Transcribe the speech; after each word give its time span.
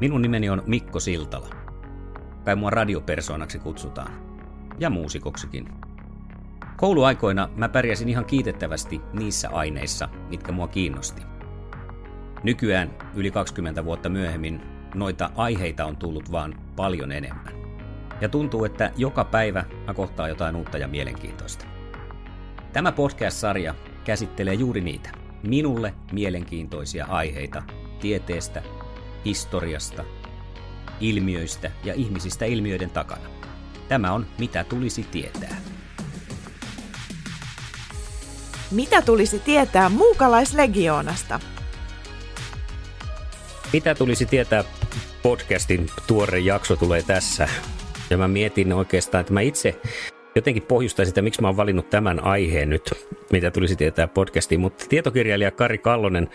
Minun 0.00 0.22
nimeni 0.22 0.50
on 0.50 0.62
Mikko 0.66 1.00
Siltala. 1.00 1.48
Kai 2.44 2.56
mua 2.56 2.70
radiopersoonaksi 2.70 3.58
kutsutaan. 3.58 4.12
Ja 4.78 4.90
muusikoksikin. 4.90 5.68
Kouluaikoina 6.76 7.48
mä 7.56 7.68
pärjäsin 7.68 8.08
ihan 8.08 8.24
kiitettävästi 8.24 9.00
niissä 9.12 9.48
aineissa, 9.50 10.08
mitkä 10.28 10.52
mua 10.52 10.68
kiinnosti. 10.68 11.22
Nykyään, 12.42 12.90
yli 13.14 13.30
20 13.30 13.84
vuotta 13.84 14.08
myöhemmin, 14.08 14.60
noita 14.94 15.30
aiheita 15.36 15.84
on 15.84 15.96
tullut 15.96 16.32
vaan 16.32 16.54
paljon 16.76 17.12
enemmän. 17.12 17.54
Ja 18.20 18.28
tuntuu, 18.28 18.64
että 18.64 18.90
joka 18.96 19.24
päivä 19.24 19.64
mä 19.86 19.94
kohtaan 19.94 20.28
jotain 20.28 20.56
uutta 20.56 20.78
ja 20.78 20.88
mielenkiintoista. 20.88 21.64
Tämä 22.72 22.92
podcast-sarja 22.92 23.74
käsittelee 24.04 24.54
juuri 24.54 24.80
niitä, 24.80 25.10
minulle 25.42 25.94
mielenkiintoisia 26.12 27.06
aiheita 27.06 27.62
tieteestä, 28.00 28.62
historiasta, 29.24 30.04
ilmiöistä 31.00 31.70
ja 31.84 31.94
ihmisistä 31.94 32.44
ilmiöiden 32.44 32.90
takana. 32.90 33.26
Tämä 33.88 34.12
on 34.12 34.26
Mitä 34.38 34.64
tulisi 34.64 35.02
tietää. 35.02 35.56
Mitä 38.70 39.02
tulisi 39.02 39.38
tietää 39.38 39.88
muukalaislegioonasta? 39.88 41.40
Mitä 43.72 43.94
tulisi 43.94 44.26
tietää 44.26 44.64
podcastin 45.22 45.86
tuore 46.06 46.38
jakso 46.38 46.76
tulee 46.76 47.02
tässä. 47.02 47.48
Ja 48.10 48.18
mä 48.18 48.28
mietin 48.28 48.72
oikeastaan, 48.72 49.20
että 49.20 49.32
mä 49.32 49.40
itse 49.40 49.80
jotenkin 50.34 50.62
pohjustaa 50.62 51.04
sitä, 51.04 51.22
miksi 51.22 51.42
mä 51.42 51.48
oon 51.48 51.56
valinnut 51.56 51.90
tämän 51.90 52.24
aiheen 52.24 52.70
nyt, 52.70 52.94
mitä 53.32 53.50
tulisi 53.50 53.76
tietää 53.76 54.08
podcastiin. 54.08 54.60
Mutta 54.60 54.84
tietokirjailija 54.88 55.50
Kari 55.50 55.78
Kallonen, 55.78 56.28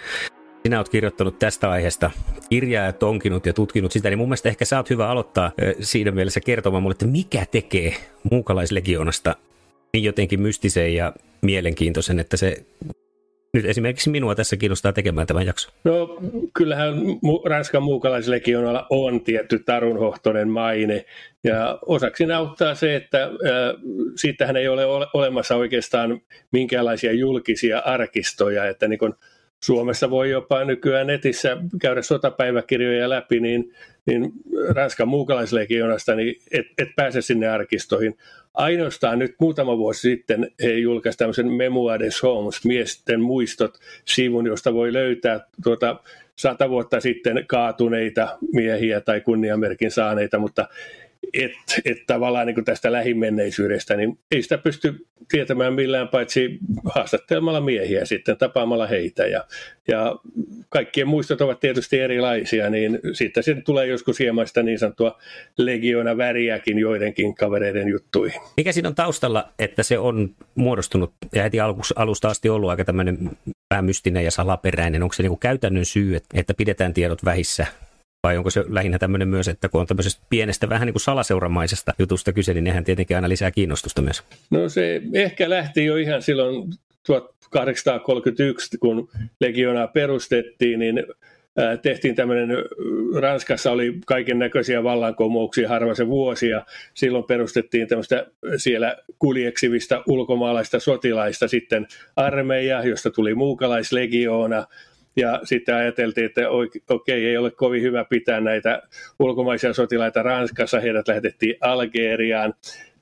sinä 0.64 0.78
oot 0.78 0.90
kirjoittanut 0.90 1.40
tästä 1.40 1.70
aiheesta 1.70 2.12
kirjaa 2.50 2.86
ja 2.86 2.94
tonkinut 2.94 3.46
ja 3.46 3.53
tutkinut 3.53 3.92
sitä, 3.92 4.09
niin 4.09 4.18
mun 4.18 4.28
mielestä 4.28 4.50
ehkä 4.50 4.66
sä 4.66 4.78
oot 4.78 4.90
hyvä 4.90 5.09
aloittaa 5.09 5.52
siinä 5.80 6.12
mielessä 6.12 6.40
kertomaan 6.40 6.84
mulle, 6.84 6.94
että 6.94 7.08
mikä 7.08 7.46
tekee 7.52 7.96
muukalaislegionasta 8.31 9.36
niin 9.94 10.03
jotenkin 10.03 10.42
mystisen 10.42 10.96
ja 10.96 11.14
mielenkiintoisen, 11.42 12.20
että 12.20 12.38
se 12.38 12.66
nyt 13.53 13.66
esimerkiksi 13.66 14.09
minua 14.09 14.36
tässä 14.36 14.58
kiinnostaa 14.58 14.94
tekemään 14.94 15.28
tämän 15.28 15.46
jakson. 15.46 15.74
No 15.84 16.18
kyllähän 16.53 16.94
Ranskan 17.46 17.84
muukalaislegionalla 17.84 18.88
on 18.90 19.22
tietty 19.22 19.59
tarunhohtoinen 19.59 20.50
maine 20.50 21.06
ja 21.44 21.80
osaksi 21.86 22.31
auttaa 22.31 22.76
se, 22.76 22.96
että 22.96 23.24
äh, 23.24 23.31
siitähän 24.16 24.58
ei 24.58 24.68
ole 24.68 24.86
olemassa 25.14 25.56
oikeastaan 25.56 26.22
minkäänlaisia 26.52 27.12
julkisia 27.12 27.80
arkistoja, 27.80 28.68
että 28.68 28.88
niin 28.88 29.00
kun 29.00 29.16
Suomessa 29.64 30.09
voi 30.09 30.30
jopa 30.30 30.64
nykyään 30.64 31.08
netissä 31.08 31.58
käydä 31.81 32.02
sotapäiväkirjoja 32.02 33.09
läpi, 33.09 33.40
niin, 33.40 33.74
niin 34.06 34.31
Ranskan 34.70 35.08
muukalaislegionasta 35.08 36.16
niin 36.16 36.36
et, 36.52 36.66
et 36.78 36.90
pääse 36.96 37.22
sinne 37.22 37.47
arkistoihin. 37.47 38.18
Ainoastaan 38.53 39.20
nyt 39.20 39.36
muutama 39.40 39.78
vuosi 39.78 40.02
sitten 40.02 40.52
he 40.64 40.72
julkaisivat 40.72 41.18
tämmöisen 41.18 41.52
Memoir 41.52 42.00
des 42.00 42.24
Hommes, 42.24 42.66
miesten 42.66 43.22
muistot, 43.22 43.80
sivun, 44.06 44.46
josta 44.46 44.74
voi 44.74 44.94
löytää 44.94 45.40
tuota 45.64 46.00
sata 46.36 46.70
vuotta 46.70 47.00
sitten 47.00 47.46
kaatuneita 47.47 48.38
miehiä 48.53 49.02
tai 49.02 49.22
kunniamerkin 49.22 49.91
saaneita, 49.91 50.40
mutta 50.40 50.68
että 51.34 51.75
et 51.85 51.97
tavallaan 52.07 52.47
niin 52.47 52.66
tästä 52.66 52.91
lähimenneisyydestä, 52.91 53.95
niin 53.95 54.19
ei 54.31 54.41
sitä 54.41 54.57
pysty 54.57 55.06
tietämään 55.31 55.73
millään 55.73 56.07
paitsi 56.07 56.59
haastattelemalla 56.85 57.62
miehiä 57.62 58.06
sitten, 58.06 58.38
tapaamalla 58.38 58.88
heitä. 58.88 59.28
Ja, 59.28 59.44
ja 59.88 60.16
kaikkien 60.69 61.07
muistot 61.07 61.41
ovat 61.41 61.59
tietysti 61.59 62.00
erilaisia, 62.00 62.69
niin 62.69 63.00
sitten 63.13 63.44
siitä 63.44 63.62
tulee 63.62 63.88
joskus 63.88 64.19
hieman 64.19 64.47
sitä 64.47 64.63
niin 64.63 64.79
sanottua 64.79 65.19
legiona 65.57 66.17
väriäkin 66.17 66.79
joidenkin 66.79 67.35
kavereiden 67.35 67.88
juttuihin. 67.88 68.41
Mikä 68.57 68.72
siinä 68.72 68.90
on 68.90 68.96
taustalla, 68.96 69.50
että 69.59 69.84
se 69.84 70.00
on 70.00 70.35
muodostunut 70.56 71.13
ja 71.35 71.44
heti 71.44 71.57
alusta 71.96 72.28
asti 72.28 72.50
ollut 72.50 72.69
aika 72.69 72.85
tämmöinen 72.85 73.29
vähän 73.73 73.85
mystinen 73.85 74.23
ja 74.23 74.31
salaperäinen? 74.31 75.03
Onko 75.03 75.13
se 75.13 75.23
niin 75.23 75.40
käytännön 75.40 75.85
syy, 75.85 76.19
että 76.34 76.53
pidetään 76.53 76.94
tiedot 76.94 77.25
vähissä 77.25 77.67
vai 78.24 78.38
onko 78.38 78.50
se 78.50 78.63
lähinnä 78.68 79.00
tämmöinen 79.00 79.28
myös, 79.28 79.47
että 79.47 79.69
kun 79.69 79.81
on 79.81 79.88
tämmöisestä 79.88 80.25
pienestä 80.30 80.69
vähän 80.69 80.85
niin 80.85 80.94
kuin 80.94 81.02
salaseuramaisesta 81.02 81.94
jutusta 82.00 82.34
kyse, 82.34 82.53
niin 82.53 82.63
nehän 82.63 82.84
tietenkin 82.84 83.18
aina 83.18 83.30
lisää 83.30 83.52
kiinnostusta 83.52 84.02
myös. 84.02 84.24
No 84.50 84.69
se 84.69 85.02
ehkä 85.13 85.50
lähti 85.50 85.85
jo 85.85 85.96
ihan 85.96 86.22
silloin 86.22 86.74
1831, 87.06 88.78
kun 88.78 89.09
legionaa 89.41 89.88
perustettiin, 89.88 90.79
niin 90.79 91.03
tehtiin 91.81 92.16
tämmöinen, 92.16 92.50
Ranskassa 93.22 93.72
oli 93.72 93.97
kaiken 94.06 94.40
näköisiä 94.40 94.84
vallankumouksia 94.84 95.69
harva 95.69 95.96
se 95.96 96.08
vuosi 96.08 96.50
ja 96.50 96.66
silloin 96.94 97.24
perustettiin 97.24 97.88
tämmöistä 97.88 98.25
siellä 98.58 98.97
kuljeksivista 99.19 100.03
ulkomaalaista 100.08 100.79
sotilaista 100.79 101.47
sitten 101.47 101.88
armeija, 102.16 102.88
josta 102.88 103.12
tuli 103.12 103.35
muukalaislegioona 103.35 104.66
ja 105.19 105.40
sitten 105.44 105.75
ajateltiin, 105.75 106.25
että 106.25 106.41
okei, 106.90 107.25
ei 107.25 107.38
ole 107.38 107.52
kovin 107.52 107.81
hyvä 107.81 108.06
pitää 108.06 108.41
näitä 108.41 108.81
ulkomaisia 109.19 109.74
sotilaita 109.74 110.24
Ranskassa, 110.24 110.80
heidät 110.80 111.07
lähetettiin 111.07 111.56
Algeriaan, 111.62 112.53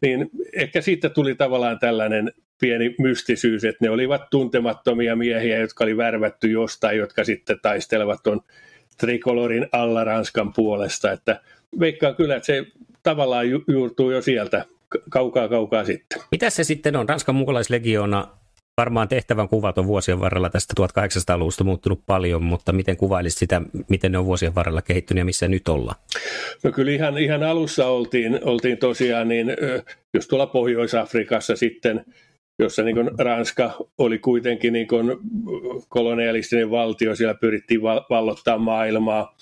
niin 0.02 0.30
ehkä 0.54 0.82
siitä 0.82 1.10
tuli 1.10 1.36
tavallaan 1.36 1.80
tällainen 1.80 2.32
pieni 2.62 2.96
mystisyys, 3.00 3.64
että 3.64 3.86
ne 3.86 3.90
olivat 3.90 4.30
tuntemattomia 4.30 5.16
miehiä, 5.16 5.58
jotka 5.58 5.84
oli 5.84 5.98
värvätty 5.98 6.52
jostain, 6.52 6.98
jotka 6.98 7.24
sitten 7.24 7.60
taistelevat 7.62 8.24
tuon 8.24 8.42
trikolorin 8.98 9.68
alla 9.72 10.04
Ranskan 10.04 10.54
puolesta, 10.54 11.12
että 11.12 11.42
veikkaan 11.80 12.16
kyllä, 12.16 12.36
että 12.36 12.46
se 12.46 12.66
tavallaan 13.04 13.50
ju- 13.50 13.64
juurtuu 13.68 14.12
jo 14.12 14.22
sieltä 14.22 14.66
kaukaa 15.10 15.48
kaukaa 15.48 15.86
sitten. 15.86 16.22
Mitä 16.32 16.50
se 16.50 16.64
sitten 16.64 16.96
on? 16.96 17.10
Ranskan 17.10 17.36
mukalaislegiona 17.36 18.28
Varmaan 18.78 19.08
tehtävän 19.08 19.48
kuvat 19.48 19.78
on 19.78 19.88
vuosien 19.88 20.20
varrella 20.20 20.50
tästä 20.50 20.74
1800-luvusta 20.82 21.64
muuttunut 21.64 22.02
paljon, 22.06 22.44
mutta 22.44 22.72
miten 22.72 22.98
kuvailisit 22.98 23.40
sitä, 23.40 23.62
miten 23.90 24.12
ne 24.12 24.18
on 24.18 24.26
vuosien 24.26 24.56
varrella 24.56 24.82
kehittynyt 24.82 25.22
ja 25.22 25.26
missä 25.26 25.48
nyt 25.48 25.68
ollaan? 25.68 26.00
No 26.64 26.72
kyllä 26.72 26.92
ihan, 26.92 27.18
ihan 27.18 27.44
alussa 27.44 27.88
oltiin, 27.88 28.40
oltiin 28.44 28.78
tosiaan, 28.78 29.28
niin 29.28 29.48
jos 30.14 30.28
tuolla 30.28 30.48
Pohjois-Afrikassa 30.48 31.56
sitten, 31.56 32.06
jossa 32.60 32.84
niin 32.84 32.96
kuin 32.96 33.10
Ranska 33.20 33.72
oli 33.98 34.20
kuitenkin 34.20 34.74
niin 34.74 34.88
kuin 34.88 35.18
kolonialistinen 35.90 36.72
valtio, 36.72 37.16
siellä 37.16 37.34
pyrittiin 37.34 37.82
vallottaa 37.82 38.58
maailmaa, 38.58 39.36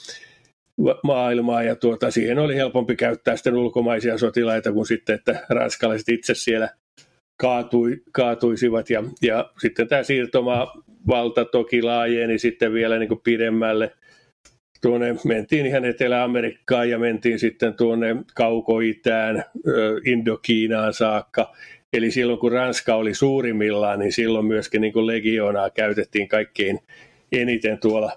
maailmaa 1.04 1.64
ja 1.64 1.76
tuota, 1.76 2.12
siihen 2.12 2.40
oli 2.40 2.56
helpompi 2.56 2.96
käyttää 2.96 3.36
sitten 3.36 3.56
ulkomaisia 3.56 4.18
sotilaita 4.18 4.72
kuin 4.72 4.86
sitten, 4.86 5.16
että 5.16 5.46
ranskalaiset 5.50 6.10
itse 6.10 6.36
siellä 6.36 6.70
kaatui, 7.42 8.02
kaatuisivat. 8.12 8.90
Ja, 8.90 9.04
ja 9.22 9.52
sitten 9.62 9.88
tämä 9.88 10.04
siirtomavalta 10.04 11.46
toki 11.46 11.82
laajeni 11.82 12.40
sitten 12.40 12.74
vielä 12.74 13.00
niin 13.00 13.10
kuin 13.10 13.22
pidemmälle. 13.24 13.92
Tuonne 14.82 15.16
mentiin 15.26 15.66
ihan 15.66 15.86
Etelä-Amerikkaan 15.86 16.90
ja 16.90 17.00
mentiin 17.00 17.40
sitten 17.40 17.74
tuonne 17.74 18.16
Kaukoitään, 18.36 19.44
Indokiinaan 20.06 20.94
saakka. 20.94 21.54
Eli 21.94 22.12
silloin 22.12 22.40
kun 22.40 22.52
Ranska 22.52 22.96
oli 22.96 23.14
suurimmillaan, 23.14 24.00
niin 24.00 24.12
silloin 24.12 24.46
myöskin 24.46 24.82
niin 24.82 24.94
kuin 24.94 25.08
legionaa 25.08 25.70
käytettiin 25.70 26.28
kaikkein 26.28 26.80
eniten 27.32 27.80
tuolla 27.80 28.12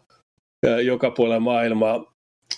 joka 0.84 1.10
puolella 1.10 1.40
maailmaa. 1.40 2.14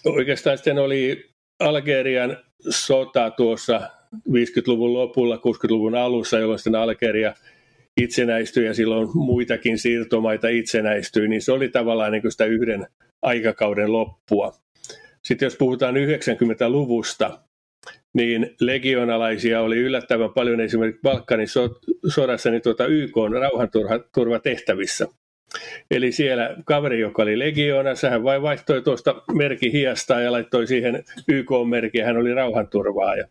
Oikeastaan 0.07 0.59
sitten 0.59 0.79
oli 0.79 1.31
Algerian 1.61 2.37
sota 2.69 3.31
tuossa 3.31 3.91
50-luvun 4.17 4.95
lopulla, 4.95 5.37
60-luvun 5.37 5.95
alussa, 5.95 6.39
jolloin 6.39 6.59
sitten 6.59 6.75
Algeria 6.75 7.35
itsenäistyi 8.01 8.67
ja 8.67 8.75
silloin 8.75 9.09
muitakin 9.15 9.79
siirtomaita 9.79 10.49
itsenäistyi, 10.49 11.29
niin 11.29 11.43
se 11.43 11.53
oli 11.53 11.69
tavallaan 11.69 12.13
niin 12.13 12.33
sitä 12.33 12.45
yhden 12.45 12.87
aikakauden 13.23 13.93
loppua. 13.93 14.53
Sitten 15.25 15.47
jos 15.47 15.57
puhutaan 15.57 15.95
90-luvusta, 15.95 17.39
niin 18.15 18.57
legionalaisia 18.61 19.61
oli 19.61 19.77
yllättävän 19.77 20.33
paljon 20.35 20.61
esimerkiksi 20.61 21.03
Balkanin 21.03 21.49
sodassa 22.09 22.51
niin 22.51 22.63
tuota 22.63 22.87
YK 22.87 23.15
rauhanturvatehtävissä. 23.41 25.07
Eli 25.91 26.13
siellä 26.13 26.57
kaveri, 26.65 27.01
joka 27.01 27.23
oli 27.23 27.39
legioonassa, 27.39 28.11
hän 28.11 28.25
vain 28.25 28.43
vaihtoi 28.43 28.83
tuosta 28.83 29.23
merki 29.35 29.73
hiasta 29.73 30.21
ja 30.21 30.33
laittoi 30.33 30.67
siihen 30.67 31.05
YK-merkin 31.29 31.99
ja 31.99 32.07
hän 32.07 32.17
oli 32.17 32.35
rauhanturvaaja. 32.35 33.25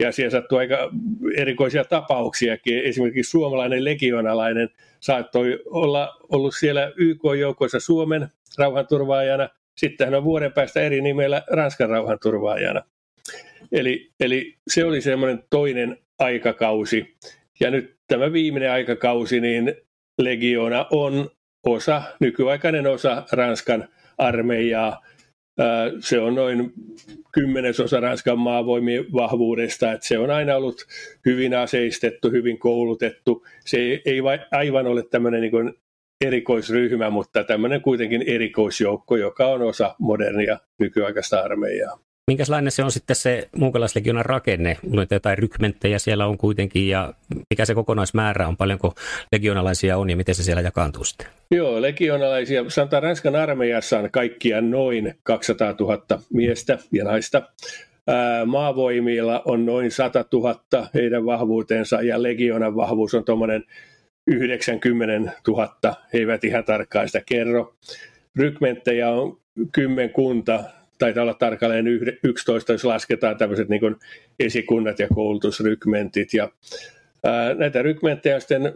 Ja 0.00 0.12
siellä 0.12 0.30
sattui 0.30 0.58
aika 0.58 0.90
erikoisia 1.36 1.84
tapauksiakin. 1.84 2.78
Esimerkiksi 2.78 3.30
suomalainen 3.30 3.84
legionalainen 3.84 4.68
saattoi 5.00 5.62
olla 5.66 6.16
ollut 6.28 6.54
siellä 6.54 6.92
YK-joukoissa 6.96 7.80
Suomen 7.80 8.28
rauhanturvaajana. 8.58 9.48
Sitten 9.76 10.06
hän 10.06 10.14
on 10.14 10.24
vuoden 10.24 10.52
päästä 10.52 10.80
eri 10.80 11.00
nimellä 11.00 11.42
Ranskan 11.50 11.88
rauhanturvaajana. 11.88 12.82
Eli, 13.72 14.10
eli 14.20 14.56
se 14.68 14.84
oli 14.84 15.00
semmoinen 15.00 15.44
toinen 15.50 15.98
aikakausi. 16.18 17.16
Ja 17.60 17.70
nyt 17.70 17.96
tämä 18.06 18.32
viimeinen 18.32 18.70
aikakausi, 18.70 19.40
niin 19.40 19.74
legiona 20.18 20.86
on 20.90 21.30
osa, 21.66 22.02
nykyaikainen 22.20 22.86
osa 22.86 23.24
Ranskan 23.32 23.88
armeijaa. 24.18 25.02
Se 26.00 26.20
on 26.20 26.34
noin 26.34 26.72
kymmenesosa 27.32 28.00
Ranskan 28.00 28.38
maavoimien 28.38 29.04
vahvuudesta, 29.12 29.92
että 29.92 30.06
se 30.06 30.18
on 30.18 30.30
aina 30.30 30.56
ollut 30.56 30.86
hyvin 31.26 31.54
aseistettu, 31.54 32.30
hyvin 32.30 32.58
koulutettu. 32.58 33.46
Se 33.66 33.78
ei 34.04 34.20
aivan 34.52 34.86
ole 34.86 35.02
tämmöinen 35.10 35.40
niin 35.40 35.74
erikoisryhmä, 36.20 37.10
mutta 37.10 37.44
tämmöinen 37.44 37.80
kuitenkin 37.80 38.24
erikoisjoukko, 38.26 39.16
joka 39.16 39.46
on 39.46 39.62
osa 39.62 39.94
modernia 39.98 40.58
nykyaikaista 40.78 41.40
armeijaa. 41.40 42.09
Minkälainen 42.30 42.70
se 42.70 42.84
on 42.84 42.92
sitten 42.92 43.16
se 43.16 43.48
muukalaislegionan 43.56 44.24
rakenne? 44.24 44.76
Luulen, 44.82 45.06
jotain 45.10 45.38
rykmenttejä 45.38 45.98
siellä 45.98 46.26
on 46.26 46.38
kuitenkin 46.38 46.88
ja 46.88 47.14
mikä 47.50 47.64
se 47.64 47.74
kokonaismäärä 47.74 48.48
on, 48.48 48.56
paljonko 48.56 48.94
legionalaisia 49.32 49.96
on 49.96 50.10
ja 50.10 50.16
miten 50.16 50.34
se 50.34 50.42
siellä 50.42 50.62
jakaantuu 50.62 51.04
sitten? 51.04 51.26
Joo, 51.50 51.82
legionalaisia, 51.82 52.64
sanotaan 52.68 53.02
Ranskan 53.02 53.36
armeijassa 53.36 53.98
on 53.98 54.10
kaikkiaan 54.10 54.70
noin 54.70 55.14
200 55.22 55.74
000 55.80 56.20
miestä 56.32 56.78
ja 56.92 57.04
naista. 57.04 57.42
Maavoimilla 58.46 59.42
on 59.44 59.66
noin 59.66 59.90
100 59.90 60.24
000 60.32 60.88
heidän 60.94 61.26
vahvuutensa 61.26 62.02
ja 62.02 62.22
legionan 62.22 62.76
vahvuus 62.76 63.14
on 63.14 63.24
tuommoinen 63.24 63.64
90 64.26 65.32
000, 65.48 65.76
he 66.12 66.18
eivät 66.18 66.44
ihan 66.44 66.64
tarkkaan 66.64 67.08
sitä 67.08 67.22
kerro. 67.26 67.74
Rykmenttejä 68.36 69.10
on 69.10 69.38
kymmenkunta, 69.72 70.64
taitaa 71.00 71.22
olla 71.22 71.34
tarkalleen 71.34 71.86
11, 72.22 72.72
jos 72.72 72.84
lasketaan 72.84 73.36
tämmöiset 73.36 73.68
niin 73.68 73.96
esikunnat 74.38 74.98
ja 74.98 75.08
koulutusrykmentit. 75.14 76.34
Ja, 76.34 76.50
ää, 77.24 77.54
näitä 77.54 77.82
rykmenttejä 77.82 78.40
sitten 78.40 78.72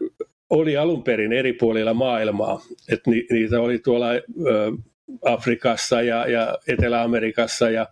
oli 0.50 0.76
alun 0.76 1.02
perin 1.02 1.32
eri 1.32 1.52
puolilla 1.52 1.94
maailmaa. 1.94 2.60
että 2.92 3.10
ni, 3.10 3.26
niitä 3.30 3.60
oli 3.60 3.78
tuolla 3.78 4.08
ää, 4.08 4.20
Afrikassa 5.24 6.02
ja, 6.02 6.30
ja 6.30 6.58
Etelä-Amerikassa 6.68 7.70
ja, 7.70 7.86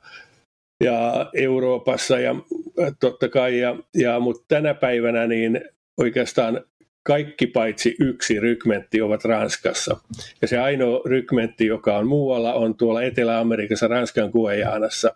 ja 0.85 1.31
Euroopassa 1.35 2.19
ja 2.19 2.35
totta 3.01 3.29
kai. 3.29 3.59
Ja, 3.59 3.77
ja, 3.95 4.21
mutta 4.21 4.45
tänä 4.49 4.75
päivänä 4.75 5.27
niin 5.27 5.61
oikeastaan 5.99 6.61
kaikki 7.03 7.47
paitsi 7.47 7.97
yksi 8.01 8.41
rykmentti 8.41 9.03
ovat 9.03 9.25
Ranskassa. 9.25 9.97
Ja 10.43 10.49
se 10.49 10.59
ainoa 10.59 11.01
rykmentti, 11.07 11.67
joka 11.67 11.97
on 11.97 12.07
muualla, 12.07 12.55
on 12.55 12.77
tuolla 12.77 13.03
Etelä-Amerikassa 13.03 13.89
Ranskan 13.89 14.31
Guajanassa. 14.31 15.15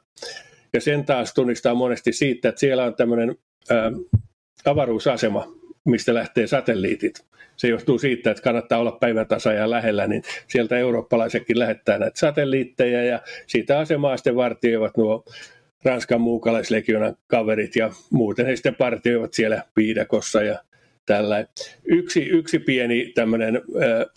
Ja 0.73 0.81
sen 0.81 1.05
taas 1.05 1.35
tunnistaa 1.35 1.75
monesti 1.75 2.13
siitä, 2.13 2.49
että 2.49 2.61
siellä 2.61 2.85
on 2.85 2.95
tämmöinen 2.95 3.37
ää, 3.71 3.93
avaruusasema, 4.65 5.53
mistä 5.85 6.15
lähtee 6.15 6.47
satelliitit. 6.47 7.25
Se 7.57 7.69
johtuu 7.69 7.99
siitä, 7.99 8.31
että 8.31 8.43
kannattaa 8.43 8.79
olla 8.79 8.93
päivän 8.93 9.27
lähellä, 9.65 10.07
niin 10.07 10.23
sieltä 10.49 10.79
eurooppalaisetkin 10.79 11.59
lähettää 11.59 11.99
näitä 11.99 12.19
satelliitteja 12.19 13.05
ja 13.05 13.21
siitä 13.47 13.79
asemaa 13.79 14.17
sitten 14.17 14.37
vartioivat 14.37 14.97
nuo 14.97 15.25
Ranskan 15.85 16.21
muukalaislegionan 16.21 17.17
kaverit 17.27 17.77
ja 17.77 17.91
muuten 18.11 18.47
he 18.47 18.57
sitten 18.57 18.75
partioivat 18.75 19.35
siellä 19.35 19.63
viidakossa 19.77 20.43
ja 20.43 20.59
tällä. 21.07 21.47
Yksi, 21.85 22.23
yksi 22.23 22.59
pieni 22.59 23.13
tämmöinen 23.15 23.63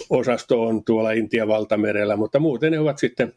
osasto 0.10 0.64
on 0.64 0.84
tuolla 0.86 1.12
Intian 1.12 1.48
valtamerellä, 1.48 2.16
mutta 2.16 2.40
muuten 2.40 2.72
ne 2.72 2.80
ovat 2.80 2.98
sitten 2.98 3.34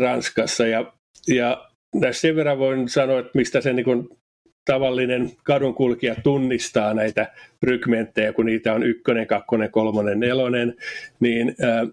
Ranskassa. 0.00 0.66
Ja, 0.66 0.92
ja 1.28 1.68
tässä 2.00 2.20
sen 2.20 2.36
verran 2.36 2.58
voin 2.58 2.88
sanoa, 2.88 3.18
että 3.18 3.30
mistä 3.34 3.60
se 3.60 3.72
niin 3.72 4.08
tavallinen 4.64 5.30
kadunkulkija 5.44 6.14
tunnistaa 6.22 6.94
näitä 6.94 7.32
rykmenttejä, 7.62 8.32
kun 8.32 8.46
niitä 8.46 8.74
on 8.74 8.82
ykkönen, 8.82 9.26
kakkonen, 9.26 9.70
kolmonen, 9.70 10.20
nelonen, 10.20 10.76
niin 11.20 11.54
ää, 11.62 11.86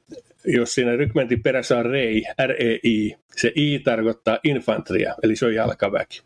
jos 0.45 0.73
siinä 0.73 0.95
rykmentin 0.95 1.44
perässä 1.44 1.77
on 1.77 1.85
REI, 1.85 2.23
R-E-I, 2.47 3.15
se 3.35 3.51
I 3.56 3.79
tarkoittaa 3.79 4.39
infantria, 4.44 5.15
eli 5.23 5.35
se 5.35 5.45
on 5.45 5.56
jalkaväki. 5.56 6.21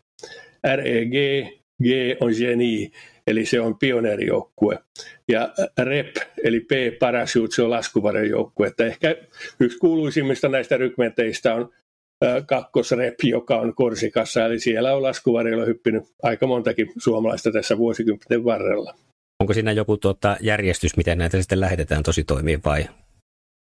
R-E-G, 0.76 1.46
G 1.82 1.86
on 2.20 2.32
geni, 2.38 2.90
eli 3.26 3.46
se 3.46 3.60
on 3.60 3.78
pioneerijoukkue. 3.78 4.78
Ja 5.28 5.52
REP, 5.78 6.16
eli 6.44 6.60
P 6.60 6.98
Parachute, 6.98 7.54
se 7.54 7.62
on 7.62 7.70
laskuvarjojoukkue. 7.70 8.66
Että 8.66 8.86
ehkä 8.86 9.16
yksi 9.60 9.78
kuuluisimmista 9.78 10.48
näistä 10.48 10.76
rykmenteistä 10.76 11.54
on 11.54 11.72
kakkosrep, 12.46 13.14
joka 13.22 13.56
on 13.56 13.74
Korsikassa, 13.74 14.44
eli 14.44 14.60
siellä 14.60 14.94
on 14.94 15.02
laskuvarjoilla 15.02 15.64
hyppinyt 15.64 16.04
aika 16.22 16.46
montakin 16.46 16.92
suomalaista 16.98 17.52
tässä 17.52 17.78
vuosikymmenten 17.78 18.44
varrella. 18.44 18.94
Onko 19.40 19.52
siinä 19.52 19.72
joku 19.72 19.96
tuota, 19.96 20.36
järjestys, 20.40 20.96
miten 20.96 21.18
näitä 21.18 21.40
sitten 21.40 21.60
lähetetään 21.60 22.02
tosi 22.02 22.24
toimiin 22.24 22.60
vai 22.64 22.86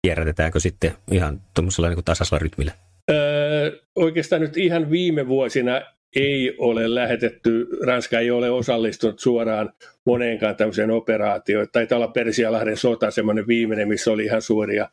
kierrätetäänkö 0.08 0.60
sitten 0.60 0.92
ihan 1.12 1.42
tuommoisella 1.54 1.90
niin 1.90 2.04
tasaisella 2.06 2.40
rytmillä? 2.40 2.72
Öö, 3.12 3.72
oikeastaan 3.96 4.42
nyt 4.42 4.58
ihan 4.58 4.90
viime 4.90 5.28
vuosina 5.28 5.82
ei 6.16 6.56
ole 6.58 6.96
lähetetty, 6.96 7.68
Ranska 7.86 8.20
ei 8.20 8.32
ole 8.32 8.50
osallistunut 8.50 9.20
suoraan 9.20 9.74
moneenkaan 10.06 10.56
tämmöiseen 10.56 10.92
operaatioon. 10.92 11.68
Taitaa 11.72 11.96
olla 11.96 12.08
Persialahden 12.08 12.78
sota 12.78 13.12
semmoinen 13.12 13.48
viimeinen, 13.48 13.88
missä 13.88 14.12
oli 14.12 14.26
ihan 14.26 14.42
suoria 14.42 14.90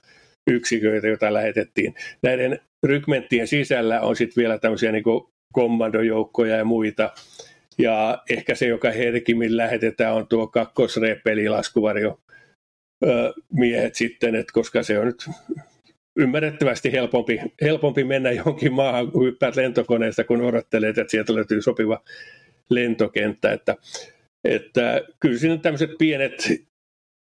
yksiköitä, 0.50 1.06
joita 1.06 1.32
lähetettiin. 1.32 1.94
Näiden 2.22 2.60
rykmenttien 2.86 3.46
sisällä 3.46 4.00
on 4.00 4.16
sitten 4.16 4.42
vielä 4.42 4.58
tämmöisiä 4.58 4.92
niin 4.92 5.04
kommandojoukkoja 5.52 6.56
ja 6.56 6.64
muita. 6.64 7.12
Ja 7.78 8.22
ehkä 8.30 8.54
se, 8.54 8.66
joka 8.66 8.90
herkimmin 8.90 9.56
lähetetään, 9.56 10.14
on 10.14 10.26
tuo 10.26 10.46
kakkosrepeli 10.46 11.48
laskuvarjo 11.48 12.20
miehet 13.52 13.94
sitten, 13.94 14.34
että 14.34 14.52
koska 14.52 14.82
se 14.82 14.98
on 14.98 15.06
nyt 15.06 15.30
ymmärrettävästi 16.16 16.92
helpompi, 16.92 17.40
helpompi 17.62 18.04
mennä 18.04 18.32
johonkin 18.32 18.72
maahan, 18.72 19.12
kun 19.12 19.26
hyppäät 19.26 19.56
lentokoneesta, 19.56 20.24
kun 20.24 20.40
odottelet, 20.40 20.98
että 20.98 21.10
sieltä 21.10 21.34
löytyy 21.34 21.62
sopiva 21.62 22.02
lentokenttä. 22.70 23.52
Että, 23.52 23.76
että 24.44 25.02
kyllä 25.20 25.38
siinä 25.38 25.56
tämmöiset 25.56 25.90
pienet 25.98 26.52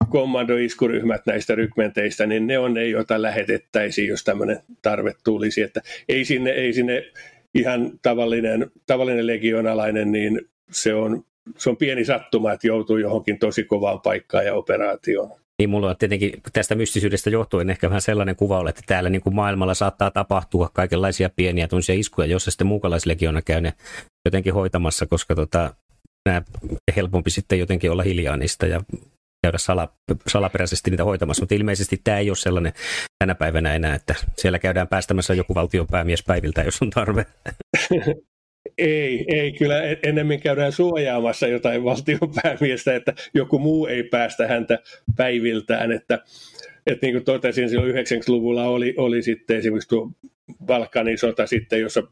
kommandoiskuryhmät 0.09 1.21
näistä 1.25 1.55
rykmenteistä, 1.55 2.25
niin 2.25 2.47
ne 2.47 2.59
on 2.59 2.73
ne, 2.73 2.87
joita 2.87 3.21
lähetettäisiin, 3.21 4.07
jos 4.07 4.23
tämmöinen 4.23 4.59
tarve 4.81 5.13
tulisi. 5.23 5.61
Että 5.61 5.81
ei 6.09 6.25
sinne, 6.25 6.49
ei 6.49 6.73
sinne 6.73 7.11
ihan 7.55 7.91
tavallinen, 8.01 8.71
tavallinen 8.85 9.27
legionalainen, 9.27 10.11
niin 10.11 10.41
se 10.71 10.93
on, 10.93 11.23
se 11.57 11.69
on 11.69 11.77
pieni 11.77 12.05
sattuma, 12.05 12.51
että 12.51 12.67
joutuu 12.67 12.97
johonkin 12.97 13.39
tosi 13.39 13.63
kovaan 13.63 14.01
paikkaan 14.01 14.45
ja 14.45 14.53
operaatioon. 14.53 15.46
Niin 15.61 15.69
mulla 15.69 15.89
on 15.89 15.97
tietenkin 15.97 16.33
tästä 16.53 16.75
mystisyydestä 16.75 17.29
johtuen 17.29 17.69
ehkä 17.69 17.89
vähän 17.89 18.01
sellainen 18.01 18.35
kuva, 18.35 18.69
että 18.69 18.81
täällä 18.85 19.09
niin 19.09 19.21
kuin 19.21 19.35
maailmalla 19.35 19.73
saattaa 19.73 20.11
tapahtua 20.11 20.69
kaikenlaisia 20.73 21.29
pieniä 21.35 21.67
tunsia 21.67 21.95
iskuja, 21.95 22.27
jossa 22.27 22.51
sitten 22.51 22.67
muukalaislegiona 22.67 23.41
käy 23.41 23.61
ne 23.61 23.73
jotenkin 24.25 24.53
hoitamassa, 24.53 25.05
koska 25.05 25.35
tota, 25.35 25.73
nämä 26.29 26.41
helpompi 26.95 27.29
sitten 27.29 27.59
jotenkin 27.59 27.91
olla 27.91 28.03
hiljaa 28.03 28.37
niistä 28.37 28.67
ja 28.67 28.81
käydä 29.43 29.57
sala, 29.57 29.93
salaperäisesti 30.27 30.91
niitä 30.91 31.03
hoitamassa, 31.03 31.41
mutta 31.41 31.55
ilmeisesti 31.55 32.01
tämä 32.03 32.17
ei 32.17 32.29
ole 32.29 32.35
sellainen 32.35 32.73
tänä 33.19 33.35
päivänä 33.35 33.73
enää, 33.73 33.95
että 33.95 34.15
siellä 34.37 34.59
käydään 34.59 34.87
päästämässä 34.87 35.33
joku 35.33 35.55
valtion 35.55 35.87
päämies 35.87 36.23
päiviltä, 36.23 36.61
jos 36.61 36.81
on 36.81 36.89
tarve. 36.89 37.25
Ei, 38.77 39.25
ei, 39.27 39.51
kyllä 39.51 39.81
ennemmin 40.03 40.41
käydään 40.41 40.71
suojaamassa 40.71 41.47
jotain 41.47 41.83
valtion 41.83 42.31
päämiestä, 42.43 42.95
että 42.95 43.13
joku 43.33 43.59
muu 43.59 43.85
ei 43.85 44.03
päästä 44.03 44.47
häntä 44.47 44.79
päiviltään, 45.15 45.91
että, 45.91 46.19
että 46.87 47.05
niin 47.05 47.13
kuin 47.13 47.25
totesin, 47.25 47.69
silloin 47.69 47.95
90-luvulla 47.95 48.63
oli, 48.63 48.93
oli 48.97 49.21
sitten 49.21 49.57
esimerkiksi 49.57 49.89
tuo 49.89 50.11
Balkanin 50.65 51.17
sota 51.17 51.47
sitten, 51.47 51.81
jossa 51.81 52.03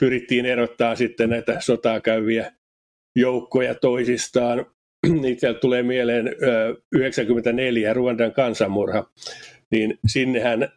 pyrittiin 0.00 0.46
erottaa 0.46 0.94
sitten 0.94 1.30
näitä 1.30 1.60
sotaa 1.60 2.00
käyviä 2.00 2.52
joukkoja 3.16 3.74
toisistaan. 3.74 4.66
Niitä 5.22 5.54
tulee 5.54 5.82
mieleen 5.82 6.30
94 6.92 7.92
Ruandan 7.92 8.32
kansanmurha, 8.32 9.10
niin 9.70 9.98
sinnehän 10.06 10.68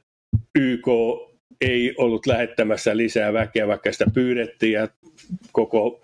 YK 0.55 0.87
ei 1.61 1.93
ollut 1.97 2.27
lähettämässä 2.27 2.97
lisää 2.97 3.33
väkeä, 3.33 3.67
vaikka 3.67 3.91
sitä 3.91 4.05
pyydettiin 4.13 4.73
ja 4.73 4.87
koko 5.51 6.01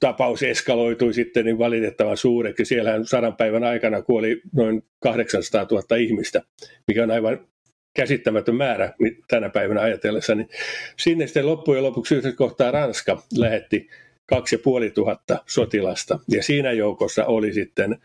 tapaus 0.00 0.42
eskaloitui 0.42 1.14
sitten 1.14 1.44
niin 1.44 1.58
valitettavan 1.58 2.16
suureksi. 2.16 2.64
Siellähän 2.64 3.06
sadan 3.06 3.36
päivän 3.36 3.64
aikana 3.64 4.02
kuoli 4.02 4.40
noin 4.54 4.82
800 5.00 5.66
000 5.70 5.96
ihmistä, 5.96 6.42
mikä 6.88 7.02
on 7.02 7.10
aivan 7.10 7.46
käsittämätön 7.94 8.56
määrä 8.56 8.94
tänä 9.28 9.48
päivänä 9.48 9.80
ajatellessa. 9.80 10.34
Niin 10.34 10.48
sinne 10.96 11.26
sitten 11.26 11.46
loppujen 11.46 11.82
lopuksi 11.82 12.14
yhdessä 12.14 12.36
kohtaa 12.36 12.70
Ranska 12.70 13.22
lähetti 13.38 13.88
2500 14.26 15.44
sotilasta 15.46 16.18
ja 16.28 16.42
siinä 16.42 16.72
joukossa 16.72 17.24
oli 17.24 17.52
sitten 17.52 17.98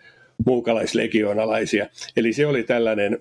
muukalaislegionalaisia. 0.46 1.88
Eli 2.18 2.34
se 2.34 2.46
oli 2.46 2.64
tällainen 2.64 3.20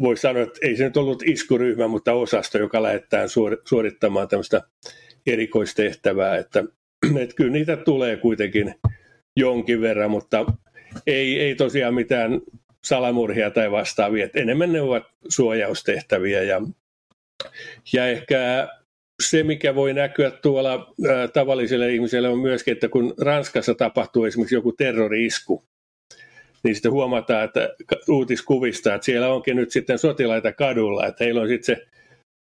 voisi 0.00 0.20
sanoa, 0.20 0.42
että 0.42 0.58
ei 0.62 0.76
se 0.76 0.84
nyt 0.84 0.96
ollut 0.96 1.22
iskuryhmä, 1.22 1.88
mutta 1.88 2.12
osasto, 2.12 2.58
joka 2.58 2.82
lähettää 2.82 3.26
suorittamaan 3.64 4.28
tämmöistä 4.28 4.62
erikoistehtävää, 5.26 6.36
että, 6.36 6.64
että 7.22 7.34
kyllä 7.34 7.52
niitä 7.52 7.76
tulee 7.76 8.16
kuitenkin 8.16 8.74
jonkin 9.36 9.80
verran, 9.80 10.10
mutta 10.10 10.46
ei, 11.06 11.40
ei 11.40 11.54
tosiaan 11.54 11.94
mitään 11.94 12.40
salamurhia 12.84 13.50
tai 13.50 13.70
vastaavia, 13.70 14.24
että 14.24 14.40
enemmän 14.40 14.72
ne 14.72 14.80
ovat 14.80 15.04
suojaustehtäviä. 15.28 16.42
Ja, 16.42 16.62
ja 17.92 18.08
ehkä 18.08 18.68
se, 19.22 19.42
mikä 19.42 19.74
voi 19.74 19.94
näkyä 19.94 20.30
tuolla 20.30 20.94
tavalliselle 21.32 21.94
ihmiselle 21.94 22.28
on 22.28 22.38
myöskin, 22.38 22.72
että 22.72 22.88
kun 22.88 23.14
Ranskassa 23.20 23.74
tapahtuu 23.74 24.24
esimerkiksi 24.24 24.54
joku 24.54 24.72
terrori-isku, 24.72 25.64
niin 26.62 26.74
sitten 26.74 26.92
huomataan, 26.92 27.44
että 27.44 27.74
uutiskuvista, 28.08 28.94
että 28.94 29.04
siellä 29.04 29.28
onkin 29.28 29.56
nyt 29.56 29.70
sitten 29.70 29.98
sotilaita 29.98 30.52
kadulla, 30.52 31.06
että 31.06 31.24
heillä 31.24 31.40
on 31.40 31.48
sitten 31.48 31.76
se, 31.76 31.86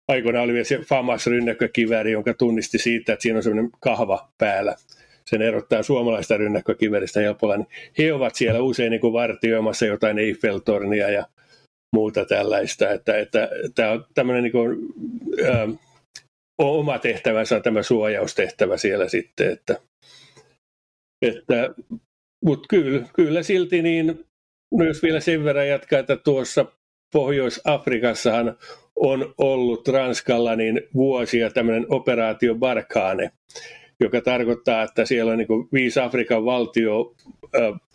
aikoinaan 0.08 0.44
oli 0.44 0.52
vielä 0.52 0.64
se 0.64 0.78
FAMAS 0.78 1.26
rynnäkkökivääri, 1.26 2.12
jonka 2.12 2.34
tunnisti 2.34 2.78
siitä, 2.78 3.12
että 3.12 3.22
siinä 3.22 3.36
on 3.36 3.42
semmoinen 3.42 3.70
kahva 3.80 4.28
päällä. 4.38 4.76
Sen 5.24 5.42
erottaa 5.42 5.82
suomalaista 5.82 6.36
rynnäkkökiväristä 6.36 7.20
helpolla, 7.20 7.56
niin 7.56 7.68
he 7.98 8.12
ovat 8.12 8.34
siellä 8.34 8.60
usein 8.60 8.90
niin 8.90 9.00
kuin 9.00 9.12
vartioimassa 9.12 9.86
jotain 9.86 10.18
Eiffeltornia 10.18 11.10
ja 11.10 11.26
muuta 11.96 12.24
tällaista, 12.24 12.90
että, 12.90 13.18
että 13.18 13.48
tämä 13.74 13.90
on 13.90 14.04
tämmöinen 14.14 14.42
niin 14.42 14.52
kuin, 14.52 14.78
ä, 15.44 15.68
oma 16.58 16.98
tehtävänsä 16.98 17.56
on 17.56 17.62
tämä 17.62 17.82
suojaustehtävä 17.82 18.76
siellä 18.76 19.08
sitten, 19.08 19.52
että, 19.52 19.76
että 21.22 21.74
mutta 22.44 22.66
kyllä, 22.70 23.06
kyllä 23.14 23.42
silti 23.42 23.82
niin, 23.82 24.24
no 24.72 24.84
jos 24.84 25.02
vielä 25.02 25.20
sen 25.20 25.44
verran 25.44 25.68
jatkaa, 25.68 25.98
että 25.98 26.16
tuossa 26.16 26.66
Pohjois-Afrikassahan 27.12 28.56
on 28.96 29.34
ollut 29.38 29.88
Ranskalla 29.88 30.56
niin 30.56 30.80
vuosia 30.94 31.50
tämmöinen 31.50 31.86
operaatio 31.88 32.54
Barkhane, 32.54 33.30
joka 34.00 34.20
tarkoittaa, 34.20 34.82
että 34.82 35.04
siellä 35.04 35.32
on 35.32 35.38
niin 35.38 35.48
viisi 35.72 36.00
Afrikan 36.00 36.44
valtio 36.44 37.14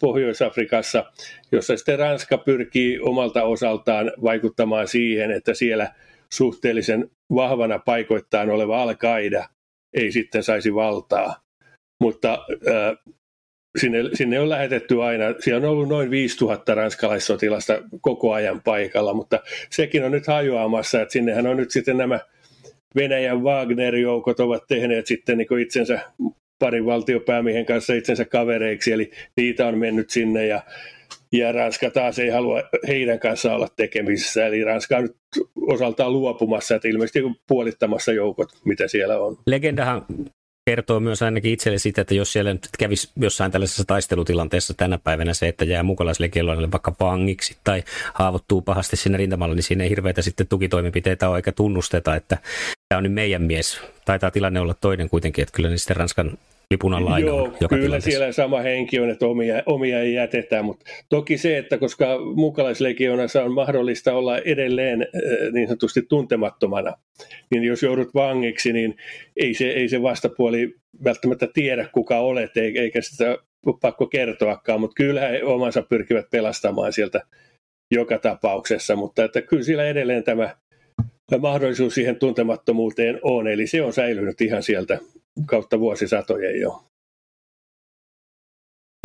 Pohjois-Afrikassa, 0.01 1.05
jossa 1.51 1.77
sitten 1.77 1.99
Ranska 1.99 2.37
pyrkii 2.37 2.99
omalta 2.99 3.43
osaltaan 3.43 4.11
vaikuttamaan 4.23 4.87
siihen, 4.87 5.31
että 5.31 5.53
siellä 5.53 5.93
suhteellisen 6.33 7.11
vahvana 7.35 7.79
paikoittain 7.79 8.49
oleva 8.49 8.81
al 8.81 8.95
ei 9.93 10.11
sitten 10.11 10.43
saisi 10.43 10.75
valtaa. 10.75 11.35
Mutta 12.01 12.39
sinne, 13.79 13.99
sinne 14.13 14.39
on 14.39 14.49
lähetetty 14.49 15.03
aina, 15.03 15.25
siellä 15.39 15.67
on 15.67 15.71
ollut 15.71 15.89
noin 15.89 16.09
5000 16.09 16.75
ranskalaissotilasta 16.75 17.81
koko 18.01 18.33
ajan 18.33 18.61
paikalla, 18.61 19.13
mutta 19.13 19.39
sekin 19.69 20.03
on 20.03 20.11
nyt 20.11 20.27
hajoamassa, 20.27 21.01
että 21.01 21.11
sinnehän 21.11 21.47
on 21.47 21.57
nyt 21.57 21.71
sitten 21.71 21.97
nämä 21.97 22.19
Venäjän 22.95 23.43
Wagner-joukot 23.43 24.39
ovat 24.39 24.63
tehneet 24.67 25.07
sitten 25.07 25.37
niin 25.37 25.59
itsensä 25.61 25.99
parin 26.59 26.85
valtiopäämiehen 26.85 27.65
kanssa 27.65 27.93
itsensä 27.93 28.25
kavereiksi, 28.25 28.91
eli 28.91 29.11
niitä 29.37 29.67
on 29.67 29.77
mennyt 29.77 30.09
sinne 30.09 30.47
ja, 30.47 30.61
ja 31.31 31.51
Ranska 31.51 31.89
taas 31.89 32.19
ei 32.19 32.29
halua 32.29 32.63
heidän 32.87 33.19
kanssaan 33.19 33.55
olla 33.55 33.67
tekemisissä, 33.75 34.45
eli 34.45 34.63
Ranska 34.63 34.97
on 34.97 35.03
nyt 35.03 35.15
osaltaan 35.61 36.13
luopumassa, 36.13 36.75
että 36.75 36.87
ilmeisesti 36.87 37.19
puolittamassa 37.47 38.11
joukot, 38.11 38.49
mitä 38.65 38.87
siellä 38.87 39.19
on. 39.19 39.37
Legendahan 39.47 40.05
kertoo 40.65 40.99
myös 40.99 41.21
ainakin 41.21 41.51
itselle 41.51 41.77
sitä, 41.77 42.01
että 42.01 42.13
jos 42.13 42.33
siellä 42.33 42.53
nyt 42.53 42.67
kävisi 42.79 43.11
jossain 43.15 43.51
tällaisessa 43.51 43.85
taistelutilanteessa 43.85 44.73
tänä 44.73 44.97
päivänä 44.97 45.33
se, 45.33 45.47
että 45.47 45.65
jää 45.65 45.83
mukalaislegionille 45.83 46.71
vaikka 46.71 46.95
vangiksi 46.99 47.57
tai 47.63 47.83
haavoittuu 48.13 48.61
pahasti 48.61 48.95
sinne 48.95 49.17
rintamalla, 49.17 49.55
niin 49.55 49.63
siinä 49.63 49.83
ei 49.83 49.89
hirveitä 49.89 50.21
sitten 50.21 50.47
tukitoimenpiteitä 50.47 51.29
ole 51.29 51.37
eikä 51.37 51.51
tunnusteta, 51.51 52.15
että 52.15 52.37
tämä 52.89 52.97
on 52.97 53.03
nyt 53.03 53.13
meidän 53.13 53.41
mies. 53.41 53.81
Taitaa 54.05 54.31
tilanne 54.31 54.59
olla 54.59 54.73
toinen 54.73 55.09
kuitenkin, 55.09 55.41
että 55.41 55.55
kyllä 55.55 55.69
niin 55.69 55.79
sitten 55.79 55.95
Ranskan 55.95 56.37
lipun 56.73 56.93
alla 56.93 57.13
aina 57.13 57.27
Joo, 57.27 57.53
joka 57.59 57.77
kyllä 57.77 57.99
siellä 57.99 58.31
sama 58.31 58.61
henki 58.61 58.99
on, 58.99 59.09
että 59.09 59.25
omia, 59.25 59.63
omia 59.65 59.99
ei 59.99 60.13
jätetä, 60.13 60.63
mutta 60.63 60.85
toki 61.09 61.37
se, 61.37 61.57
että 61.57 61.77
koska 61.77 62.05
mukalaislegionassa 62.35 63.43
on 63.43 63.53
mahdollista 63.53 64.13
olla 64.13 64.37
edelleen 64.37 65.01
äh, 65.01 65.51
niin 65.53 65.67
sanotusti 65.67 66.01
tuntemattomana, 66.01 66.93
niin 67.51 67.63
jos 67.63 67.83
joudut 67.83 68.13
vangiksi, 68.13 68.73
niin 68.73 68.95
ei 69.37 69.53
se, 69.53 69.69
ei 69.69 69.89
se 69.89 70.01
vastapuoli 70.01 70.75
välttämättä 71.03 71.47
tiedä, 71.53 71.87
kuka 71.93 72.19
olet, 72.19 72.57
eikä 72.57 73.01
sitä 73.01 73.37
ole 73.65 73.75
pakko 73.81 74.07
kertoakaan, 74.07 74.79
mutta 74.79 74.95
kyllä 74.95 75.21
he 75.27 75.43
omansa 75.43 75.81
pyrkivät 75.81 76.25
pelastamaan 76.31 76.93
sieltä 76.93 77.21
joka 77.91 78.17
tapauksessa, 78.17 78.95
mutta 78.95 79.23
että 79.23 79.41
kyllä 79.41 79.63
siellä 79.63 79.85
edelleen 79.85 80.23
tämä 80.23 80.55
mahdollisuus 81.39 81.95
siihen 81.95 82.15
tuntemattomuuteen 82.15 83.19
on, 83.21 83.47
eli 83.47 83.67
se 83.67 83.81
on 83.81 83.93
säilynyt 83.93 84.41
ihan 84.41 84.63
sieltä 84.63 84.99
kautta 85.45 85.79
vuosisatojen 85.79 86.59
jo. 86.59 86.83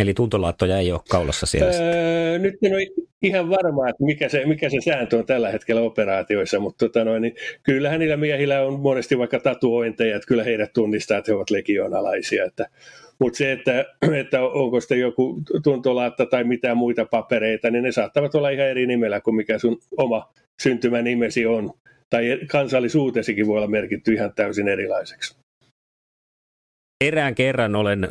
Eli 0.02 0.14
tuntolaattoja 0.14 0.78
ei 0.78 0.92
ole 0.92 1.00
kaulassa 1.10 1.46
siellä 1.46 1.70
öö, 1.70 2.38
Nyt 2.38 2.54
en 2.62 2.74
ole 2.74 2.86
ihan 3.22 3.50
varma, 3.50 3.88
että 3.88 4.04
mikä 4.04 4.28
se, 4.28 4.46
mikä 4.46 4.70
se 4.70 4.76
sääntö 4.84 5.18
on 5.18 5.26
tällä 5.26 5.50
hetkellä 5.50 5.80
operaatioissa, 5.80 6.60
mutta 6.60 6.86
tota 6.86 7.04
noin, 7.04 7.22
niin 7.22 7.34
kyllähän 7.62 8.00
niillä 8.00 8.16
miehillä 8.16 8.62
on 8.62 8.80
monesti 8.80 9.18
vaikka 9.18 9.40
tatuointeja, 9.40 10.16
että 10.16 10.28
kyllä 10.28 10.44
heidät 10.44 10.72
tunnistaa, 10.72 11.18
että 11.18 11.32
he 11.32 11.36
ovat 11.36 11.50
legionalaisia. 11.50 12.44
Että, 12.44 12.66
mutta 13.18 13.36
se, 13.36 13.52
että, 13.52 13.84
että 14.20 14.42
onko 14.42 14.80
sitten 14.80 15.00
joku 15.00 15.42
tuntolaatta 15.64 16.26
tai 16.26 16.44
mitään 16.44 16.76
muita 16.76 17.04
papereita, 17.04 17.70
niin 17.70 17.84
ne 17.84 17.92
saattavat 17.92 18.34
olla 18.34 18.50
ihan 18.50 18.66
eri 18.66 18.86
nimellä 18.86 19.20
kuin 19.20 19.34
mikä 19.34 19.58
sun 19.58 19.78
oma 19.96 20.32
syntymänimesi 20.62 21.46
on. 21.46 21.70
Tai 22.10 22.38
kansallisuutesikin 22.50 23.46
voi 23.46 23.56
olla 23.56 23.66
merkitty 23.66 24.12
ihan 24.12 24.32
täysin 24.34 24.68
erilaiseksi 24.68 25.37
erään 27.04 27.34
kerran 27.34 27.76
olen 27.76 28.08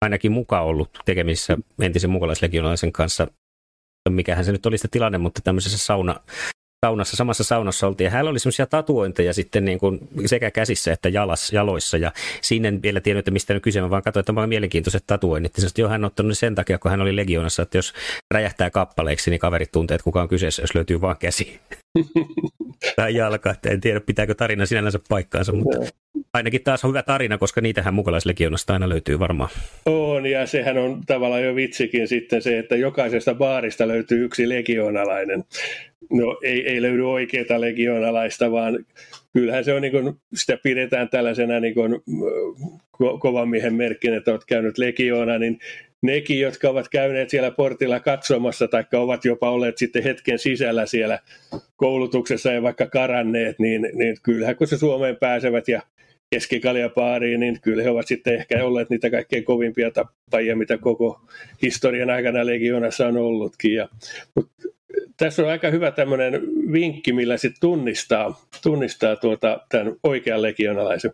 ainakin 0.00 0.32
mukaan 0.32 0.64
ollut 0.64 0.98
tekemissä 1.04 1.58
entisen 1.80 2.10
mukalaislegionalaisen 2.10 2.92
kanssa, 2.92 3.26
mikähän 4.08 4.44
se 4.44 4.52
nyt 4.52 4.66
oli 4.66 4.78
se 4.78 4.88
tilanne, 4.88 5.18
mutta 5.18 5.40
tämmöisessä 5.44 5.78
sauna, 5.78 6.16
saunassa, 6.86 7.16
samassa 7.16 7.44
saunassa 7.44 7.86
oltiin. 7.86 8.04
Ja 8.04 8.10
hänellä 8.10 8.30
oli 8.30 8.38
semmoisia 8.38 8.66
tatuointeja 8.66 9.34
sitten 9.34 9.64
niin 9.64 9.78
kuin 9.78 10.08
sekä 10.26 10.50
käsissä 10.50 10.92
että 10.92 11.08
jalas, 11.08 11.52
jaloissa. 11.52 11.96
Ja 11.96 12.12
siinä 12.40 12.68
en 12.68 12.82
vielä 12.82 13.00
tiennyt, 13.00 13.18
että 13.18 13.30
mistä 13.30 13.54
nyt 13.54 13.62
kyse, 13.62 13.80
mä 13.80 13.90
vaan 13.90 14.02
katsoin, 14.02 14.20
että 14.22 14.40
on 14.40 14.48
mielenkiintoiset 14.48 15.04
tatuoinnit. 15.06 15.58
Ja 15.58 15.68
jo 15.78 15.88
hän 15.88 16.04
on 16.04 16.06
ottanut 16.06 16.38
sen 16.38 16.54
takia, 16.54 16.78
kun 16.78 16.90
hän 16.90 17.00
oli 17.00 17.16
legionassa, 17.16 17.62
että 17.62 17.78
jos 17.78 17.94
räjähtää 18.34 18.70
kappaleeksi, 18.70 19.30
niin 19.30 19.40
kaverit 19.40 19.72
tuntee, 19.72 19.94
että 19.94 20.04
kuka 20.04 20.22
on 20.22 20.28
kyseessä, 20.28 20.62
jos 20.62 20.74
löytyy 20.74 21.00
vaan 21.00 21.16
käsi. 21.16 21.60
tai 22.96 23.14
jalka, 23.14 23.50
että 23.50 23.70
en 23.70 23.80
tiedä 23.80 24.00
pitääkö 24.00 24.34
tarina 24.34 24.66
sinällänsä 24.66 24.98
paikkaansa, 25.08 25.52
mutta 25.52 25.78
ainakin 26.32 26.62
taas 26.64 26.84
on 26.84 26.88
hyvä 26.88 27.02
tarina, 27.02 27.38
koska 27.38 27.60
niitähän 27.60 27.94
mukalaislegionasta 27.94 28.72
aina 28.72 28.88
löytyy 28.88 29.18
varmaan. 29.18 29.50
On, 29.86 30.26
ja 30.26 30.46
sehän 30.46 30.78
on 30.78 31.00
tavallaan 31.06 31.44
jo 31.44 31.54
vitsikin 31.54 32.08
sitten 32.08 32.42
se, 32.42 32.58
että 32.58 32.76
jokaisesta 32.76 33.34
baarista 33.34 33.88
löytyy 33.88 34.24
yksi 34.24 34.48
legionalainen. 34.48 35.44
No 36.12 36.38
ei, 36.42 36.68
ei 36.68 36.82
löydy 36.82 37.10
oikeaa 37.10 37.60
legionalaista, 37.60 38.50
vaan 38.50 38.84
kyllähän 39.32 39.64
se 39.64 39.74
on 39.74 39.82
niin 39.82 39.92
kuin, 39.92 40.14
sitä 40.34 40.56
pidetään 40.62 41.08
tällaisena, 41.08 41.60
niin 41.60 41.74
kuin, 41.74 41.94
ko- 43.02 43.18
kovan 43.18 43.48
miehen 43.48 43.74
merkkinä, 43.74 44.16
että 44.16 44.30
olet 44.30 44.44
käynyt 44.44 44.78
legioona, 44.78 45.38
niin 45.38 45.58
nekin, 46.02 46.40
jotka 46.40 46.68
ovat 46.68 46.88
käyneet 46.88 47.30
siellä 47.30 47.50
portilla 47.50 48.00
katsomassa 48.00 48.68
tai 48.68 48.84
ovat 48.92 49.24
jopa 49.24 49.50
olleet 49.50 49.78
sitten 49.78 50.02
hetken 50.02 50.38
sisällä 50.38 50.86
siellä 50.86 51.18
koulutuksessa 51.76 52.52
ja 52.52 52.62
vaikka 52.62 52.86
karanneet, 52.86 53.58
niin, 53.58 53.88
niin 53.94 54.16
kyllähän 54.22 54.56
kun 54.56 54.66
se 54.66 54.78
Suomeen 54.78 55.16
pääsevät 55.16 55.68
ja 55.68 55.82
keskikaljapaariin, 56.30 57.40
niin 57.40 57.60
kyllä 57.60 57.82
he 57.82 57.90
ovat 57.90 58.06
sitten 58.06 58.34
ehkä 58.34 58.64
olleet 58.64 58.90
niitä 58.90 59.10
kaikkein 59.10 59.44
kovimpia 59.44 59.90
tappajia, 59.90 60.56
mitä 60.56 60.78
koko 60.78 61.20
historian 61.62 62.10
aikana 62.10 62.46
legionassa 62.46 63.06
on 63.06 63.16
ollutkin. 63.16 63.74
Ja, 63.74 63.88
mutta 64.34 64.68
tässä 65.16 65.42
on 65.42 65.48
aika 65.48 65.70
hyvä 65.70 65.90
tämmöinen 65.90 66.42
vinkki, 66.72 67.12
millä 67.12 67.36
sitten 67.36 67.60
tunnistaa, 67.60 68.46
tunnistaa 68.62 69.16
tuota, 69.16 69.60
tämän 69.68 69.96
oikean 70.02 70.42
legionalaisen. 70.42 71.12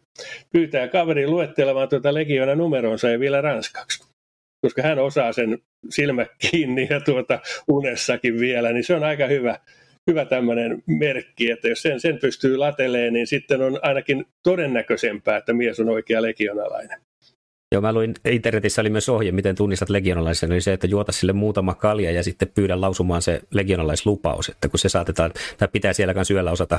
Pyytää 0.53 0.89
kaveri 0.89 1.27
luettelemaan 1.27 1.89
tuota 1.89 2.15
legiona 2.15 2.55
numeronsa 2.55 3.11
ja 3.11 3.21
vielä 3.21 3.41
ranskaksi 3.41 4.08
koska 4.63 4.83
hän 4.83 4.99
osaa 4.99 5.33
sen 5.33 5.59
silmä 5.91 6.27
kiinni 6.39 6.87
ja 6.91 7.01
tuota 7.01 7.39
unessakin 7.69 8.41
vielä, 8.41 8.73
niin 8.73 8.85
se 8.85 8.95
on 8.95 9.05
aika 9.05 9.27
hyvä, 9.27 9.59
hyvä 10.11 10.25
tämmöinen 10.25 10.83
merkki, 10.87 11.51
että 11.51 11.69
jos 11.69 11.83
sen, 11.83 12.01
sen 12.01 12.19
pystyy 12.19 12.57
lateleen, 12.57 13.13
niin 13.13 13.27
sitten 13.27 13.63
on 13.63 13.79
ainakin 13.83 14.25
todennäköisempää, 14.43 15.37
että 15.37 15.53
mies 15.53 15.81
on 15.81 15.89
oikea 15.89 16.23
legionalainen. 16.23 17.01
Joo, 17.75 17.83
mä 17.83 17.93
luin, 17.93 18.15
internetissä 18.25 18.81
oli 18.81 18.91
myös 18.91 19.09
ohje, 19.09 19.33
miten 19.33 19.57
tunnistat 19.57 19.91
legionalaisen, 19.91 20.53
oli 20.53 20.61
se, 20.61 20.73
että 20.73 20.87
juota 20.87 21.13
sille 21.13 21.33
muutama 21.33 21.75
kalja 21.75 22.11
ja 22.11 22.23
sitten 22.23 22.49
pyydä 22.55 22.81
lausumaan 22.81 23.23
se 23.23 23.41
legionalaislupaus, 23.51 24.49
että 24.49 24.69
kun 24.69 24.79
se 24.79 24.89
saatetaan, 24.89 25.33
tai 25.59 25.69
pitää 25.73 25.93
siellä 25.93 26.15
kanssa 26.15 26.35
yöllä 26.35 26.51
osata 26.51 26.79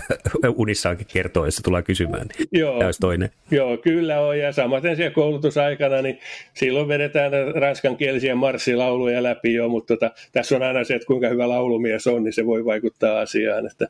unissaankin 0.56 1.06
kertoa, 1.12 1.46
jos 1.46 1.56
se 1.56 1.62
tulee 1.62 1.82
kysymään, 1.82 2.26
niin 2.38 2.48
joo, 2.52 2.78
olisi 2.78 3.00
toinen. 3.00 3.30
Joo, 3.50 3.76
kyllä 3.76 4.20
on, 4.20 4.38
ja 4.38 4.52
samaten 4.52 4.96
siellä 4.96 5.14
koulutusaikana, 5.14 6.02
niin 6.02 6.18
silloin 6.54 6.88
vedetään 6.88 7.32
ranskankielisiä 7.54 8.34
marssilauluja 8.34 9.22
läpi 9.22 9.54
jo, 9.54 9.68
mutta 9.68 9.96
tota, 9.96 10.14
tässä 10.32 10.56
on 10.56 10.62
aina 10.62 10.84
se, 10.84 10.94
että 10.94 11.06
kuinka 11.06 11.28
hyvä 11.28 11.48
laulumies 11.48 12.06
on, 12.06 12.24
niin 12.24 12.32
se 12.32 12.46
voi 12.46 12.64
vaikuttaa 12.64 13.20
asiaan, 13.20 13.66
että 13.66 13.88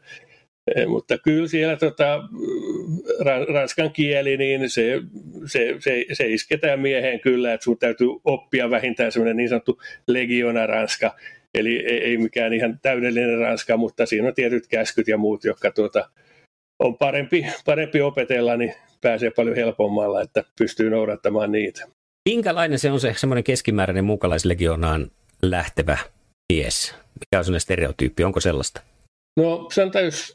eh, 0.76 0.86
mutta 0.86 1.18
kyllä 1.18 1.48
siellä 1.48 1.76
tota, 1.76 2.22
ranskan 3.54 3.92
kieli, 3.92 4.36
niin 4.36 4.70
se, 4.70 5.00
se, 5.46 5.74
se, 5.78 6.04
se 6.12 6.26
isketään 6.26 6.80
mieheen 6.80 7.20
kyllä, 7.20 7.54
että 7.54 7.64
sinun 7.64 7.78
täytyy 7.78 8.08
oppia 8.24 8.70
vähintään 8.70 9.12
semmoinen 9.12 9.36
niin 9.36 9.48
sanottu 9.48 9.80
legiona 10.06 10.66
ranska, 10.66 11.14
Eli 11.54 11.76
ei, 11.76 12.04
ei 12.04 12.18
mikään 12.18 12.52
ihan 12.52 12.78
täydellinen 12.82 13.38
ranska, 13.38 13.76
mutta 13.76 14.06
siinä 14.06 14.28
on 14.28 14.34
tietyt 14.34 14.66
käskyt 14.66 15.08
ja 15.08 15.18
muut, 15.18 15.44
jotka 15.44 15.70
tuota, 15.70 16.08
on 16.78 16.98
parempi, 16.98 17.46
parempi 17.64 18.00
opetella, 18.00 18.56
niin 18.56 18.74
pääsee 19.00 19.30
paljon 19.30 19.56
helpommalla, 19.56 20.22
että 20.22 20.44
pystyy 20.58 20.90
noudattamaan 20.90 21.52
niitä. 21.52 21.86
Minkälainen 22.28 22.78
se 22.78 22.90
on 22.90 23.00
se 23.00 23.14
semmoinen 23.16 23.44
keskimääräinen 23.44 24.04
muukalaislegionaan 24.04 25.10
lähtevä 25.42 25.98
mies? 26.52 26.94
Mikä 27.20 27.38
on 27.38 27.44
sellainen 27.44 27.60
stereotyyppi? 27.60 28.24
Onko 28.24 28.40
sellaista? 28.40 28.80
No 29.36 29.68
sanotaan, 29.72 30.04
jos 30.04 30.34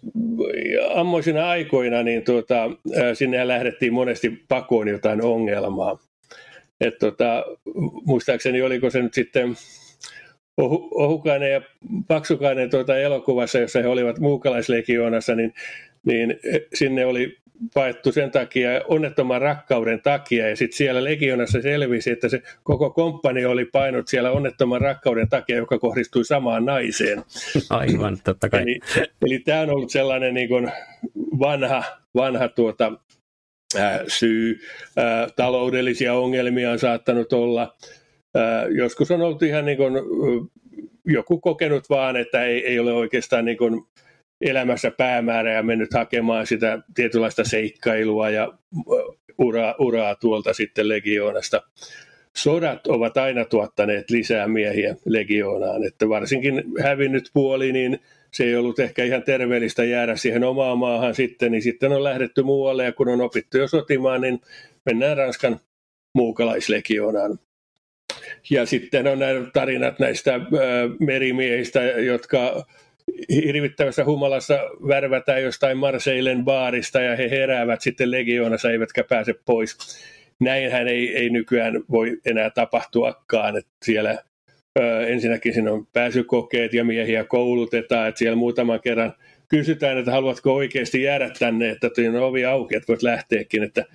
ammoisina 0.94 1.50
aikoina, 1.50 2.04
niin 2.04 2.24
tuota, 2.24 2.70
sinne 3.14 3.48
lähdettiin 3.48 3.94
monesti 3.94 4.44
pakoon 4.48 4.88
jotain 4.88 5.22
ongelmaa. 5.22 6.00
Et 6.82 7.00
tuota, 7.00 7.44
muistaakseni 8.06 8.62
oliko 8.62 8.90
se 8.90 9.02
nyt 9.02 9.14
sitten 9.14 9.56
Ohukainen 10.58 11.52
ja 11.52 11.62
Paksukainen 12.08 12.70
tuota 12.70 12.98
elokuvassa, 12.98 13.60
jossa 13.60 13.82
he 13.82 13.88
olivat 13.88 14.20
muukalaislegioonassa, 14.20 15.36
niin, 15.36 15.54
niin 16.06 16.40
sinne 16.74 17.06
oli 17.06 17.38
paettu 17.74 18.12
sen 18.12 18.32
takia, 18.32 18.70
onnettoman 18.88 19.42
rakkauden 19.42 20.02
takia, 20.02 20.50
ja 20.50 20.56
sitten 20.56 20.78
siellä 20.78 21.04
legionassa 21.04 21.62
selvisi, 21.62 22.12
että 22.12 22.30
se 22.30 22.42
koko 22.64 22.90
komppani 22.90 23.46
oli 23.46 23.66
painut 23.66 24.08
siellä 24.08 24.32
onnettoman 24.32 24.82
rakkauden 24.82 25.30
takia, 25.30 25.58
joka 25.58 25.80
kohdistui 25.80 26.26
samaan 26.26 26.66
naiseen. 26.66 27.24
Aivan, 27.70 28.18
totta 28.24 28.50
kai. 28.50 28.62
Eli, 28.62 28.80
eli 29.26 29.40
tämä 29.40 29.62
on 29.62 29.70
ollut 29.70 29.90
sellainen 29.90 30.34
niin 30.34 30.48
kuin 30.48 30.72
vanha, 31.40 31.84
vanha 32.16 32.48
tuota, 32.48 32.92
ää, 33.78 34.04
syy. 34.08 34.60
Ää, 34.98 35.28
taloudellisia 35.36 36.14
ongelmia 36.14 36.72
on 36.72 36.80
saattanut 36.80 37.34
olla, 37.34 37.76
joskus 38.70 39.12
on 39.12 39.22
ollut 39.22 39.44
ihan 39.44 39.66
niin 39.66 39.78
kuin, 39.78 39.94
joku 41.06 41.40
kokenut 41.40 41.90
vaan, 41.90 42.16
että 42.16 42.44
ei, 42.44 42.68
ei 42.68 42.80
ole 42.80 42.94
oikeastaan 42.94 43.46
niin 43.46 43.58
kuin 43.58 43.84
elämässä 44.42 44.92
päämäärää 44.92 45.54
ja 45.54 45.64
mennyt 45.64 45.94
hakemaan 45.94 46.48
sitä 46.48 46.80
tietynlaista 46.96 47.44
seikkailua 47.44 48.30
ja 48.30 48.54
uraa, 49.38 49.76
uraa 49.80 50.16
tuolta 50.16 50.54
sitten 50.54 50.90
legioonasta. 50.90 51.62
Sodat 52.38 52.88
ovat 52.88 53.18
aina 53.18 53.46
tuottaneet 53.46 54.10
lisää 54.10 54.48
miehiä 54.48 54.96
legioonaan, 55.06 55.84
että 55.84 56.10
varsinkin 56.10 56.64
hävinnyt 56.84 57.30
puoli, 57.34 57.72
niin 57.72 58.00
se 58.34 58.44
ei 58.44 58.56
ollut 58.56 58.80
ehkä 58.80 59.04
ihan 59.04 59.24
terveellistä 59.24 59.84
jäädä 59.84 60.16
siihen 60.16 60.44
omaan 60.44 60.78
maahan 60.78 61.16
sitten, 61.16 61.52
niin 61.52 61.62
sitten 61.62 61.92
on 61.92 62.04
lähdetty 62.04 62.44
muualle 62.44 62.84
ja 62.84 62.92
kun 62.92 63.10
on 63.10 63.22
opittu 63.22 63.58
jo 63.58 63.68
sotimaan, 63.68 64.22
niin 64.22 64.42
mennään 64.86 65.18
Ranskan 65.18 65.60
muukalaislegioonaan. 66.16 67.40
Ja 68.50 68.66
sitten 68.66 69.08
on 69.08 69.20
nämä 69.20 69.34
tarinat 69.54 70.00
näistä 70.00 70.40
merimiehistä, 71.00 71.82
jotka 71.82 72.66
hirvittävässä 73.44 74.06
humalassa 74.06 74.60
värvätään 74.88 75.44
jostain 75.44 75.78
Marseilen 75.78 76.46
baarista 76.46 77.02
ja 77.02 77.16
he 77.16 77.30
heräävät 77.30 77.82
sitten 77.82 78.12
legioonassa 78.12 78.72
eivätkä 78.72 79.04
pääse 79.04 79.36
pois. 79.46 79.78
Näinhän 80.40 80.88
ei, 80.88 81.18
ei 81.18 81.30
nykyään 81.30 81.84
voi 81.92 82.18
enää 82.26 82.50
tapahtuakaan, 82.50 83.58
että 83.58 83.72
siellä 83.86 84.18
ö, 84.80 85.08
ensinnäkin 85.08 85.54
siinä 85.54 85.72
on 85.72 85.88
pääsykokeet 85.94 86.74
ja 86.74 86.84
miehiä 86.84 87.24
koulutetaan, 87.24 88.08
että 88.08 88.20
siellä 88.20 88.36
muutaman 88.36 88.80
kerran 88.80 89.14
kysytään, 89.50 89.98
että 89.98 90.12
haluatko 90.12 90.56
oikeasti 90.56 91.02
jäädä 91.02 91.30
tänne, 91.40 91.70
että 91.70 91.90
on 92.10 92.16
ovi 92.16 92.46
auki, 92.46 92.76
että 92.76 92.88
voit 92.88 93.04
lähteäkin, 93.04 93.64
että 93.64 93.86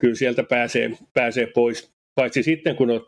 kyllä 0.00 0.14
sieltä 0.14 0.42
pääsee, 0.42 0.90
pääsee 1.14 1.46
pois, 1.46 1.92
paitsi 2.14 2.42
sitten 2.42 2.76
kun 2.76 2.90
on 2.90 3.06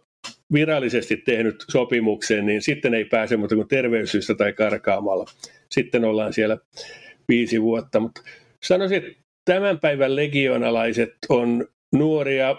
virallisesti 0.53 1.17
tehnyt 1.17 1.65
sopimuksen, 1.71 2.47
niin 2.47 2.63
sitten 2.63 2.95
ei 2.95 3.05
pääse 3.05 3.37
muuta 3.37 3.55
kuin 3.55 3.69
terveyssyistä 3.69 4.35
tai 4.35 4.53
karkaamalla. 4.53 5.25
Sitten 5.69 6.05
ollaan 6.05 6.33
siellä 6.33 6.59
viisi 7.29 7.63
vuotta. 7.63 8.01
Mutta 8.01 8.21
sanoisin, 8.63 8.99
että 8.99 9.13
tämän 9.45 9.81
päivän 9.81 10.17
legionalaiset 10.17 11.15
on 11.29 11.69
nuoria, 11.93 12.57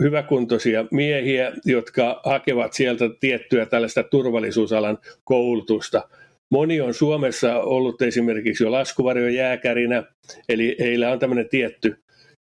hyväkuntoisia 0.00 0.84
miehiä, 0.90 1.52
jotka 1.64 2.20
hakevat 2.24 2.72
sieltä 2.72 3.04
tiettyä 3.20 3.66
tällaista 3.66 4.02
turvallisuusalan 4.02 4.98
koulutusta. 5.24 6.08
Moni 6.50 6.80
on 6.80 6.94
Suomessa 6.94 7.58
ollut 7.58 8.02
esimerkiksi 8.02 8.64
jo 8.64 8.72
laskuvarjojääkärinä, 8.72 10.02
eli 10.48 10.76
heillä 10.80 11.10
on 11.10 11.18
tämmöinen 11.18 11.48
tietty 11.48 12.03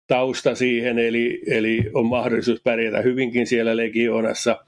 tausta 0.06 0.54
siihen, 0.54 0.98
eli, 0.98 1.42
eli 1.46 1.90
on 1.94 2.06
mahdollisuus 2.06 2.60
pärjätä 2.62 3.00
hyvinkin 3.00 3.46
siellä 3.46 3.76
legioonassa. 3.76 4.64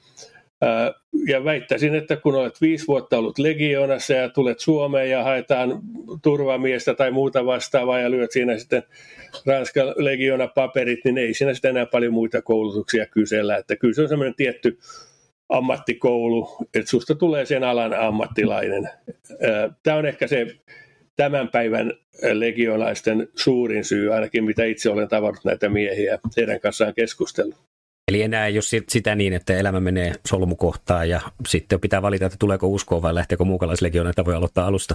Ja 1.29 1.44
väittäisin, 1.44 1.94
että 1.94 2.16
kun 2.16 2.35
olet 2.35 2.61
viisi 2.61 2.87
vuotta 2.87 3.18
ollut 3.18 3.38
legioonassa 3.38 4.12
ja 4.12 4.29
tulet 4.29 4.61
Suomeen 4.61 5.11
ja 5.11 5.25
haetaan 5.25 5.81
turvamiestä 6.22 6.94
tai 6.94 7.11
muuta 7.11 7.46
vastaavaa 7.46 8.01
ja 8.01 8.11
lyöt 8.11 8.33
siinä 8.33 8.59
sitten 8.59 8.83
Ranskan 9.46 9.94
legiona 9.96 10.46
paperit, 10.49 11.05
niin 11.05 11.18
ei 11.18 11.35
siinä 11.35 11.55
sitten 11.55 11.70
enää 11.70 11.87
paljon 11.87 12.12
muita 12.12 12.42
koulutuksia 12.42 13.07
kysellä. 13.07 13.57
Että 13.57 13.77
kyllä 13.77 13.94
se 13.94 14.03
on 14.03 14.09
semmoinen 14.09 14.35
tietty 14.35 14.79
ammattikoulu, 15.49 16.49
että 16.75 16.90
susta 16.90 17.14
tulee 17.14 17.46
sen 17.46 17.64
alan 17.64 17.94
ammattilainen. 17.94 18.90
Tämä 19.83 19.96
on 19.96 20.07
ehkä 20.07 20.27
se 20.27 20.46
tämän 21.16 21.48
päivän 21.48 21.92
legionaisten 22.33 23.29
suurin 23.35 23.85
syy, 23.85 24.14
ainakin 24.14 24.44
mitä 24.44 24.64
itse 24.64 24.90
olen 24.90 25.09
tavannut 25.09 25.44
näitä 25.44 25.68
miehiä 25.68 26.18
heidän 26.37 26.61
kanssaan 26.61 26.94
keskustellut. 26.94 27.55
Eli 28.09 28.22
enää 28.22 28.46
ei 28.46 28.57
ole 28.57 28.83
sitä 28.88 29.14
niin, 29.14 29.33
että 29.33 29.57
elämä 29.57 29.81
menee 29.81 30.12
solmukohtaan 30.26 31.09
ja 31.09 31.20
sitten 31.48 31.81
pitää 31.81 32.02
valita, 32.02 32.26
että 32.26 32.37
tuleeko 32.38 32.68
uskoa 32.68 33.02
vai 33.02 33.14
lähteekö 33.14 33.44
muukalaislegioon, 33.44 34.09
että 34.09 34.24
voi 34.24 34.35
aloittaa 34.35 34.66
alusta. 34.66 34.94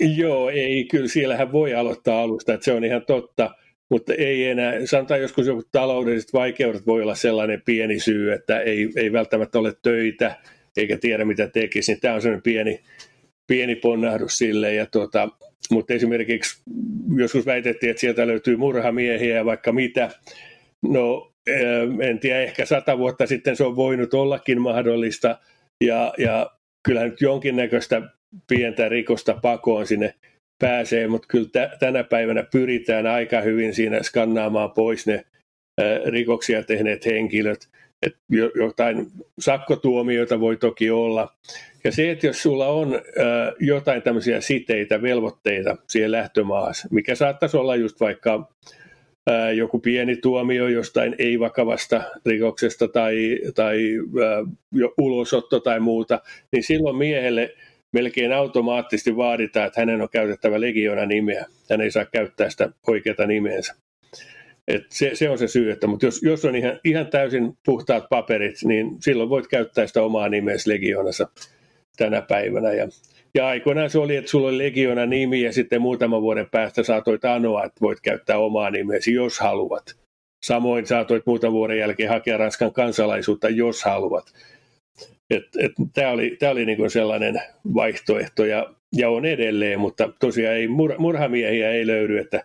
Joo, 0.00 0.50
ei, 0.50 0.84
kyllä 0.84 1.08
siellähän 1.08 1.52
voi 1.52 1.74
aloittaa 1.74 2.22
alusta, 2.22 2.54
että 2.54 2.64
se 2.64 2.72
on 2.72 2.84
ihan 2.84 3.02
totta, 3.06 3.50
mutta 3.90 4.14
ei 4.14 4.46
enää, 4.46 4.86
sanotaan 4.86 5.20
joskus 5.20 5.46
joku 5.46 5.62
taloudelliset 5.72 6.32
vaikeudet 6.32 6.86
voi 6.86 7.02
olla 7.02 7.14
sellainen 7.14 7.62
pieni 7.64 8.00
syy, 8.00 8.32
että 8.32 8.60
ei, 8.60 8.88
ei 8.96 9.12
välttämättä 9.12 9.58
ole 9.58 9.74
töitä 9.82 10.36
eikä 10.76 10.98
tiedä 10.98 11.24
mitä 11.24 11.48
tekisi, 11.48 11.92
niin 11.92 12.00
tämä 12.00 12.14
on 12.14 12.22
sellainen 12.22 12.42
pieni, 12.42 12.80
pieni 13.46 13.76
ponnahdus 13.76 14.38
sille 14.38 14.74
ja 14.74 14.86
tuota, 14.86 15.28
mutta 15.70 15.94
esimerkiksi 15.94 16.62
joskus 17.16 17.46
väitettiin, 17.46 17.90
että 17.90 18.00
sieltä 18.00 18.26
löytyy 18.26 18.56
murhamiehiä 18.56 19.36
ja 19.36 19.44
vaikka 19.44 19.72
mitä. 19.72 20.10
No 20.82 21.32
en 22.00 22.18
tiedä, 22.18 22.40
ehkä 22.40 22.66
sata 22.66 22.98
vuotta 22.98 23.26
sitten 23.26 23.56
se 23.56 23.64
on 23.64 23.76
voinut 23.76 24.14
ollakin 24.14 24.60
mahdollista 24.60 25.38
ja, 25.84 26.14
ja 26.18 26.50
kyllä 26.82 27.04
nyt 27.04 27.20
jonkinnäköistä 27.20 28.02
pientä 28.46 28.88
rikosta 28.88 29.34
pakoon 29.42 29.86
sinne 29.86 30.14
pääsee, 30.58 31.06
mutta 31.06 31.28
kyllä 31.28 31.48
t- 31.48 31.78
tänä 31.78 32.04
päivänä 32.04 32.42
pyritään 32.42 33.06
aika 33.06 33.40
hyvin 33.40 33.74
siinä 33.74 34.02
skannaamaan 34.02 34.70
pois 34.70 35.06
ne 35.06 35.24
rikoksia 36.06 36.62
tehneet 36.62 37.06
henkilöt. 37.06 37.68
Et 38.06 38.16
jotain 38.54 39.06
sakkotuomioita 39.38 40.40
voi 40.40 40.56
toki 40.56 40.90
olla. 40.90 41.34
Ja 41.84 41.92
se, 41.92 42.10
että 42.10 42.26
jos 42.26 42.42
sulla 42.42 42.66
on 42.66 43.00
jotain 43.60 44.02
tämmöisiä 44.02 44.40
siteitä, 44.40 45.02
velvoitteita 45.02 45.76
siihen 45.88 46.12
lähtömaassa, 46.12 46.88
mikä 46.90 47.14
saattaisi 47.14 47.56
olla 47.56 47.76
just 47.76 48.00
vaikka 48.00 48.48
joku 49.54 49.78
pieni 49.78 50.16
tuomio 50.16 50.68
jostain 50.68 51.14
ei-vakavasta 51.18 52.02
rikoksesta 52.26 52.88
tai, 52.88 53.38
tai 53.54 53.78
jo 54.72 54.94
ulosotto 54.98 55.60
tai 55.60 55.80
muuta, 55.80 56.20
niin 56.52 56.62
silloin 56.62 56.96
miehelle 56.96 57.54
melkein 57.92 58.32
automaattisesti 58.32 59.16
vaaditaan, 59.16 59.66
että 59.66 59.80
hänen 59.80 60.02
on 60.02 60.08
käytettävä 60.12 60.60
legiona 60.60 61.06
nimeä. 61.06 61.46
Hän 61.70 61.80
ei 61.80 61.90
saa 61.90 62.04
käyttää 62.04 62.50
sitä 62.50 62.70
oikeata 62.86 63.26
nimeensä. 63.26 63.74
Et 64.68 64.82
se, 64.88 65.10
se 65.14 65.30
on 65.30 65.38
se 65.38 65.48
syy, 65.48 65.70
että 65.70 65.86
mutta 65.86 66.06
jos, 66.06 66.22
jos 66.22 66.44
on 66.44 66.56
ihan, 66.56 66.80
ihan 66.84 67.06
täysin 67.06 67.52
puhtaat 67.64 68.04
paperit, 68.10 68.56
niin 68.64 68.96
silloin 69.00 69.28
voit 69.28 69.48
käyttää 69.48 69.86
sitä 69.86 70.02
omaa 70.02 70.28
nimeäsi 70.28 70.70
legionassa 70.70 71.28
tänä 72.00 72.22
päivänä. 72.22 72.72
Ja, 72.72 72.88
ja 73.34 73.46
aikoinaan 73.46 73.90
se 73.90 73.98
oli, 73.98 74.16
että 74.16 74.30
sulla 74.30 74.48
oli 74.48 74.58
legiona 74.58 75.06
nimi 75.06 75.42
ja 75.42 75.52
sitten 75.52 75.80
muutaman 75.80 76.22
vuoden 76.22 76.50
päästä 76.50 76.82
saatoit 76.82 77.24
anoa, 77.24 77.64
että 77.64 77.80
voit 77.80 78.00
käyttää 78.00 78.38
omaa 78.38 78.70
nimeäsi, 78.70 79.14
jos 79.14 79.40
haluat. 79.40 79.96
Samoin 80.44 80.86
saatoit 80.86 81.26
muutaman 81.26 81.52
vuoden 81.54 81.78
jälkeen 81.78 82.08
hakea 82.08 82.36
Ranskan 82.36 82.72
kansalaisuutta, 82.72 83.48
jos 83.48 83.84
haluat. 83.84 84.32
Tämä 85.94 86.10
oli, 86.10 86.36
tää 86.38 86.50
oli 86.50 86.66
niinku 86.66 86.90
sellainen 86.90 87.42
vaihtoehto 87.74 88.44
ja, 88.44 88.74
ja 88.96 89.10
on 89.10 89.24
edelleen, 89.24 89.80
mutta 89.80 90.12
tosiaan 90.20 90.56
ei, 90.56 90.68
mur, 90.68 90.94
murhamiehiä 90.98 91.70
ei 91.70 91.86
löydy, 91.86 92.18
että 92.18 92.44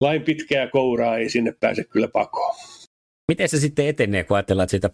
lain 0.00 0.22
pitkää 0.22 0.66
kouraa 0.66 1.16
ei 1.16 1.28
sinne 1.28 1.54
pääse 1.60 1.84
kyllä 1.84 2.08
pakoon. 2.08 2.54
Miten 3.32 3.48
se 3.48 3.58
sitten 3.58 3.86
etenee, 3.86 4.24
kun 4.24 4.36
ajatellaan, 4.36 4.64
että 4.64 4.70
siitä 4.70 4.90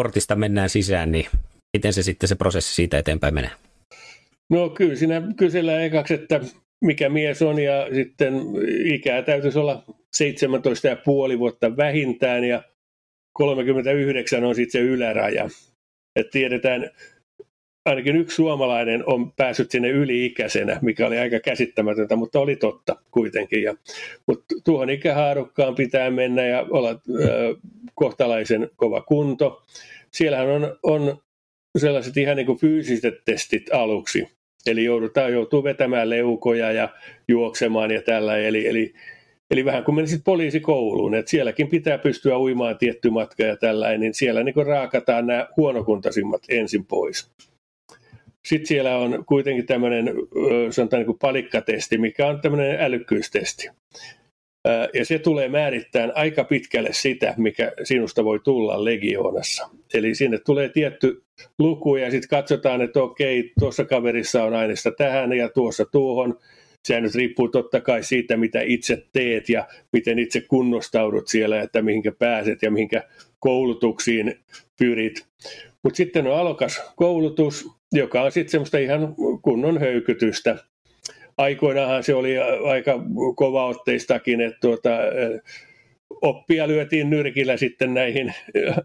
portista 0.00 0.36
mennään 0.36 0.68
sisään, 0.68 1.12
niin 1.12 1.26
miten 1.76 1.92
se 1.92 2.02
sitten 2.02 2.28
se 2.28 2.34
prosessi 2.34 2.74
siitä 2.74 2.98
eteenpäin 2.98 3.34
menee? 3.34 3.50
No 4.50 4.70
kyllä 4.70 4.96
siinä 4.96 5.22
kysellään 5.36 5.82
ekaksi, 5.82 6.14
että 6.14 6.40
mikä 6.84 7.08
mies 7.08 7.42
on 7.42 7.58
ja 7.58 7.88
sitten 7.94 8.34
ikää 8.84 9.22
täytyisi 9.22 9.58
olla 9.58 9.84
17,5 11.32 11.38
vuotta 11.38 11.76
vähintään 11.76 12.44
ja 12.44 12.62
39 13.32 14.44
on 14.44 14.54
sitten 14.54 14.80
se 14.80 14.86
yläraja. 14.86 15.48
Et 16.16 16.30
tiedetään, 16.30 16.90
ainakin 17.84 18.16
yksi 18.16 18.34
suomalainen 18.34 19.02
on 19.06 19.32
päässyt 19.32 19.70
sinne 19.70 19.88
yli-ikäisenä, 19.88 20.78
mikä 20.82 21.06
oli 21.06 21.18
aika 21.18 21.40
käsittämätöntä, 21.40 22.16
mutta 22.16 22.40
oli 22.40 22.56
totta 22.56 22.96
kuitenkin. 23.10 23.62
Ja, 23.62 23.74
mutta 24.26 24.54
tuohon 24.64 24.90
ikähaarukkaan 24.90 25.74
pitää 25.74 26.10
mennä 26.10 26.46
ja 26.46 26.66
olla 26.70 26.90
ö, 26.90 27.56
kohtalaisen 27.94 28.70
kova 28.76 29.00
kunto. 29.00 29.62
Siellähän 30.10 30.48
on, 30.48 30.78
on 30.82 31.25
sellaiset 31.80 32.16
ihan 32.16 32.36
niin 32.36 32.46
kuin 32.46 32.58
fyysiset 32.58 33.14
testit 33.24 33.72
aluksi. 33.72 34.28
Eli 34.66 34.84
joudutaan, 34.84 35.32
joutuu 35.32 35.64
vetämään 35.64 36.10
leukoja 36.10 36.72
ja 36.72 36.88
juoksemaan 37.28 37.90
ja 37.90 38.02
tällä. 38.02 38.38
Eli, 38.38 38.66
eli, 38.66 38.94
eli 39.50 39.64
vähän 39.64 39.84
kuin 39.84 39.94
menisit 39.94 40.24
poliisikouluun, 40.24 41.14
että 41.14 41.30
sielläkin 41.30 41.68
pitää 41.68 41.98
pystyä 41.98 42.38
uimaan 42.38 42.78
tietty 42.78 43.10
matka 43.10 43.42
ja 43.42 43.56
tällä, 43.56 43.98
niin 43.98 44.14
siellä 44.14 44.42
niin 44.42 44.54
kuin 44.54 44.66
raakataan 44.66 45.26
nämä 45.26 45.48
huonokuntaisimmat 45.56 46.42
ensin 46.48 46.86
pois. 46.86 47.30
Sitten 48.46 48.66
siellä 48.66 48.96
on 48.96 49.24
kuitenkin 49.26 49.66
tämmöinen 49.66 50.10
sanotaan 50.70 51.00
niin 51.00 51.06
kuin 51.06 51.18
palikkatesti, 51.18 51.98
mikä 51.98 52.26
on 52.26 52.40
tämmöinen 52.40 52.80
älykkyystesti. 52.80 53.68
Ja 54.94 55.04
se 55.04 55.18
tulee 55.18 55.48
määrittämään 55.48 56.12
aika 56.14 56.44
pitkälle 56.44 56.88
sitä, 56.92 57.34
mikä 57.36 57.72
sinusta 57.84 58.24
voi 58.24 58.40
tulla 58.44 58.84
legioonassa. 58.84 59.68
Eli 59.94 60.14
sinne 60.14 60.38
tulee 60.38 60.68
tietty 60.68 61.22
luku 61.58 61.96
ja 61.96 62.10
sitten 62.10 62.28
katsotaan, 62.28 62.82
että 62.82 63.02
okei, 63.02 63.52
tuossa 63.58 63.84
kaverissa 63.84 64.44
on 64.44 64.54
aineista 64.54 64.90
tähän 64.90 65.32
ja 65.32 65.48
tuossa 65.48 65.84
tuohon. 65.84 66.38
Se 66.84 67.00
nyt 67.00 67.14
riippuu 67.14 67.48
totta 67.48 67.80
kai 67.80 68.02
siitä, 68.02 68.36
mitä 68.36 68.60
itse 68.62 69.06
teet 69.12 69.48
ja 69.48 69.68
miten 69.92 70.18
itse 70.18 70.40
kunnostaudut 70.40 71.28
siellä, 71.28 71.60
että 71.60 71.82
mihinkä 71.82 72.12
pääset 72.12 72.62
ja 72.62 72.70
mihinkä 72.70 73.02
koulutuksiin 73.38 74.34
pyrit. 74.78 75.26
Mutta 75.82 75.96
sitten 75.96 76.26
on 76.26 76.38
alokas 76.38 76.92
koulutus, 76.96 77.68
joka 77.92 78.22
on 78.22 78.32
sitten 78.32 78.50
semmoista 78.50 78.78
ihan 78.78 79.14
kunnon 79.42 79.80
höykytystä. 79.80 80.58
Aikoinaanhan 81.38 82.04
se 82.04 82.14
oli 82.14 82.38
aika 82.64 83.00
kovaotteistakin, 83.36 84.40
että 84.40 84.58
tuota, 84.60 84.90
oppia 86.22 86.68
lyötiin 86.68 87.10
nyrkillä 87.10 87.56
sitten 87.56 87.94
näihin 87.94 88.34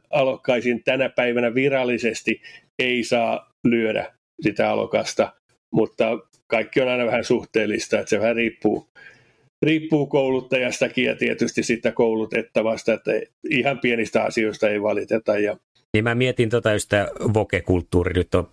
alokkaisiin 0.09 0.83
tänä 0.83 1.09
päivänä 1.09 1.53
virallisesti 1.53 2.41
ei 2.79 3.03
saa 3.03 3.53
lyödä 3.63 4.13
sitä 4.41 4.69
alokasta, 4.69 5.33
mutta 5.71 6.19
kaikki 6.47 6.81
on 6.81 6.87
aina 6.87 7.05
vähän 7.05 7.23
suhteellista, 7.23 7.99
että 7.99 8.09
se 8.09 8.19
vähän 8.19 8.35
riippuu, 8.35 8.87
riippuu 9.61 10.07
kouluttajastakin 10.07 11.05
ja 11.05 11.15
tietysti 11.15 11.63
sitä 11.63 11.91
koulutettavasta, 11.91 12.93
että 12.93 13.11
ihan 13.49 13.79
pienistä 13.79 14.23
asioista 14.23 14.69
ei 14.69 14.81
valiteta. 14.81 15.37
Ja... 15.37 15.57
Niin 15.93 16.03
mä 16.03 16.15
mietin 16.15 16.49
tota 16.49 16.73
just 16.73 16.91
voke-kulttuuri 17.33 18.13
nyt 18.13 18.35
on 18.35 18.47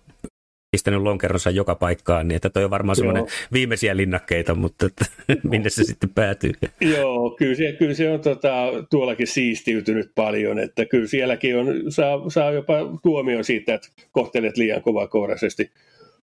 pistänyt 0.71 1.01
lonkeronsa 1.01 1.49
joka 1.49 1.75
paikkaan, 1.75 2.27
niin 2.27 2.35
että 2.35 2.49
toi 2.49 2.63
on 2.63 2.69
varmaan 2.69 2.95
semmoinen 2.95 3.25
viimeisiä 3.53 3.97
linnakkeita, 3.97 4.55
mutta 4.55 4.85
että, 4.85 5.05
minne 5.49 5.69
se 5.69 5.83
sitten 5.83 6.09
päätyy. 6.09 6.51
Joo, 6.81 7.29
kyllä 7.29 7.55
se, 7.55 7.71
kyllä 7.71 7.93
se 7.93 8.11
on 8.11 8.21
tota, 8.21 8.65
tuollakin 8.89 9.27
siistiytynyt 9.27 10.11
paljon, 10.15 10.59
että 10.59 10.85
kyllä 10.85 11.07
sielläkin 11.07 11.57
on, 11.57 11.67
saa, 11.89 12.29
saa 12.29 12.51
jopa 12.51 12.75
tuomio 13.03 13.43
siitä, 13.43 13.73
että 13.73 13.87
kohtelet 14.11 14.57
liian 14.57 14.81
kovakouraisesti 14.81 15.71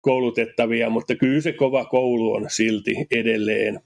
koulutettavia, 0.00 0.90
mutta 0.90 1.14
kyllä 1.14 1.40
se 1.40 1.52
kova 1.52 1.84
koulu 1.84 2.32
on 2.32 2.46
silti 2.48 2.94
edelleen. 3.10 3.80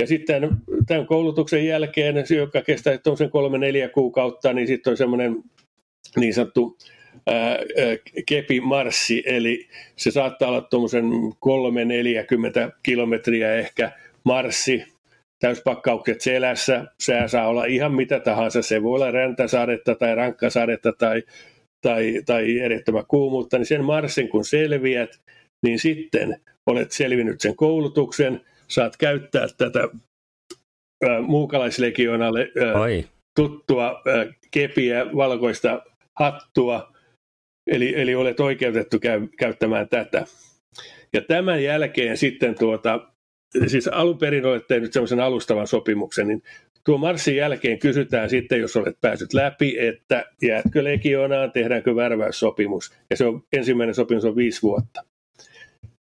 Ja 0.00 0.06
sitten 0.06 0.48
tämän 0.86 1.06
koulutuksen 1.06 1.66
jälkeen, 1.66 2.14
joka 2.36 2.62
kestää 2.62 2.98
tuollaisen 2.98 3.30
kolme-neljä 3.30 3.88
kuukautta, 3.88 4.52
niin 4.52 4.66
sitten 4.66 4.90
on 4.90 4.96
semmoinen 4.96 5.36
niin 6.16 6.34
sanottu 6.34 6.78
kepimarssi, 8.26 9.22
eli 9.26 9.68
se 9.96 10.10
saattaa 10.10 10.48
olla 10.48 10.60
tuommoisen 10.60 11.04
3-40 12.66 12.72
kilometriä 12.82 13.54
ehkä 13.54 13.92
marssi, 14.24 14.84
täyspakkaukset 15.40 16.20
selässä, 16.20 16.84
sää 17.00 17.28
saa 17.28 17.48
olla 17.48 17.64
ihan 17.64 17.94
mitä 17.94 18.20
tahansa, 18.20 18.62
se 18.62 18.82
voi 18.82 18.94
olla 18.94 19.10
räntäsadetta 19.10 19.94
tai 19.94 20.14
rankkasadetta 20.14 20.92
tai, 20.92 21.22
tai, 21.82 22.22
tai 22.26 22.58
erettömän 22.58 23.06
kuumuutta, 23.08 23.58
niin 23.58 23.66
sen 23.66 23.84
marssin 23.84 24.28
kun 24.28 24.44
selviät, 24.44 25.20
niin 25.66 25.78
sitten 25.78 26.40
olet 26.66 26.92
selvinnyt 26.92 27.40
sen 27.40 27.56
koulutuksen, 27.56 28.40
saat 28.68 28.96
käyttää 28.96 29.46
tätä 29.56 29.88
ää, 31.04 31.20
muukalaislegionalle 31.20 32.40
ää, 32.40 32.72
tuttua 33.36 33.86
ää, 33.86 34.26
kepiä, 34.50 35.06
valkoista 35.16 35.82
hattua, 36.18 36.92
Eli, 37.68 38.00
eli 38.00 38.14
olet 38.14 38.40
oikeutettu 38.40 38.98
käy, 38.98 39.28
käyttämään 39.38 39.88
tätä. 39.88 40.24
Ja 41.12 41.22
tämän 41.22 41.62
jälkeen 41.62 42.16
sitten 42.16 42.58
tuota, 42.58 43.00
siis 43.66 43.88
alun 43.88 44.18
perin 44.18 44.46
olet 44.46 44.66
tehnyt 44.66 44.92
semmoisen 44.92 45.20
alustavan 45.20 45.66
sopimuksen, 45.66 46.28
niin 46.28 46.42
tuo 46.84 46.98
marssin 46.98 47.36
jälkeen 47.36 47.78
kysytään 47.78 48.30
sitten, 48.30 48.60
jos 48.60 48.76
olet 48.76 49.00
päässyt 49.00 49.32
läpi, 49.32 49.76
että 49.78 50.24
jäätkö 50.42 50.84
legionaan, 50.84 51.52
tehdäänkö 51.52 51.96
värväyssopimus. 51.96 52.92
Ja 53.10 53.16
se 53.16 53.24
on, 53.24 53.42
ensimmäinen 53.52 53.94
sopimus 53.94 54.24
on 54.24 54.36
viisi 54.36 54.62
vuotta. 54.62 55.04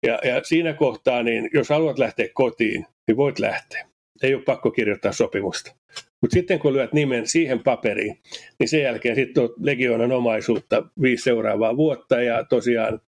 Ja, 0.06 0.18
ja 0.24 0.44
siinä 0.44 0.72
kohtaa, 0.72 1.22
niin 1.22 1.50
jos 1.54 1.68
haluat 1.68 1.98
lähteä 1.98 2.28
kotiin, 2.34 2.86
niin 3.08 3.16
voit 3.16 3.38
lähteä. 3.38 3.86
Ei 4.22 4.34
ole 4.34 4.42
pakko 4.42 4.70
kirjoittaa 4.70 5.12
sopimusta. 5.12 5.74
Mutta 6.22 6.34
sitten 6.34 6.58
kun 6.58 6.72
lyöt 6.72 6.92
nimen 6.92 7.26
siihen 7.26 7.62
paperiin, 7.62 8.18
niin 8.58 8.68
sen 8.68 8.82
jälkeen 8.82 9.16
sitten 9.16 9.42
on 9.42 9.54
legioonan 9.60 10.12
omaisuutta 10.12 10.82
viisi 11.02 11.22
seuraavaa 11.22 11.76
vuotta 11.76 12.22
ja 12.22 12.44
tosiaan 12.44 13.00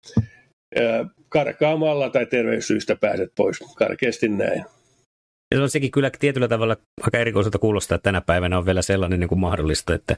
karkaamalla 1.29 2.11
tai 2.11 2.27
terveyssyistä 2.27 2.97
pääset 2.97 3.33
pois. 3.37 3.59
Karkeasti 3.77 4.29
näin. 4.29 4.65
Ja 5.51 5.59
se 5.59 5.63
on 5.63 5.71
sekin 5.71 5.91
kyllä 5.91 6.11
tietyllä 6.19 6.49
tavalla 6.49 6.77
aika 7.03 7.19
erikoiselta 7.19 7.59
kuulostaa, 7.59 7.97
että 7.97 8.03
tänä 8.03 8.21
päivänä 8.21 8.59
on 8.59 8.67
vielä 8.67 8.83
sellainen 8.83 9.21
niin 9.21 9.29
kuin 9.29 9.39
mahdollista, 9.39 9.95
että 9.95 10.17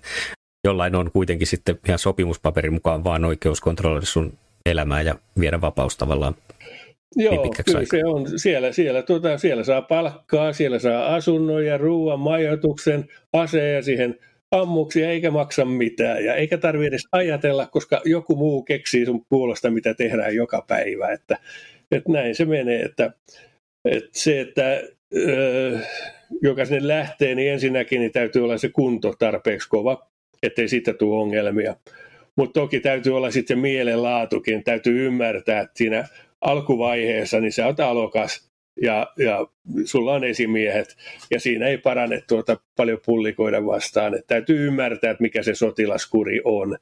jollain 0.64 0.94
on 0.94 1.10
kuitenkin 1.12 1.46
sitten 1.46 1.78
ihan 1.86 1.98
sopimuspaperin 1.98 2.72
mukaan 2.72 3.04
vaan 3.04 3.24
oikeus 3.24 3.60
kontrolloida 3.60 4.06
sun 4.06 4.38
elämää 4.66 5.02
ja 5.02 5.14
viedä 5.40 5.60
vapaus 5.60 5.96
tavallaan 5.96 6.34
Joo, 7.16 7.50
kyllä 7.66 7.78
aikaa. 7.78 8.00
se 8.00 8.04
on. 8.04 8.38
Siellä, 8.38 8.72
siellä, 8.72 9.02
tuota, 9.02 9.38
siellä 9.38 9.64
saa 9.64 9.82
palkkaa, 9.82 10.52
siellä 10.52 10.78
saa 10.78 11.14
asunnon 11.14 11.66
ja 11.66 11.78
ruoan, 11.78 12.20
majoituksen, 12.20 13.04
aseen 13.32 13.84
siihen 13.84 14.18
ammuksia 14.50 15.10
eikä 15.10 15.30
maksa 15.30 15.64
mitään 15.64 16.24
ja 16.24 16.34
eikä 16.34 16.58
tarvitse 16.58 16.88
edes 16.88 17.08
ajatella, 17.12 17.66
koska 17.66 18.00
joku 18.04 18.36
muu 18.36 18.62
keksii 18.62 19.06
sun 19.06 19.24
puolesta, 19.28 19.70
mitä 19.70 19.94
tehdään 19.94 20.34
joka 20.34 20.64
päivä. 20.68 21.12
Että, 21.12 21.38
että 21.90 22.12
näin 22.12 22.34
se 22.34 22.44
menee, 22.44 22.82
että, 22.82 23.12
että 23.84 24.10
se, 24.12 24.40
että 24.40 24.82
joka 26.42 26.64
sinne 26.64 26.88
lähtee, 26.88 27.34
niin 27.34 27.52
ensinnäkin 27.52 28.00
niin 28.00 28.12
täytyy 28.12 28.44
olla 28.44 28.58
se 28.58 28.68
kunto 28.68 29.14
tarpeeksi 29.18 29.68
kova, 29.68 30.06
ettei 30.42 30.68
siitä 30.68 30.94
tule 30.94 31.22
ongelmia. 31.22 31.76
Mutta 32.36 32.60
toki 32.60 32.80
täytyy 32.80 33.16
olla 33.16 33.30
sitten 33.30 33.58
mielenlaatukin, 33.58 34.64
täytyy 34.64 35.06
ymmärtää, 35.06 35.60
että 35.60 35.78
siinä 35.78 36.08
alkuvaiheessa 36.40 37.40
niin 37.40 37.52
sä 37.52 37.66
oot 37.66 37.80
alokas 37.80 38.50
ja, 38.82 39.06
ja 39.18 39.46
sulla 39.84 40.12
on 40.12 40.24
esimiehet 40.24 40.96
ja 41.30 41.40
siinä 41.40 41.66
ei 41.66 41.78
parane 41.78 42.22
tuota 42.28 42.56
paljon 42.76 42.98
pullikoida 43.06 43.66
vastaan. 43.66 44.14
Et 44.14 44.26
täytyy 44.26 44.66
ymmärtää, 44.66 45.10
että 45.10 45.22
mikä 45.22 45.42
se 45.42 45.54
sotilaskuri 45.54 46.40
on. 46.44 46.78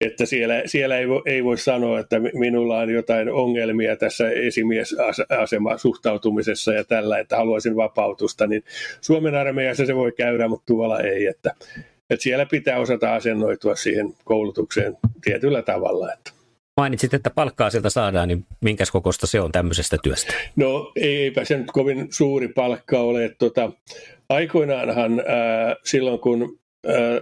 Että 0.00 0.26
siellä, 0.26 0.62
siellä 0.66 0.98
ei, 0.98 1.08
voi, 1.08 1.22
ei 1.26 1.44
voi 1.44 1.58
sanoa, 1.58 2.00
että 2.00 2.20
minulla 2.20 2.78
on 2.78 2.90
jotain 2.90 3.30
ongelmia 3.30 3.96
tässä 3.96 4.30
esimiesaseman 4.30 5.78
suhtautumisessa 5.78 6.72
ja 6.72 6.84
tällä, 6.84 7.18
että 7.18 7.36
haluaisin 7.36 7.76
vapautusta, 7.76 8.46
niin 8.46 8.64
Suomen 9.00 9.34
armeijassa 9.34 9.86
se 9.86 9.96
voi 9.96 10.12
käydä, 10.12 10.48
mutta 10.48 10.66
tuolla 10.66 11.00
ei. 11.00 11.26
Että, 11.26 11.54
että 12.10 12.22
siellä 12.22 12.46
pitää 12.46 12.78
osata 12.78 13.14
asennoitua 13.14 13.76
siihen 13.76 14.14
koulutukseen 14.24 14.96
tietyllä 15.24 15.62
tavalla. 15.62 16.12
Että. 16.12 16.37
Mainitsit, 16.78 17.14
että 17.14 17.30
palkkaa 17.30 17.70
sieltä 17.70 17.90
saadaan, 17.90 18.28
niin 18.28 18.46
minkäs 18.60 18.90
kokosta 18.90 19.26
se 19.26 19.40
on 19.40 19.52
tämmöisestä 19.52 19.96
työstä? 20.02 20.34
No 20.56 20.92
eipä 20.96 21.44
se 21.44 21.58
nyt 21.58 21.70
kovin 21.70 22.06
suuri 22.10 22.48
palkka 22.48 23.00
ole. 23.00 23.34
Tota, 23.38 23.72
aikoinaanhan 24.28 25.20
ää, 25.20 25.76
silloin, 25.84 26.18
kun 26.20 26.58
ää, 26.86 27.20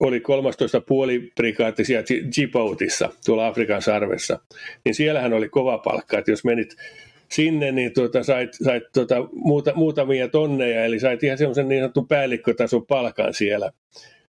oli 0.00 0.20
13 0.20 0.80
puoliprikaatti 0.80 1.84
siellä 1.84 2.04
Djiboutissa, 2.36 3.10
tuolla 3.24 3.46
Afrikan 3.46 3.82
sarvessa, 3.82 4.38
niin 4.84 4.94
siellähän 4.94 5.32
oli 5.32 5.48
kova 5.48 5.78
palkka, 5.78 6.18
että 6.18 6.30
jos 6.30 6.44
menit 6.44 6.76
sinne, 7.30 7.72
niin 7.72 7.94
tuota, 7.94 8.22
sait, 8.22 8.54
sait 8.64 8.84
tuota, 8.94 9.14
muuta, 9.32 9.72
muutamia 9.74 10.28
tonneja, 10.28 10.84
eli 10.84 11.00
sait 11.00 11.22
ihan 11.22 11.38
semmoisen 11.38 11.68
niin 11.68 11.82
sanotun 11.82 12.08
päällikkötason 12.08 12.86
palkan 12.86 13.34
siellä. 13.34 13.72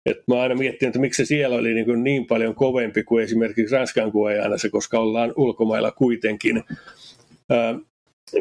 Et 0.06 0.22
mä 0.28 0.40
aina 0.40 0.54
miettinyt, 0.54 0.88
että 0.88 0.98
miksi 0.98 1.24
se 1.24 1.28
siellä 1.28 1.56
oli 1.56 1.74
niin, 1.74 2.04
niin 2.04 2.26
paljon 2.26 2.54
kovempi 2.54 3.02
kuin 3.02 3.24
esimerkiksi 3.24 3.74
Ranskan 3.74 4.12
se, 4.56 4.68
koska 4.70 4.98
ollaan 4.98 5.32
ulkomailla 5.36 5.92
kuitenkin. 5.92 6.62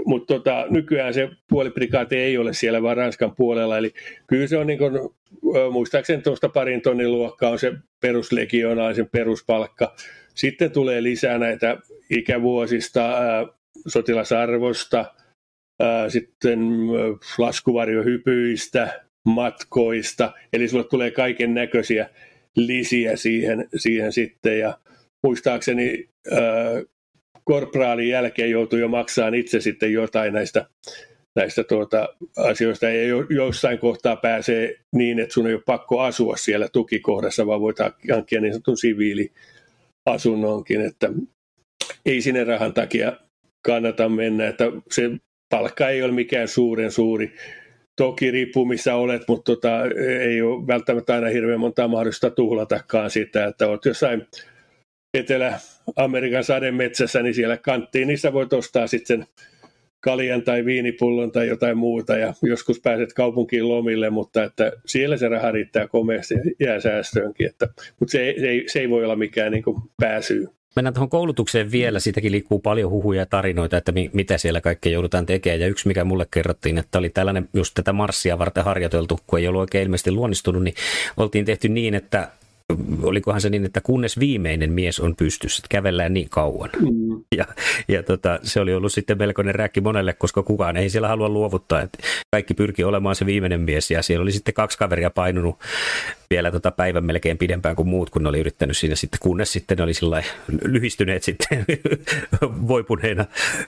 Mutta 0.06 0.34
tota, 0.34 0.66
nykyään 0.70 1.14
se 1.14 1.30
puoliprikaati 1.50 2.18
ei 2.18 2.38
ole 2.38 2.54
siellä, 2.54 2.82
vaan 2.82 2.98
Ranskan 2.98 3.36
puolella. 3.36 3.78
Eli 3.78 3.94
kyllä 4.28 4.48
se 4.48 4.58
on, 4.58 4.68
niin 4.68 4.80
kuin, 4.80 4.94
muistaakseni 5.72 6.22
tuosta 6.22 6.50
parin 6.50 6.82
tonnin 6.82 7.12
luokkaa 7.12 7.50
on 7.50 7.60
se 7.60 7.74
peruslegionaisen 8.02 9.10
peruspalkka. 9.10 9.96
Sitten 10.36 10.72
tulee 10.72 11.04
lisää 11.04 11.38
näitä 11.38 11.78
ikävuosista, 12.10 13.14
ää, 13.14 13.46
sotilasarvosta, 13.88 15.06
ää, 15.80 16.10
sitten 16.10 16.60
laskuvarjohypyistä, 17.38 19.06
matkoista, 19.26 20.34
eli 20.54 20.68
sulle 20.68 20.84
tulee 20.84 21.12
kaiken 21.12 21.54
näköisiä 21.54 22.10
lisiä 22.56 23.16
siihen, 23.16 23.68
siihen 23.76 24.14
sitten, 24.14 24.60
ja 24.60 24.80
muistaakseni 25.28 26.10
ää, 26.32 26.42
korpraalin 27.44 28.10
jälkeen 28.10 28.52
joutuu 28.52 28.80
jo 28.80 28.88
maksamaan 28.88 29.36
itse 29.36 29.62
sitten 29.62 29.94
jotain 29.94 30.34
näistä, 30.34 30.66
näistä 31.36 31.64
tuota, 31.64 32.10
asioista, 32.38 32.86
ja 32.86 33.08
jo, 33.08 33.26
jossain 33.30 33.80
kohtaa 33.80 34.16
pääsee 34.16 34.76
niin, 34.96 35.20
että 35.20 35.34
sun 35.34 35.48
ei 35.48 35.54
ole 35.54 35.62
pakko 35.66 36.02
asua 36.02 36.38
siellä 36.38 36.68
tukikohdassa, 36.74 37.48
vaan 37.48 37.62
voit 37.62 37.78
hankkia 38.12 38.42
niin 38.42 38.54
sanotun 38.54 38.78
siviiliasunnonkin, 38.78 40.82
että 40.82 41.10
ei 42.06 42.22
sinne 42.22 42.44
rahan 42.44 42.74
takia 42.74 43.20
kannata 43.68 44.10
mennä, 44.10 44.48
että 44.48 44.66
se 44.92 45.12
palkka 45.50 45.90
ei 45.90 46.04
ole 46.04 46.12
mikään 46.12 46.48
suuren 46.48 46.92
suuri, 46.92 47.36
Toki 47.96 48.32
riippuu 48.32 48.66
missä 48.66 48.96
olet, 48.96 49.22
mutta 49.28 49.52
tota, 49.52 49.70
ei 50.20 50.42
ole 50.42 50.68
välttämättä 50.68 51.14
aina 51.14 51.28
hirveän 51.28 51.60
monta 51.60 51.88
mahdollista 51.88 52.30
tuhlatakaan 52.30 53.10
sitä, 53.10 53.46
että 53.46 53.68
olet 53.68 53.86
jossain 53.86 54.28
Etelä-Amerikan 55.14 56.44
sademetsässä, 56.44 57.22
niin 57.22 57.34
siellä 57.34 57.58
kanttiin, 57.58 58.08
niissä 58.08 58.34
voit 58.34 58.54
ostaa 58.54 58.88
sitten 58.88 59.26
kaljan 60.06 60.44
tai 60.44 60.66
viinipullon 60.66 61.32
tai 61.32 61.48
jotain 61.48 61.78
muuta 61.78 62.18
ja 62.18 62.34
joskus 62.42 62.82
pääset 62.82 63.14
kaupunkiin 63.14 63.70
lomille, 63.70 64.10
mutta 64.10 64.44
että 64.44 64.72
siellä 64.86 65.18
se 65.18 65.30
raha 65.30 65.52
riittää 65.52 65.88
komeasti 65.88 66.36
jää 66.60 66.80
säästöönkin, 66.80 67.48
että, 67.48 67.68
mutta 68.00 68.12
se, 68.12 68.36
se, 68.40 68.50
ei, 68.50 68.64
se 68.68 68.80
ei 68.80 68.90
voi 68.90 69.04
olla 69.04 69.16
mikään 69.16 69.52
niin 69.52 69.64
pääsyy. 70.02 70.48
Mennään 70.76 70.94
tuohon 70.94 71.10
koulutukseen 71.10 71.72
vielä, 71.72 72.00
siitäkin 72.00 72.32
liikkuu 72.32 72.60
paljon 72.60 72.92
huhuja 72.92 73.22
ja 73.22 73.26
tarinoita, 73.26 73.78
että 73.78 73.92
mi- 73.92 74.10
mitä 74.14 74.38
siellä 74.38 74.62
kaikkea 74.62 74.92
joudutaan 74.92 75.26
tekemään. 75.26 75.60
Ja 75.60 75.68
yksi, 75.68 75.88
mikä 75.88 76.04
mulle 76.04 76.28
kerrottiin, 76.32 76.78
että 76.78 77.00
oli 77.00 77.10
tällainen 77.10 77.50
just 77.54 77.74
tätä 77.74 77.94
marssia 77.94 78.40
varten 78.40 78.64
harjoiteltu, 78.64 79.20
kun 79.28 79.40
ei 79.40 79.48
ollut 79.48 79.62
oikein 79.62 79.84
ilmeisesti 79.84 80.12
luonnistunut, 80.12 80.64
niin 80.64 80.76
oltiin 81.18 81.46
tehty 81.46 81.70
niin, 81.70 81.96
että 81.96 82.28
olikohan 83.04 83.42
se 83.42 83.50
niin, 83.50 83.66
että 83.66 83.82
kunnes 83.82 84.20
viimeinen 84.20 84.74
mies 84.74 85.00
on 85.00 85.16
pystyssä, 85.16 85.62
että 85.62 85.68
kävellään 85.70 86.14
niin 86.14 86.30
kauan. 86.30 86.70
Mm. 86.80 87.24
Ja, 87.38 87.46
ja 87.88 88.04
tota, 88.04 88.40
se 88.44 88.60
oli 88.60 88.74
ollut 88.74 88.94
sitten 88.94 89.18
melkoinen 89.18 89.56
räkki 89.56 89.82
monelle, 89.82 90.14
koska 90.14 90.44
kukaan 90.44 90.78
ei 90.78 90.90
siellä 90.90 91.08
halua 91.08 91.30
luovuttaa. 91.30 91.82
Että 91.82 91.98
kaikki 92.32 92.54
pyrki 92.54 92.84
olemaan 92.84 93.16
se 93.16 93.26
viimeinen 93.26 93.62
mies 93.62 93.92
ja 93.92 94.04
siellä 94.04 94.24
oli 94.24 94.32
sitten 94.32 94.54
kaksi 94.54 94.78
kaveria 94.78 95.10
painunut 95.10 95.60
vielä 96.30 96.52
tota 96.52 96.72
päivän 96.72 97.06
melkein 97.06 97.38
pidempään 97.38 97.76
kuin 97.76 97.88
muut, 97.88 98.10
kun 98.10 98.24
ne 98.24 98.30
oli 98.30 98.40
yrittänyt 98.40 98.78
siinä 98.78 98.96
sitten, 98.96 99.20
kunnes 99.22 99.52
sitten 99.52 99.78
ne 99.78 99.84
oli 99.84 99.94
sillä 99.94 100.24
lyhistyneet 100.64 101.24
sitten 101.24 101.66
voipuneena 102.68 103.26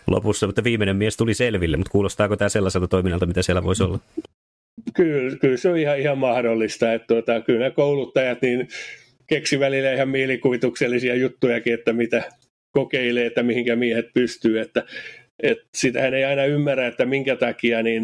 lopussa, 0.07 0.45
mutta 0.45 0.63
viimeinen 0.63 0.95
mies 0.95 1.17
tuli 1.17 1.33
selville, 1.33 1.77
mutta 1.77 1.91
kuulostaako 1.91 2.35
tämä 2.35 2.49
sellaiselta 2.49 2.87
toiminnalta, 2.87 3.25
mitä 3.25 3.41
siellä 3.41 3.63
voisi 3.63 3.83
olla? 3.83 3.99
Kyllä, 4.93 5.37
kyllä 5.37 5.57
se 5.57 5.69
on 5.69 5.77
ihan, 5.77 5.99
ihan 5.99 6.17
mahdollista, 6.17 6.93
että 6.93 7.07
tuota, 7.07 7.41
kyllä 7.41 7.59
nämä 7.59 7.71
kouluttajat 7.71 8.41
niin 8.41 8.67
keksi 9.27 9.59
välillä 9.59 9.93
ihan 9.93 10.09
mielikuvituksellisia 10.09 11.15
juttujakin, 11.15 11.73
että 11.73 11.93
mitä 11.93 12.23
kokeilee, 12.71 13.25
että 13.25 13.43
mihinkä 13.43 13.75
miehet 13.75 14.13
pystyy, 14.13 14.59
että 14.59 14.83
et 15.43 15.57
sitähän 15.75 16.13
ei 16.13 16.25
aina 16.25 16.45
ymmärrä, 16.45 16.87
että 16.87 17.05
minkä 17.05 17.35
takia 17.35 17.83
niin 17.83 18.03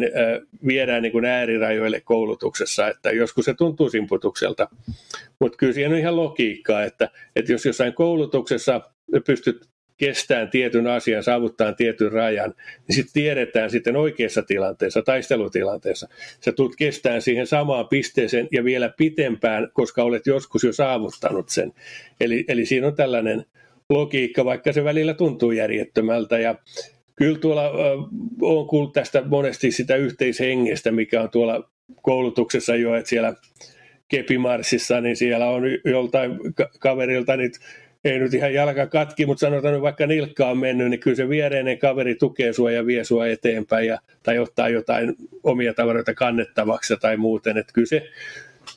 viedään 0.66 1.02
niin 1.02 1.12
kuin 1.12 1.24
äärirajoille 1.24 2.00
koulutuksessa, 2.00 2.88
että 2.88 3.10
joskus 3.10 3.44
se 3.44 3.54
tuntuu 3.54 3.90
simputukselta. 3.90 4.68
Mutta 5.40 5.58
kyllä 5.58 5.72
siinä 5.72 5.94
on 5.94 6.00
ihan 6.00 6.16
logiikkaa, 6.16 6.84
että, 6.84 7.08
että 7.36 7.52
jos 7.52 7.66
jossain 7.66 7.94
koulutuksessa 7.94 8.80
pystyt 9.26 9.68
kestään 9.96 10.50
tietyn 10.50 10.86
asian, 10.86 11.22
saavuttaa 11.22 11.72
tietyn 11.72 12.12
rajan, 12.12 12.54
niin 12.88 12.94
sitten 12.96 13.12
tiedetään 13.12 13.70
sitten 13.70 13.96
oikeassa 13.96 14.42
tilanteessa, 14.42 15.02
taistelutilanteessa, 15.02 16.08
sä 16.44 16.52
tulet 16.52 16.76
kestään 16.78 17.22
siihen 17.22 17.46
samaan 17.46 17.88
pisteeseen 17.88 18.48
ja 18.52 18.64
vielä 18.64 18.88
pitempään, 18.96 19.68
koska 19.72 20.02
olet 20.02 20.26
joskus 20.26 20.64
jo 20.64 20.72
saavuttanut 20.72 21.48
sen. 21.48 21.72
Eli, 22.20 22.44
eli 22.48 22.66
siinä 22.66 22.86
on 22.86 22.96
tällainen 22.96 23.44
logiikka, 23.90 24.44
vaikka 24.44 24.72
se 24.72 24.84
välillä 24.84 25.14
tuntuu 25.14 25.50
järjettömältä 25.50 26.38
ja 26.38 26.54
Kyllä 27.16 27.38
tuolla 27.38 27.70
on 28.42 28.66
kuullut 28.66 28.92
tästä 28.92 29.22
monesti 29.26 29.70
sitä 29.70 29.96
yhteishengestä, 29.96 30.90
mikä 30.90 31.22
on 31.22 31.30
tuolla 31.30 31.70
koulutuksessa 32.02 32.76
jo, 32.76 32.94
että 32.94 33.08
siellä 33.08 33.34
Kepimarssissa, 34.08 35.00
niin 35.00 35.16
siellä 35.16 35.46
on 35.46 35.62
joltain 35.84 36.38
kaverilta 36.80 37.36
nyt 37.36 37.52
ei 38.04 38.18
nyt 38.18 38.34
ihan 38.34 38.54
jalka 38.54 38.86
katki, 38.86 39.26
mutta 39.26 39.40
sanotaan, 39.40 39.74
että 39.74 39.82
vaikka 39.82 40.06
nilkka 40.06 40.46
on 40.46 40.58
mennyt, 40.58 40.90
niin 40.90 41.00
kyllä 41.00 41.16
se 41.16 41.28
viereinen 41.28 41.78
kaveri 41.78 42.14
tukee 42.14 42.52
sua 42.52 42.70
ja 42.70 42.86
vie 42.86 43.04
sua 43.04 43.26
eteenpäin 43.26 43.86
ja, 43.86 43.98
tai 44.22 44.38
ottaa 44.38 44.68
jotain 44.68 45.14
omia 45.42 45.74
tavaroita 45.74 46.14
kannettavaksi 46.14 46.96
tai 47.00 47.16
muuten. 47.16 47.58
Että 47.58 47.72
kyllä 47.72 47.86
se 47.86 48.10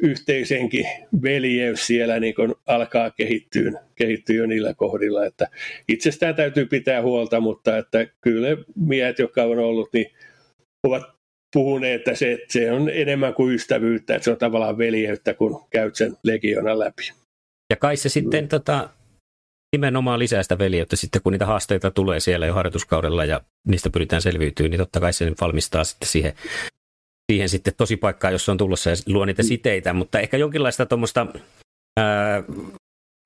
yhteisenkin 0.04 0.86
veljeys 1.24 1.88
siellä 1.88 2.20
niin 2.20 2.36
kun 2.36 2.56
alkaa 2.66 3.12
kehittyä, 3.12 3.72
kehittyä 3.96 4.36
jo 4.36 4.46
niillä 4.46 4.74
kohdilla. 4.74 5.26
Että 5.26 5.48
itsestään 5.88 6.36
täytyy 6.36 6.66
pitää 6.66 7.02
huolta, 7.02 7.40
mutta 7.40 7.78
että 7.78 8.08
kyllä 8.22 8.48
miehet, 8.76 9.20
jotka 9.20 9.44
on 9.44 9.60
ollut, 9.60 9.90
niin 9.94 10.12
ovat 10.84 11.04
puhuneet, 11.54 11.96
että 11.96 12.16
se, 12.16 12.40
se 12.48 12.72
on 12.72 12.90
enemmän 12.90 13.34
kuin 13.34 13.56
ystävyyttä, 13.56 14.16
että 14.16 14.24
se 14.24 14.32
on 14.32 14.38
tavallaan 14.38 14.78
veljeyttä, 14.78 15.34
kun 15.34 15.66
käyt 15.70 15.96
sen 15.96 16.14
legiona 16.24 16.80
läpi. 16.80 17.12
Ja 17.70 17.76
kai 17.76 17.98
se 17.98 18.10
sitten 18.10 18.44
mm. 18.44 18.48
tota, 18.48 18.90
nimenomaan 19.72 20.20
lisää 20.20 20.44
sitä 20.44 20.58
veljeyttä 20.58 20.96
sitten, 20.96 21.22
kun 21.22 21.32
niitä 21.32 21.46
haasteita 21.46 21.92
tulee 21.92 22.20
siellä 22.20 22.46
jo 22.46 22.54
harjoituskaudella 22.54 23.26
ja 23.26 23.42
niistä 23.68 23.90
pyritään 23.90 24.22
selviytymään, 24.22 24.72
niin 24.72 24.80
totta 24.80 25.00
kai 25.00 25.14
se 25.14 25.32
valmistaa 25.42 25.84
sitten 25.84 26.10
siihen, 26.10 26.34
siihen 27.32 27.50
sitten 27.50 27.74
tosi 27.78 27.98
paikkaa, 27.98 28.32
jos 28.32 28.50
on 28.50 28.58
tulossa 28.58 28.90
ja 28.90 28.96
luo 29.08 29.26
niitä 29.26 29.44
siteitä, 29.44 29.94
mutta 29.94 30.20
ehkä 30.20 30.38
jonkinlaista 30.38 30.86
tuommoista 30.86 31.28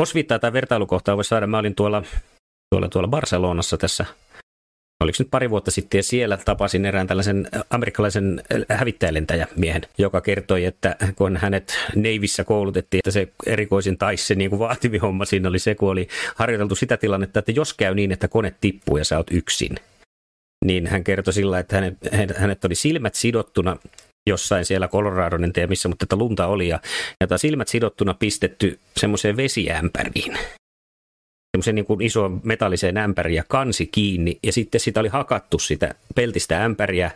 osviittaa 0.02 0.40
tai 0.40 0.54
vertailukohtaa 0.54 1.16
voisi 1.16 1.28
saada. 1.28 1.48
Mä 1.48 1.58
olin 1.58 1.76
tuolla, 1.76 2.04
tuolla, 2.70 2.90
tuolla 2.90 3.08
Barcelonassa 3.08 3.78
tässä 3.78 4.06
oliko 5.04 5.16
nyt 5.20 5.32
pari 5.32 5.50
vuotta 5.50 5.72
sitten, 5.72 6.00
ja 6.00 6.04
siellä 6.04 6.38
tapasin 6.38 6.86
erään 6.86 7.08
tällaisen 7.08 7.48
amerikkalaisen 7.70 8.44
hävittäjälentäjämiehen, 8.70 9.82
joka 9.98 10.22
kertoi, 10.22 10.66
että 10.66 10.96
kun 11.16 11.38
hänet 11.38 11.78
Neivissä 11.96 12.44
koulutettiin, 12.44 13.00
että 13.00 13.12
se 13.12 13.28
erikoisin 13.46 13.98
tai 13.98 14.18
se 14.18 14.36
niin 14.36 14.50
kuin 14.50 15.02
homma 15.02 15.26
siinä 15.26 15.50
oli 15.50 15.60
se, 15.60 15.76
kun 15.76 15.90
oli 15.90 16.08
harjoiteltu 16.36 16.76
sitä 16.76 16.98
tilannetta, 16.98 17.40
että 17.40 17.52
jos 17.52 17.74
käy 17.74 17.96
niin, 17.96 18.12
että 18.12 18.28
kone 18.28 18.54
tippuu 18.62 18.98
ja 18.98 19.06
sä 19.06 19.18
oot 19.18 19.32
yksin, 19.32 19.76
niin 20.66 20.88
hän 20.88 21.04
kertoi 21.04 21.34
sillä, 21.34 21.60
että 21.60 21.76
hänet, 21.76 21.98
hänet 22.38 22.66
oli 22.66 22.76
silmät 22.76 23.16
sidottuna 23.16 23.78
jossain 24.30 24.66
siellä 24.66 24.88
Colorado, 24.88 25.36
en 25.36 25.54
tiedä 25.54 25.68
missä, 25.68 25.90
mutta 25.90 26.04
että 26.04 26.16
lunta 26.16 26.48
oli 26.48 26.68
ja, 26.68 26.80
ja 27.30 27.38
silmät 27.38 27.68
sidottuna 27.68 28.14
pistetty 28.14 28.80
semmoiseen 28.98 29.38
vesiämpäriin 29.38 30.38
semmoisen 31.58 31.76
niin 31.76 31.86
kuin 31.86 32.02
iso 32.02 32.30
metalliseen 32.44 32.98
ämpäriin 32.98 33.36
ja 33.36 33.44
kansi 33.48 33.88
kiinni. 33.88 34.40
Ja 34.44 34.52
sitten 34.52 34.82
sitä 34.82 35.00
oli 35.00 35.10
hakattu 35.10 35.60
sitä 35.60 35.96
peltistä 36.16 36.64
ämpäriä 36.64 37.12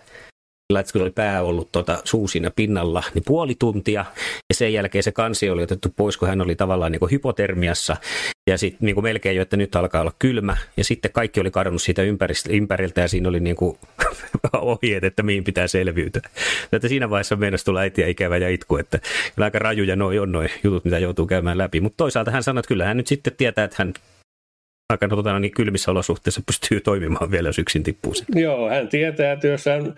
sillä, 0.74 0.84
kun 0.94 1.02
oli 1.02 1.12
pää 1.12 1.42
ollut 1.42 1.72
tuota, 1.72 2.02
suu 2.04 2.28
siinä 2.28 2.52
pinnalla, 2.56 3.04
niin 3.14 3.24
puoli 3.26 3.56
tuntia. 3.60 4.06
Ja 4.50 4.56
sen 4.56 4.74
jälkeen 4.74 5.04
se 5.04 5.12
kansi 5.12 5.50
oli 5.50 5.64
otettu 5.64 5.94
pois, 5.96 6.18
kun 6.18 6.28
hän 6.28 6.42
oli 6.42 6.56
tavallaan 6.56 6.92
niin 6.92 7.00
kuin 7.00 7.12
hypotermiassa. 7.12 7.98
Ja 8.50 8.58
sitten 8.58 8.86
niin 8.86 9.04
melkein 9.04 9.36
jo, 9.36 9.42
että 9.42 9.58
nyt 9.58 9.76
alkaa 9.76 10.02
olla 10.02 10.14
kylmä. 10.20 10.58
Ja 10.78 10.84
sitten 10.84 11.12
kaikki 11.12 11.40
oli 11.40 11.52
kadonnut 11.52 11.82
siitä 11.82 12.02
ympäriltä 12.50 13.02
ja 13.02 13.08
siinä 13.08 13.30
oli 13.30 13.40
niin 13.40 13.56
kuin 13.56 13.78
ohjeet, 14.54 15.04
että 15.04 15.24
mihin 15.24 15.44
pitää 15.44 15.68
selviytyä. 15.68 16.22
Että 16.72 16.88
siinä 16.88 17.10
vaiheessa 17.10 17.36
meinasi 17.36 17.66
tulla 17.66 17.80
äitiä 17.80 18.08
ikävä 18.08 18.38
ja 18.38 18.50
itku, 18.50 18.78
että 18.78 19.00
kyllä 19.36 19.46
aika 19.46 19.60
rajuja 19.60 19.96
noi 19.96 20.20
on 20.20 20.32
noi 20.32 20.48
jutut, 20.64 20.86
mitä 20.86 21.00
joutuu 21.00 21.28
käymään 21.28 21.58
läpi. 21.58 21.82
Mutta 21.82 21.98
toisaalta 21.98 22.32
hän 22.32 22.44
sanoi, 22.44 22.60
että 22.60 22.68
kyllä 22.68 22.86
hän 22.86 22.98
nyt 22.98 23.08
sitten 23.08 23.34
tietää, 23.38 23.66
että 23.66 23.76
hän 23.80 23.94
aika 24.90 25.08
tota, 25.08 25.40
niin 25.40 25.52
kylmissä 25.52 25.92
olosuhteissa 25.92 26.42
pystyy 26.46 26.82
toimimaan 26.82 27.32
vielä, 27.32 27.50
jos 27.50 27.60
yksin 27.60 27.84
tippuu. 27.84 28.14
Joo, 28.36 28.70
hän 28.70 28.88
tietää, 28.88 29.32
että 29.32 29.48
jos 29.48 29.66
hän 29.66 29.96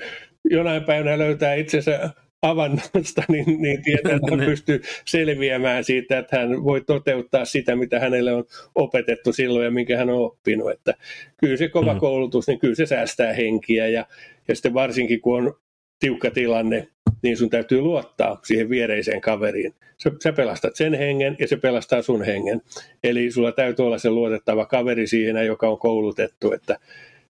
jonain 0.49 0.83
päivänä 0.83 1.17
löytää 1.17 1.53
itsensä 1.53 2.09
avannosta, 2.41 3.23
niin, 3.27 3.61
niin 3.61 3.83
tietää, 3.83 4.15
että 4.15 4.35
hän 4.35 4.45
pystyy 4.51 4.81
selviämään 5.05 5.83
siitä, 5.83 6.17
että 6.17 6.39
hän 6.39 6.63
voi 6.63 6.81
toteuttaa 6.81 7.45
sitä, 7.45 7.75
mitä 7.75 7.99
hänelle 7.99 8.33
on 8.33 8.43
opetettu 8.75 9.33
silloin 9.33 9.65
ja 9.65 9.71
minkä 9.71 9.97
hän 9.97 10.09
on 10.09 10.25
oppinut. 10.25 10.71
Että 10.71 10.93
kyllä 11.37 11.57
se 11.57 11.69
kova 11.69 11.85
mm-hmm. 11.85 11.99
koulutus, 11.99 12.47
niin 12.47 12.59
kyllä 12.59 12.75
se 12.75 12.85
säästää 12.85 13.33
henkiä 13.33 13.87
ja, 13.87 14.05
ja 14.47 14.55
sitten 14.55 14.73
varsinkin 14.73 15.21
kun 15.21 15.45
on 15.45 15.53
tiukka 15.99 16.31
tilanne, 16.31 16.87
niin 17.27 17.37
sun 17.37 17.49
täytyy 17.49 17.81
luottaa 17.81 18.39
siihen 18.43 18.69
viereiseen 18.69 19.21
kaveriin. 19.21 19.73
Sä, 19.97 20.11
sä 20.23 20.33
pelastat 20.33 20.75
sen 20.75 20.93
hengen 20.93 21.35
ja 21.39 21.47
se 21.47 21.57
pelastaa 21.57 22.01
sun 22.01 22.23
hengen. 22.23 22.61
Eli 23.03 23.31
sulla 23.31 23.51
täytyy 23.51 23.85
olla 23.85 23.97
se 23.97 24.09
luotettava 24.09 24.65
kaveri 24.65 25.07
siinä, 25.07 25.43
joka 25.43 25.69
on 25.69 25.79
koulutettu. 25.79 26.51
Että, 26.51 26.79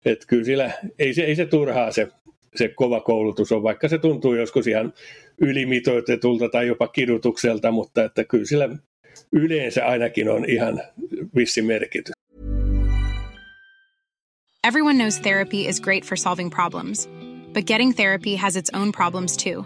että 0.06 0.26
kyllä 0.28 0.44
sillä, 0.44 0.72
ei 1.00 1.14
se, 1.14 1.24
ei 1.24 1.36
se 1.36 1.46
turhaa 1.46 1.92
se, 1.92 2.08
se 2.56 2.68
kova 2.68 3.02
koulutus 3.02 3.52
on, 3.52 3.64
vaikka 3.64 3.88
se 3.88 3.98
tuntuu 3.98 4.36
joskus 4.36 4.68
ihan 4.68 4.94
ylimitoitetulta 5.42 6.50
tai 6.50 6.68
jopa 6.68 6.88
kidutukselta, 6.88 7.72
mutta 7.72 8.04
että 8.04 8.24
kyllä 8.24 8.46
sillä 8.46 8.70
yleensä 9.32 9.86
ainakin 9.86 10.30
on 10.30 10.50
ihan 10.50 10.82
vissi 11.36 11.62
merkitys. 11.62 12.14
Everyone 14.68 14.96
knows 14.96 15.20
therapy 15.20 15.58
is 15.58 15.82
great 15.82 16.06
for 16.06 16.18
solving 16.18 16.50
problems. 16.56 17.10
But 17.56 17.66
getting 17.66 17.94
therapy 17.94 18.36
has 18.36 18.56
its 18.56 18.70
own 18.74 18.92
problems 18.92 19.38
too, 19.38 19.66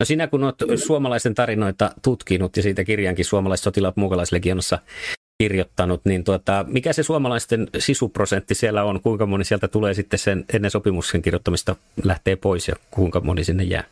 No 0.00 0.06
sinä 0.06 0.26
kun 0.26 0.44
olet 0.44 0.80
suomalaisten 0.86 1.34
tarinoita 1.34 1.90
tutkinut 2.02 2.56
ja 2.56 2.62
siitä 2.62 2.84
kirjankin 2.84 3.24
suomalaiset 3.24 3.64
sotilaat 3.64 3.96
muukalaislegionassa 3.96 4.78
kirjoittanut, 5.42 6.04
niin 6.04 6.24
tuota, 6.24 6.64
mikä 6.68 6.92
se 6.92 7.02
suomalaisten 7.02 7.68
sisuprosentti 7.78 8.54
siellä 8.54 8.84
on? 8.84 9.00
Kuinka 9.00 9.26
moni 9.26 9.44
sieltä 9.44 9.68
tulee 9.68 9.94
sitten 9.94 10.18
sen 10.18 10.44
ennen 10.54 10.70
sopimuksen 10.70 11.22
kirjoittamista 11.22 11.76
lähtee 12.04 12.36
pois 12.36 12.68
ja 12.68 12.74
kuinka 12.90 13.20
moni 13.20 13.44
sinne 13.44 13.64
jää? 13.64 13.84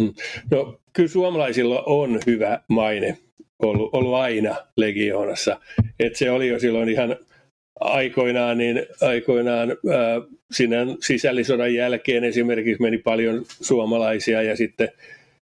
Hmm. 0.00 0.14
No 0.50 0.80
kyllä 0.92 1.08
suomalaisilla 1.08 1.82
on 1.86 2.20
hyvä 2.26 2.60
maine 2.68 3.18
ollut, 3.62 3.94
ollut 3.94 4.14
aina 4.14 4.56
legioonassa. 4.76 5.60
Et 6.00 6.16
se 6.16 6.30
oli 6.30 6.48
jo 6.48 6.58
silloin 6.58 6.88
ihan 6.88 7.16
aikoinaan, 7.80 8.58
niin 8.58 8.86
aikoinaan 9.02 9.70
ää, 9.70 10.20
siinä 10.52 10.86
sisällisodan 11.00 11.74
jälkeen 11.74 12.24
esimerkiksi 12.24 12.82
meni 12.82 12.98
paljon 12.98 13.44
suomalaisia 13.60 14.42
ja 14.42 14.56
sitten 14.56 14.88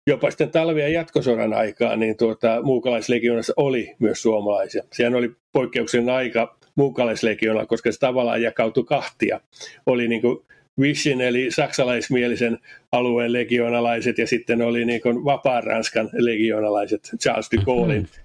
jopa 0.07 0.31
sitten 0.31 0.51
talvia 0.51 0.87
jatkosodan 0.89 1.53
aikaan, 1.53 1.99
niin 1.99 2.17
tuota, 2.17 2.61
muukalaislegionassa 2.61 3.53
oli 3.57 3.95
myös 3.99 4.21
suomalaisia. 4.21 4.83
Sehän 4.93 5.15
oli 5.15 5.31
poikkeuksen 5.51 6.09
aika 6.09 6.57
muukalaislegionalla, 6.75 7.65
koska 7.65 7.91
se 7.91 7.99
tavallaan 7.99 8.41
jakautui 8.41 8.83
kahtia. 8.83 9.39
Oli 9.85 10.07
niin 10.07 10.21
kuin 10.21 10.45
Vision 10.79 11.21
eli 11.21 11.51
saksalaismielisen 11.51 12.59
alueen 12.91 13.33
legionalaiset 13.33 14.17
ja 14.17 14.27
sitten 14.27 14.61
oli 14.61 14.85
niin 14.85 15.01
kuin 15.01 15.25
vapaan 15.25 15.63
Ranskan 15.63 16.09
legionalaiset, 16.13 17.11
Charles 17.21 17.51
de 17.51 17.57
Gaullein 17.65 18.01
mm-hmm. 18.01 18.23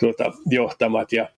tuota, 0.00 0.32
johtamat. 0.50 1.12
Ja 1.12 1.28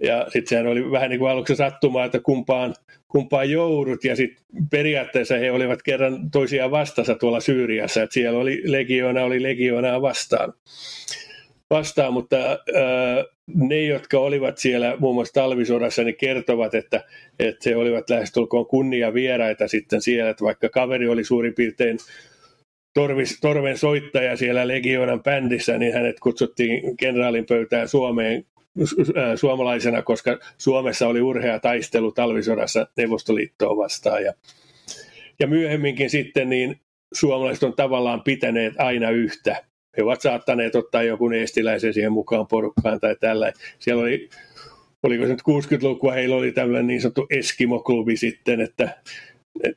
ja 0.00 0.24
sitten 0.24 0.46
sehän 0.46 0.66
oli 0.66 0.90
vähän 0.90 1.10
niin 1.10 1.18
kuin 1.18 1.30
aluksi 1.30 1.56
sattumaa, 1.56 2.04
että 2.04 2.20
kumpaan, 2.20 2.74
kumpaan 3.08 3.50
joudut. 3.50 4.04
Ja 4.04 4.16
sitten 4.16 4.44
periaatteessa 4.70 5.36
he 5.36 5.52
olivat 5.52 5.82
kerran 5.82 6.30
toisiaan 6.30 6.70
vastassa 6.70 7.14
tuolla 7.14 7.40
Syyriassa. 7.40 8.02
Että 8.02 8.14
siellä 8.14 8.38
oli 8.38 8.62
legioona, 8.64 9.24
oli 9.24 9.42
legioonaa 9.42 10.02
vastaan. 10.02 10.52
vastaan 11.70 12.12
mutta 12.12 12.36
ää, 12.36 13.24
ne, 13.54 13.84
jotka 13.84 14.18
olivat 14.18 14.58
siellä 14.58 14.96
muun 14.98 15.14
muassa 15.14 15.34
talvisodassa, 15.34 16.04
niin 16.04 16.16
kertovat, 16.16 16.74
että, 16.74 17.04
että 17.38 17.70
he 17.70 17.76
olivat 17.76 18.10
lähestulkoon 18.10 18.66
kunnia 18.66 19.14
vieraita 19.14 19.68
sitten 19.68 20.02
siellä. 20.02 20.30
Että 20.30 20.44
vaikka 20.44 20.68
kaveri 20.68 21.08
oli 21.08 21.24
suurin 21.24 21.54
piirtein 21.54 21.98
torvis, 22.94 23.40
torven 23.40 23.78
soittaja 23.78 24.36
siellä 24.36 24.68
Legionan 24.68 25.22
bändissä, 25.22 25.78
niin 25.78 25.92
hänet 25.92 26.20
kutsuttiin 26.20 26.96
kenraalin 26.96 27.46
pöytään 27.46 27.88
Suomeen 27.88 28.44
suomalaisena, 29.36 30.02
koska 30.02 30.38
Suomessa 30.58 31.08
oli 31.08 31.20
urhea 31.20 31.60
taistelu 31.60 32.12
talvisodassa 32.12 32.86
Neuvostoliittoa 32.96 33.76
vastaan. 33.76 34.24
Ja, 34.24 34.32
ja 35.40 35.46
myöhemminkin 35.46 36.10
sitten 36.10 36.48
niin 36.48 36.80
suomalaiset 37.14 37.62
on 37.62 37.76
tavallaan 37.76 38.22
pitäneet 38.22 38.74
aina 38.78 39.10
yhtä. 39.10 39.64
He 39.96 40.02
ovat 40.02 40.20
saattaneet 40.20 40.74
ottaa 40.74 41.02
joku 41.02 41.30
eestiläisen 41.30 41.94
siihen 41.94 42.12
mukaan 42.12 42.46
porukkaan 42.46 43.00
tai 43.00 43.16
tällä. 43.20 43.52
Siellä 43.78 44.02
oli, 44.02 44.28
oliko 45.02 45.24
se 45.24 45.30
nyt 45.30 45.40
60-lukua, 45.40 46.12
heillä 46.12 46.36
oli 46.36 46.52
tämmöinen 46.52 46.86
niin 46.86 47.00
sanottu 47.00 47.26
Eskimo-klubi 47.30 48.16
sitten, 48.16 48.60
että 48.60 48.88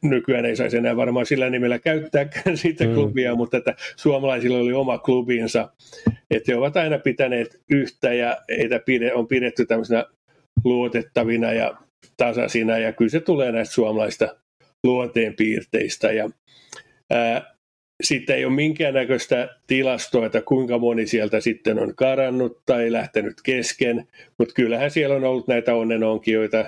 nykyään 0.01 0.45
ei 0.45 0.55
saisi 0.55 0.77
enää 0.77 0.95
varmaan 0.95 1.25
sillä 1.25 1.49
nimellä 1.49 1.79
käyttääkään 1.79 2.57
siitä 2.63 2.83
mm. 2.83 2.93
klubia, 2.93 3.35
mutta 3.35 3.57
että 3.57 3.75
suomalaisilla 3.95 4.57
oli 4.57 4.73
oma 4.73 4.97
klubinsa, 4.97 5.69
että 6.31 6.51
he 6.51 6.57
ovat 6.57 6.77
aina 6.77 6.99
pitäneet 6.99 7.61
yhtä 7.69 8.13
ja 8.13 8.37
heitä 8.49 8.81
on 9.13 9.27
pidetty 9.27 9.65
tämmöisenä 9.65 10.05
luotettavina 10.63 11.53
ja 11.53 11.77
tasaisina. 12.17 12.77
Ja 12.77 12.93
kyllä 12.93 13.11
se 13.11 13.19
tulee 13.19 13.51
näistä 13.51 13.73
suomalaista 13.73 14.35
luonteenpiirteistä 14.83 16.11
ja 16.11 16.29
ää, 17.11 17.55
sitten 18.03 18.35
ei 18.35 18.45
ole 18.45 18.53
minkäännäköistä 18.53 19.59
tilastoa, 19.67 20.25
että 20.25 20.41
kuinka 20.41 20.77
moni 20.77 21.07
sieltä 21.07 21.39
sitten 21.39 21.79
on 21.79 21.95
karannut 21.95 22.61
tai 22.65 22.91
lähtenyt 22.91 23.33
kesken, 23.43 24.07
mutta 24.37 24.53
kyllähän 24.53 24.91
siellä 24.91 25.15
on 25.15 25.23
ollut 25.23 25.47
näitä 25.47 25.75
onnenonkijoita, 25.75 26.65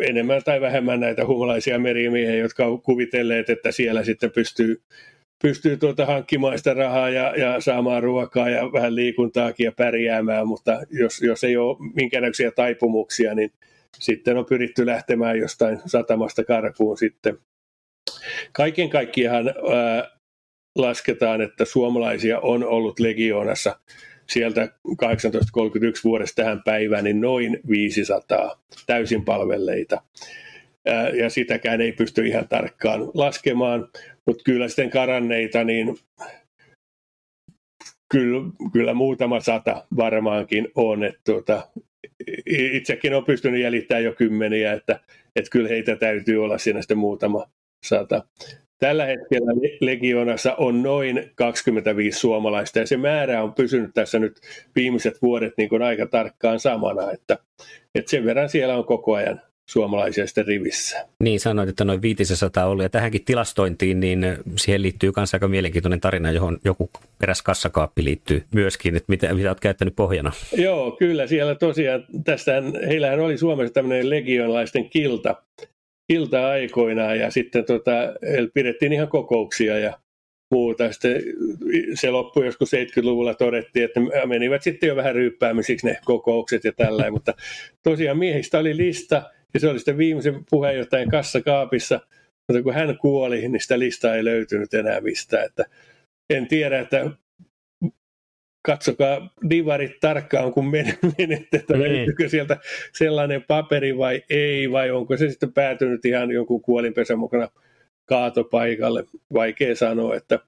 enemmän 0.00 0.42
tai 0.44 0.60
vähemmän 0.60 1.00
näitä 1.00 1.26
humalaisia 1.26 1.78
merimiehiä, 1.78 2.36
jotka 2.36 2.66
ovat 2.66 2.82
kuvitelleet, 2.82 3.50
että 3.50 3.72
siellä 3.72 4.04
sitten 4.04 4.30
pystyy, 4.30 4.82
pystyy 5.42 5.76
tuota 5.76 6.06
hankkimaan 6.06 6.58
sitä 6.58 6.74
rahaa 6.74 7.10
ja, 7.10 7.36
ja 7.36 7.60
saamaan 7.60 8.02
ruokaa 8.02 8.50
ja 8.50 8.72
vähän 8.72 8.94
liikuntaakin 8.94 9.64
ja 9.64 9.72
pärjäämään, 9.72 10.48
mutta 10.48 10.80
jos, 10.90 11.22
jos 11.22 11.44
ei 11.44 11.56
ole 11.56 11.76
minkäännäköisiä 11.94 12.50
taipumuksia, 12.50 13.34
niin 13.34 13.52
sitten 13.98 14.36
on 14.36 14.46
pyritty 14.46 14.86
lähtemään 14.86 15.38
jostain 15.38 15.80
satamasta 15.86 16.44
karkuun 16.44 16.98
sitten. 16.98 17.38
kaiken 18.52 18.90
kaikkiaan 18.90 19.48
ää, 19.48 20.10
lasketaan, 20.76 21.40
että 21.40 21.64
suomalaisia 21.64 22.40
on 22.40 22.64
ollut 22.64 23.00
legioonassa 23.00 23.78
sieltä 24.32 24.68
1831 25.00 26.04
vuodesta 26.04 26.42
tähän 26.42 26.62
päivään 26.62 27.04
niin 27.04 27.20
noin 27.20 27.60
500 27.68 28.62
täysin 28.86 29.24
palvelleita. 29.24 30.02
Ja 31.18 31.30
sitäkään 31.30 31.80
ei 31.80 31.92
pysty 31.92 32.26
ihan 32.26 32.48
tarkkaan 32.48 33.00
laskemaan, 33.14 33.88
mutta 34.26 34.42
kyllä 34.44 34.68
sitten 34.68 34.90
karanneita, 34.90 35.64
niin 35.64 35.98
kyllä, 38.12 38.40
kyllä 38.72 38.94
muutama 38.94 39.40
sata 39.40 39.86
varmaankin 39.96 40.68
on. 40.74 41.04
Että 41.04 41.20
tuota, 41.24 41.68
itsekin 42.46 43.14
on 43.14 43.24
pystynyt 43.24 43.60
jäljittämään 43.60 44.04
jo 44.04 44.12
kymmeniä, 44.12 44.72
että, 44.72 45.00
että 45.36 45.50
kyllä 45.50 45.68
heitä 45.68 45.96
täytyy 45.96 46.44
olla 46.44 46.58
siinä 46.58 46.82
sitten 46.82 46.98
muutama 46.98 47.50
sata. 47.84 48.24
Tällä 48.82 49.04
hetkellä 49.04 49.52
legionassa 49.80 50.54
on 50.54 50.82
noin 50.82 51.30
25 51.34 52.18
suomalaista 52.18 52.78
ja 52.78 52.86
se 52.86 52.96
määrä 52.96 53.42
on 53.42 53.54
pysynyt 53.54 53.90
tässä 53.94 54.18
nyt 54.18 54.40
viimeiset 54.76 55.22
vuodet 55.22 55.52
niin 55.56 55.68
kuin 55.68 55.82
aika 55.82 56.06
tarkkaan 56.06 56.60
samana, 56.60 57.12
että, 57.12 57.38
että 57.94 58.10
sen 58.10 58.24
verran 58.24 58.48
siellä 58.48 58.76
on 58.76 58.84
koko 58.84 59.14
ajan 59.14 59.40
suomalaisia 59.66 60.26
sitten 60.26 60.46
rivissä. 60.46 61.06
Niin 61.20 61.40
sanoit, 61.40 61.68
että 61.68 61.84
noin 61.84 62.02
500 62.02 62.66
oli 62.66 62.82
ja 62.82 62.88
tähänkin 62.88 63.24
tilastointiin, 63.24 64.00
niin 64.00 64.26
siihen 64.56 64.82
liittyy 64.82 65.12
myös 65.16 65.34
aika 65.34 65.48
mielenkiintoinen 65.48 66.00
tarina, 66.00 66.30
johon 66.30 66.58
joku 66.64 66.90
eräs 67.22 67.42
kassakaappi 67.42 68.04
liittyy 68.04 68.44
myöskin, 68.54 68.96
että 68.96 69.06
mitä, 69.08 69.34
mitä 69.34 69.48
olet 69.48 69.60
käyttänyt 69.60 69.96
pohjana. 69.96 70.32
Joo, 70.56 70.90
kyllä 70.90 71.26
siellä 71.26 71.54
tosiaan, 71.54 72.04
tästä 72.24 72.62
heillähän 72.86 73.20
oli 73.20 73.38
Suomessa 73.38 73.74
tämmöinen 73.74 74.10
legionlaisten 74.10 74.90
kilta, 74.90 75.34
ilta-aikoina 76.12 77.14
ja 77.14 77.30
sitten 77.30 77.64
tota, 77.64 77.92
pidettiin 78.54 78.92
ihan 78.92 79.08
kokouksia 79.08 79.78
ja 79.78 79.98
muuta. 80.50 80.92
Sitten 80.92 81.22
se 81.94 82.10
loppui 82.10 82.46
joskus 82.46 82.72
70-luvulla 82.72 83.34
todettiin, 83.34 83.84
että 83.84 84.00
menivät 84.26 84.62
sitten 84.62 84.88
jo 84.88 84.96
vähän 84.96 85.14
ryyppäämisiksi 85.14 85.86
ne 85.86 85.98
kokoukset 86.04 86.64
ja 86.64 86.72
tällä, 86.72 87.10
mutta 87.10 87.34
tosiaan 87.82 88.18
miehistä 88.18 88.58
oli 88.58 88.76
lista 88.76 89.22
ja 89.54 89.60
se 89.60 89.68
oli 89.68 89.78
sitten 89.78 89.98
viimeisen 89.98 90.44
puheenjohtajan 90.50 91.08
kassakaapissa, 91.08 92.00
mutta 92.48 92.62
kun 92.62 92.74
hän 92.74 92.98
kuoli, 92.98 93.48
niin 93.48 93.60
sitä 93.60 93.78
listaa 93.78 94.14
ei 94.14 94.24
löytynyt 94.24 94.74
enää 94.74 95.00
mistään. 95.00 95.44
Että 95.44 95.64
en 96.30 96.48
tiedä, 96.48 96.80
että 96.80 97.10
katsokaa 98.62 99.34
divarit 99.50 100.00
tarkkaan, 100.00 100.52
kun 100.52 100.70
menette, 101.18 101.56
että 101.56 101.76
niin. 101.76 101.82
löytyykö 101.82 102.28
sieltä 102.28 102.56
sellainen 102.92 103.44
paperi 103.48 103.98
vai 103.98 104.22
ei, 104.30 104.72
vai 104.72 104.90
onko 104.90 105.16
se 105.16 105.28
sitten 105.28 105.52
päätynyt 105.52 106.04
ihan 106.04 106.30
jonkun 106.30 106.62
kuolinpesän 106.62 107.18
mukana 107.18 107.48
kaatopaikalle. 108.08 109.04
Vaikea 109.32 109.74
sanoa, 109.74 110.16
että, 110.16 110.38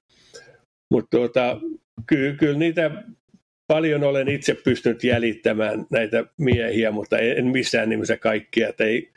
mutta 0.93 1.17
tuota, 1.17 1.59
kyllä, 2.07 2.35
kyllä 2.35 2.57
niitä 2.59 2.91
paljon 3.67 4.03
olen 4.03 4.27
itse 4.27 4.55
pystynyt 4.63 5.03
jäljittämään 5.03 5.85
näitä 5.91 6.25
miehiä, 6.37 6.91
mutta 6.91 7.17
en 7.17 7.45
missään 7.45 7.89
nimessä 7.89 8.17
kaikkia. 8.17 8.69
Että 8.69 8.83
ei, 8.83 9.11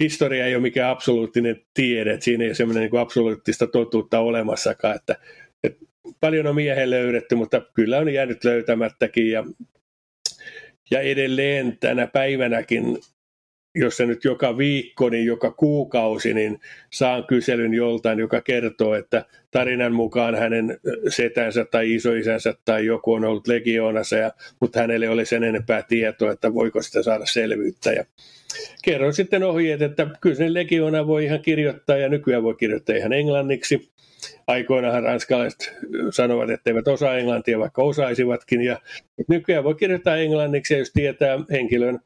historia 0.00 0.46
ei 0.46 0.54
ole 0.54 0.62
mikään 0.62 0.90
absoluuttinen 0.90 1.62
tiede, 1.74 2.12
että 2.12 2.24
siinä 2.24 2.44
ei 2.44 2.48
ole 2.48 2.54
semmoinen 2.54 2.90
niin 2.90 3.00
absoluuttista 3.00 3.66
totuutta 3.66 4.18
olemassakaan, 4.18 4.96
että, 4.96 5.16
että 5.64 5.84
paljon 6.20 6.46
on 6.46 6.54
miehen 6.54 6.90
löydetty, 6.90 7.34
mutta 7.34 7.62
kyllä 7.74 7.98
on 7.98 8.14
jäänyt 8.14 8.44
löytämättäkin 8.44 9.30
ja, 9.30 9.44
ja 10.90 11.00
edelleen 11.00 11.78
tänä 11.80 12.06
päivänäkin, 12.06 12.84
jos 13.74 13.96
se 13.96 14.06
nyt 14.06 14.24
joka 14.24 14.58
viikko, 14.58 15.08
niin 15.08 15.26
joka 15.26 15.50
kuukausi, 15.50 16.34
niin 16.34 16.60
saan 16.90 17.24
kyselyn 17.24 17.74
joltain, 17.74 18.18
joka 18.18 18.40
kertoo, 18.40 18.94
että 18.94 19.24
tarinan 19.50 19.92
mukaan 19.92 20.34
hänen 20.34 20.78
setänsä 21.08 21.64
tai 21.64 21.94
isoisänsä 21.94 22.54
tai 22.64 22.86
joku 22.86 23.12
on 23.12 23.24
ollut 23.24 23.46
legioonassa, 23.46 24.16
ja, 24.16 24.32
mutta 24.60 24.80
hänelle 24.80 25.08
ole 25.08 25.24
sen 25.24 25.44
enempää 25.44 25.82
tietoa, 25.82 26.32
että 26.32 26.54
voiko 26.54 26.82
sitä 26.82 27.02
saada 27.02 27.26
selvyyttä. 27.26 27.92
Ja 27.92 28.04
kerron 28.84 29.14
sitten 29.14 29.42
ohjeet, 29.42 29.82
että 29.82 30.06
kyllä 30.20 30.36
sen 30.36 30.54
legioona 30.54 31.06
voi 31.06 31.24
ihan 31.24 31.42
kirjoittaa 31.42 31.96
ja 31.96 32.08
nykyään 32.08 32.42
voi 32.42 32.54
kirjoittaa 32.54 32.96
ihan 32.96 33.12
englanniksi 33.12 33.90
aikoinahan 34.46 35.02
ranskalaiset 35.02 35.76
sanovat, 36.10 36.50
että 36.50 36.70
eivät 36.70 36.88
osaa 36.88 37.18
englantia, 37.18 37.58
vaikka 37.58 37.82
osaisivatkin. 37.82 38.60
Ja 38.60 38.80
nykyään 39.28 39.64
voi 39.64 39.74
kirjoittaa 39.74 40.16
englanniksi, 40.16 40.78
jos 40.78 40.92
tietää 40.92 41.38
henkilön 41.50 42.00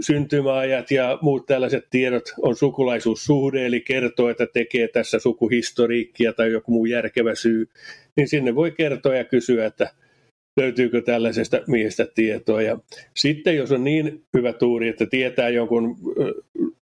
syntymäajat 0.00 0.90
ja 0.90 1.18
muut 1.22 1.46
tällaiset 1.46 1.86
tiedot 1.90 2.24
on 2.42 2.56
sukulaisuussuhde, 2.56 3.66
eli 3.66 3.80
kertoo, 3.80 4.28
että 4.28 4.46
tekee 4.46 4.88
tässä 4.88 5.18
sukuhistoriikkia 5.18 6.32
tai 6.32 6.52
joku 6.52 6.72
muu 6.72 6.86
järkevä 6.86 7.34
syy, 7.34 7.68
niin 8.16 8.28
sinne 8.28 8.54
voi 8.54 8.70
kertoa 8.70 9.14
ja 9.14 9.24
kysyä, 9.24 9.66
että 9.66 9.90
löytyykö 10.56 11.02
tällaisesta 11.02 11.60
miehestä 11.66 12.06
tietoa. 12.14 12.62
Ja 12.62 12.78
sitten 13.14 13.56
jos 13.56 13.72
on 13.72 13.84
niin 13.84 14.24
hyvä 14.34 14.52
tuuri, 14.52 14.88
että 14.88 15.06
tietää 15.06 15.48
jonkun 15.48 15.96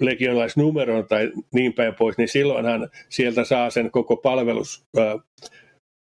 legionalaisnumeron 0.00 1.06
tai 1.08 1.32
niin 1.54 1.72
päin 1.72 1.94
pois, 1.94 2.18
niin 2.18 2.28
silloinhan 2.28 2.90
sieltä 3.08 3.44
saa 3.44 3.70
sen 3.70 3.90
koko 3.90 4.16
palvelus 4.16 4.84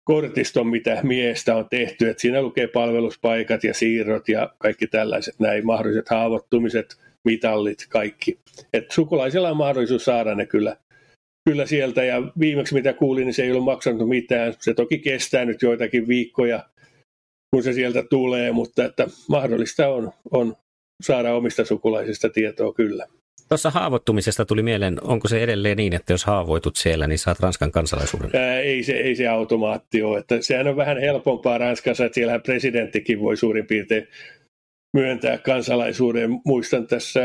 kortiston, 0.06 0.68
mitä 0.68 1.00
miestä 1.04 1.56
on 1.56 1.70
tehty. 1.70 2.10
että 2.10 2.22
siinä 2.22 2.42
lukee 2.42 2.68
palveluspaikat 2.68 3.64
ja 3.64 3.74
siirrot 3.74 4.30
ja 4.30 4.54
kaikki 4.58 4.88
tällaiset 4.88 5.40
näin 5.40 5.66
mahdolliset 5.66 6.10
haavoittumiset, 6.10 6.98
mitallit, 7.26 7.86
kaikki. 7.90 8.40
Et 8.74 8.92
sukulaisilla 8.92 9.50
on 9.50 9.58
mahdollisuus 9.58 10.06
saada 10.06 10.36
ne 10.36 10.46
kyllä, 10.46 10.78
kyllä 11.50 11.66
sieltä 11.66 12.04
ja 12.04 12.22
viimeksi 12.40 12.74
mitä 12.74 12.94
kuulin, 12.94 13.26
niin 13.26 13.34
se 13.34 13.44
ei 13.44 13.52
ollut 13.52 13.66
maksanut 13.66 14.10
mitään. 14.10 14.54
Se 14.60 14.74
toki 14.74 15.00
kestää 15.00 15.46
nyt 15.46 15.62
joitakin 15.62 16.08
viikkoja, 16.08 16.70
kun 17.56 17.64
se 17.64 17.74
sieltä 17.74 18.04
tulee, 18.10 18.52
mutta 18.52 18.86
että 18.86 19.08
mahdollista 19.30 19.88
on, 19.88 20.12
on 20.32 20.56
saada 21.04 21.34
omista 21.34 21.66
sukulaisista 21.66 22.30
tietoa 22.30 22.74
kyllä. 22.74 23.08
Tuossa 23.50 23.70
haavoittumisesta 23.70 24.46
tuli 24.46 24.64
mieleen, 24.64 24.98
onko 25.04 25.28
se 25.28 25.44
edelleen 25.44 25.78
niin, 25.78 25.96
että 25.96 26.14
jos 26.14 26.26
haavoitut 26.26 26.76
siellä, 26.76 27.08
niin 27.08 27.20
saat 27.20 27.40
Ranskan 27.40 27.72
kansalaisuuden? 27.72 28.30
Ää, 28.34 28.60
ei, 28.60 28.84
se, 28.84 28.94
ei 28.94 29.16
se 29.16 29.28
automaatti 29.28 30.04
ole. 30.04 30.18
Että 30.20 30.42
sehän 30.42 30.68
on 30.68 30.76
vähän 30.76 30.98
helpompaa 30.98 31.58
Ranskassa, 31.58 32.06
että 32.06 32.16
siellähän 32.16 32.42
presidenttikin 32.42 33.20
voi 33.20 33.38
suurin 33.38 33.68
piirtein 33.68 34.08
myöntää 34.94 35.38
kansalaisuuden. 35.38 36.30
Muistan 36.46 36.88
tässä, 36.88 37.22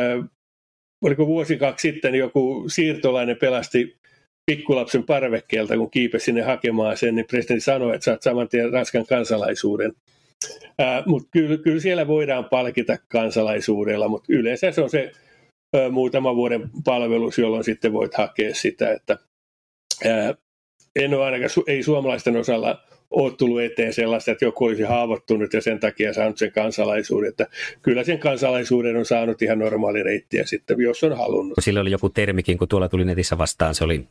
oliko 1.05 1.27
vuosi 1.27 1.57
kaksi 1.57 1.91
sitten 1.91 2.15
joku 2.15 2.65
siirtolainen 2.69 3.37
pelasti 3.37 3.97
pikkulapsen 4.47 5.05
parvekkeelta, 5.05 5.77
kun 5.77 5.91
kiipesi 5.91 6.25
sinne 6.25 6.43
hakemaan 6.43 6.97
sen, 6.97 7.15
niin 7.15 7.27
presidentti 7.27 7.65
sanoi, 7.65 7.95
että 7.95 8.05
saat 8.05 8.23
saman 8.23 8.49
tien 8.49 8.73
Ranskan 8.73 9.07
kansalaisuuden. 9.07 9.93
Mutta 11.07 11.29
kyllä, 11.33 11.57
kyllä 11.57 11.81
siellä 11.81 12.07
voidaan 12.07 12.45
palkita 12.45 12.97
kansalaisuudella, 13.09 14.09
mutta 14.09 14.33
yleensä 14.33 14.73
se 14.73 14.81
on 14.81 14.91
se 14.91 15.13
ää, 15.77 15.91
muutama 15.91 16.37
vuoden 16.37 16.71
palvelus, 16.85 17.39
jolloin 17.39 17.65
sitten 17.65 17.93
voit 17.93 18.15
hakea 18.15 18.55
sitä, 18.55 18.93
että 18.93 19.19
en 20.97 21.15
ole 21.15 21.25
ainakaan, 21.25 21.51
ei 21.67 21.83
suomalaisten 21.83 22.37
osalla 22.37 22.83
ole 23.11 23.33
tullut 23.37 23.61
eteen 23.61 23.93
sellaista, 23.93 24.31
että 24.31 24.45
joku 24.45 24.65
olisi 24.65 24.83
haavoittunut 24.83 25.53
ja 25.53 25.63
sen 25.63 25.81
takia 25.81 26.15
saanut 26.15 26.39
sen 26.39 26.53
kansalaisuuden. 26.53 27.29
Että 27.29 27.47
kyllä 27.83 28.05
sen 28.05 28.19
kansalaisuuden 28.19 28.97
on 28.97 29.05
saanut 29.05 29.43
ihan 29.43 29.59
normaali 29.59 30.03
reittiä 30.03 30.47
sitten, 30.47 30.81
jos 30.81 31.05
on 31.05 31.17
halunnut. 31.17 31.59
Sillä 31.61 31.81
oli 31.81 31.91
joku 31.91 32.09
termikin, 32.09 32.59
kun 32.59 32.69
tuolla 32.69 32.89
tuli 32.89 33.05
netissä 33.05 33.39
vastaan, 33.39 33.75
se 33.75 33.85
oli 33.85 34.05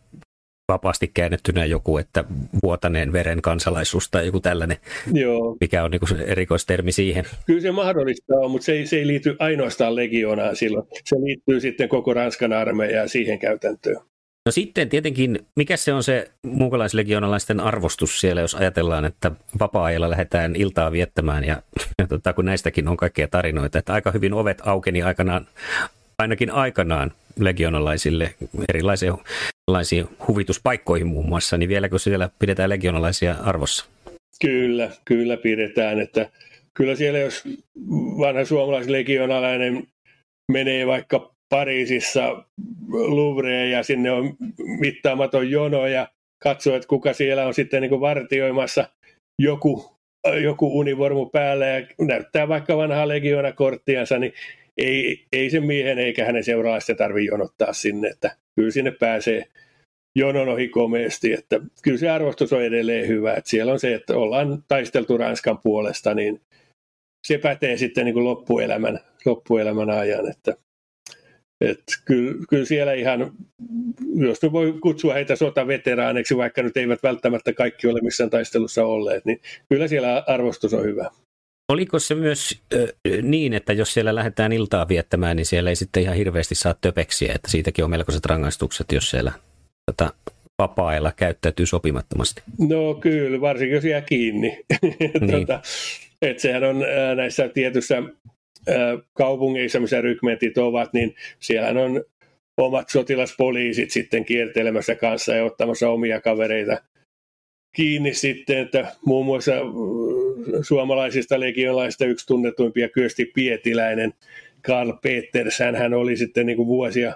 vapaasti 0.69 1.11
käännettynä 1.13 1.65
joku, 1.65 1.97
että 1.97 2.23
vuotaneen 2.63 3.13
veren 3.13 3.41
kansalaisuus 3.41 4.09
tai 4.09 4.25
joku 4.25 4.39
tällainen, 4.39 4.77
Joo. 5.13 5.57
mikä 5.61 5.83
on 5.83 5.91
niin 5.91 6.21
erikoistermi 6.25 6.91
siihen. 6.91 7.25
Kyllä 7.45 7.61
se 7.61 7.71
mahdollista 7.71 8.33
on, 8.35 8.51
mutta 8.51 8.65
se 8.65 8.71
ei, 8.71 8.85
se 8.85 8.97
ei 8.97 9.07
liity 9.07 9.35
ainoastaan 9.39 9.95
legioonaan 9.95 10.55
silloin. 10.55 10.87
Se 11.05 11.15
liittyy 11.15 11.59
sitten 11.59 11.89
koko 11.89 12.13
Ranskan 12.13 12.53
armeijaan 12.53 13.09
siihen 13.09 13.39
käytäntöön. 13.39 13.97
No 14.45 14.51
sitten 14.51 14.89
tietenkin, 14.89 15.39
mikä 15.55 15.77
se 15.77 15.93
on 15.93 16.03
se 16.03 16.31
muukalaislegionalaisten 16.43 17.59
arvostus 17.59 18.21
siellä, 18.21 18.41
jos 18.41 18.55
ajatellaan, 18.55 19.05
että 19.05 19.31
vapaa-ajalla 19.59 20.09
lähdetään 20.09 20.55
iltaa 20.55 20.91
viettämään 20.91 21.43
ja, 21.43 21.61
ja 21.97 22.07
tota, 22.07 22.33
kun 22.33 22.45
näistäkin 22.45 22.87
on 22.87 22.97
kaikkea 22.97 23.27
tarinoita, 23.27 23.79
että 23.79 23.93
aika 23.93 24.11
hyvin 24.11 24.33
ovet 24.33 24.61
aukeni 24.65 25.03
aikanaan, 25.03 25.47
ainakin 26.19 26.51
aikanaan 26.51 27.11
legionalaisille 27.39 28.33
erilaisiin, 28.69 29.13
erilaisiin 29.69 30.07
huvituspaikkoihin 30.27 31.07
muun 31.07 31.29
muassa, 31.29 31.57
niin 31.57 31.69
vieläkö 31.69 31.99
siellä 31.99 32.29
pidetään 32.39 32.69
legionalaisia 32.69 33.35
arvossa? 33.43 33.85
Kyllä, 34.41 34.91
kyllä 35.05 35.37
pidetään, 35.37 35.99
että 35.99 36.29
kyllä 36.73 36.95
siellä 36.95 37.19
jos 37.19 37.43
vanha 38.19 38.45
suomalaislegionalainen 38.45 39.87
menee 40.51 40.87
vaikka 40.87 41.35
Pariisissa 41.49 42.43
Louvreen 42.87 43.71
ja 43.71 43.83
sinne 43.83 44.11
on 44.11 44.35
mittaamaton 44.79 45.51
jono 45.51 45.87
ja 45.87 46.07
katsoo, 46.43 46.75
että 46.75 46.87
kuka 46.87 47.13
siellä 47.13 47.45
on 47.45 47.53
sitten 47.53 47.81
niin 47.81 47.89
kuin 47.89 48.01
vartioimassa 48.01 48.89
joku, 49.41 49.95
joku 50.43 50.79
univormu 50.79 51.25
päällä 51.25 51.65
ja 51.65 51.87
näyttää 52.01 52.47
vaikka 52.47 52.77
vanhaa 52.77 53.07
legiona 53.07 53.51
korttiansa, 53.51 54.19
niin 54.19 54.33
ei, 54.79 55.25
ei 55.33 55.49
sen 55.49 55.65
miehen 55.65 55.99
eikä 55.99 56.25
hänen 56.25 56.43
seuraalaisten 56.43 56.95
tarvitse 56.95 57.27
jonottaa 57.31 57.73
sinne, 57.73 58.07
että 58.07 58.35
kyllä 58.55 58.71
sinne 58.71 58.91
pääsee 58.91 59.45
jonon 60.15 60.49
ohi 60.49 60.67
komeasti, 60.67 61.33
että 61.33 61.61
kyllä 61.83 61.97
se 61.97 62.09
arvostus 62.09 62.53
on 62.53 62.63
edelleen 62.63 63.07
hyvä, 63.07 63.33
että 63.33 63.49
siellä 63.49 63.71
on 63.71 63.79
se, 63.79 63.93
että 63.93 64.17
ollaan 64.17 64.63
taisteltu 64.67 65.17
Ranskan 65.17 65.57
puolesta, 65.63 66.13
niin 66.13 66.41
se 67.27 67.37
pätee 67.37 67.77
sitten 67.77 68.05
niin 68.05 68.13
kuin 68.13 68.25
loppuelämän, 68.25 68.99
loppuelämän 69.25 69.89
ajan, 69.89 70.31
että 70.31 70.55
et 71.61 71.83
kyllä, 72.05 72.33
kyllä 72.49 72.65
siellä 72.65 72.93
ihan, 72.93 73.31
jos 74.15 74.41
nyt 74.41 74.51
voi 74.51 74.73
kutsua 74.81 75.13
heitä 75.13 75.35
sotaveteraaneiksi, 75.35 76.37
vaikka 76.37 76.63
nyt 76.63 76.77
eivät 76.77 77.03
välttämättä 77.03 77.53
kaikki 77.53 77.87
ole 77.87 78.01
missään 78.01 78.29
taistelussa 78.29 78.85
olleet, 78.85 79.25
niin 79.25 79.41
kyllä 79.69 79.87
siellä 79.87 80.23
arvostus 80.27 80.73
on 80.73 80.83
hyvä. 80.83 81.09
Oliko 81.69 81.99
se 81.99 82.15
myös 82.15 82.61
äh, 82.73 82.89
niin, 83.21 83.53
että 83.53 83.73
jos 83.73 83.93
siellä 83.93 84.15
lähdetään 84.15 84.51
iltaa 84.51 84.87
viettämään, 84.87 85.35
niin 85.35 85.45
siellä 85.45 85.69
ei 85.69 85.75
sitten 85.75 86.03
ihan 86.03 86.15
hirveästi 86.15 86.55
saa 86.55 86.75
töpeksiä, 86.81 87.33
että 87.35 87.51
siitäkin 87.51 87.83
on 87.83 87.89
melkoiset 87.91 88.25
rangaistukset, 88.25 88.91
jos 88.91 89.09
siellä 89.09 89.31
tätä 89.85 90.13
vapaa-ajalla 90.59 91.11
käyttäytyy 91.15 91.65
sopimattomasti? 91.65 92.41
No 92.69 92.93
kyllä, 92.93 93.41
varsinkin 93.41 93.75
jos 93.75 93.85
jää 93.85 94.01
kiinni. 94.01 94.59
Niin. 95.21 95.31
tota, 95.31 95.61
että 96.21 96.41
sehän 96.41 96.63
on 96.63 96.83
näissä 97.15 97.49
tietyissä 97.49 98.03
kaupungeissa, 99.13 99.79
missä 99.79 100.01
rykmentit 100.01 100.57
ovat, 100.57 100.93
niin 100.93 101.15
siellä 101.39 101.81
on 101.81 102.03
omat 102.57 102.89
sotilaspoliisit 102.89 103.91
sitten 103.91 104.25
kiertelemässä 104.25 104.95
kanssa 104.95 105.35
ja 105.35 105.45
ottamassa 105.45 105.89
omia 105.89 106.21
kavereita 106.21 106.77
kiinni 107.75 108.13
sitten, 108.13 108.57
että 108.57 108.95
muun 109.05 109.25
muassa 109.25 109.51
suomalaisista 110.61 111.39
legionlaisista 111.39 112.05
yksi 112.05 112.27
tunnetuimpia 112.27 112.89
Kyösti 112.89 113.25
Pietiläinen, 113.25 114.13
Karl 114.61 114.93
Peters, 115.01 115.59
hän 115.59 115.93
oli 115.93 116.17
sitten 116.17 116.45
niin 116.45 116.57
kuin 116.57 116.67
vuosia 116.67 117.13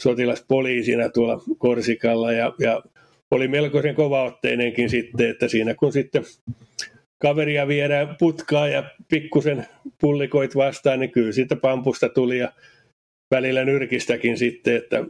sotilaspoliisina 0.00 1.08
tuolla 1.08 1.42
Korsikalla 1.58 2.32
ja, 2.32 2.52
ja 2.58 2.82
oli 3.30 3.48
melkoisen 3.48 3.94
kovaotteinenkin 3.94 4.90
sitten, 4.90 5.30
että 5.30 5.48
siinä 5.48 5.74
kun 5.74 5.92
sitten 5.92 6.24
kaveria 7.18 7.68
viedään 7.68 8.16
putkaa 8.18 8.68
ja 8.68 8.84
pikkusen 9.08 9.66
pullikoit 10.00 10.56
vastaan, 10.56 11.00
niin 11.00 11.10
kyllä 11.10 11.32
siitä 11.32 11.56
pampusta 11.56 12.08
tuli 12.08 12.38
ja 12.38 12.52
välillä 13.30 13.64
nyrkistäkin 13.64 14.38
sitten, 14.38 14.76
että 14.76 15.04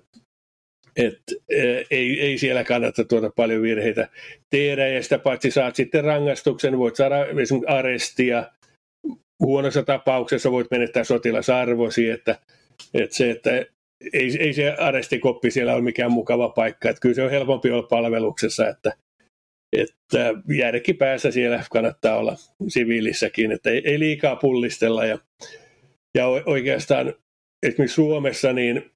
et, 0.97 1.19
e, 1.49 1.63
ei, 1.91 2.21
ei 2.21 2.39
siellä 2.39 2.65
kannata 2.65 3.05
tuota 3.05 3.31
paljon 3.37 3.63
virheitä 3.63 4.09
tehdä. 4.51 4.87
Ja 4.87 5.03
sitä 5.03 5.19
paitsi 5.19 5.51
saat 5.51 5.77
sitten 5.77 6.05
rangaistuksen, 6.05 6.79
voit 6.79 6.97
saada 6.97 7.27
esimerkiksi 7.27 7.67
arestia, 7.67 8.45
huonossa 9.41 9.83
tapauksessa 9.83 10.53
voit 10.53 10.71
menettää 10.71 11.05
sotilasarvosi, 11.05 12.11
että, 12.11 12.39
että 12.95 13.17
se, 13.17 13.31
että 13.31 13.51
ei, 14.13 14.37
ei 14.41 14.53
se 14.53 14.71
arestikoppi 14.73 15.51
siellä 15.51 15.75
ole 15.75 15.83
mikään 15.83 16.13
mukava 16.13 16.49
paikka, 16.49 16.91
että 16.91 17.01
kyllä 17.01 17.15
se 17.15 17.23
on 17.23 17.31
helpompi 17.31 17.71
olla 17.71 17.87
palveluksessa, 17.87 18.69
että 18.69 18.93
että 19.77 20.35
järkipäässä 20.57 21.31
siellä 21.31 21.65
kannattaa 21.71 22.17
olla 22.17 22.37
siviilissäkin, 22.69 23.53
että 23.53 23.71
ei, 23.71 23.83
ei 23.85 23.99
liikaa 23.99 24.37
pullistella. 24.37 25.05
Ja, 25.05 25.19
ja 26.15 26.27
oikeastaan 26.27 27.15
esimerkiksi 27.67 27.95
Suomessa, 27.95 28.53
niin 28.53 28.91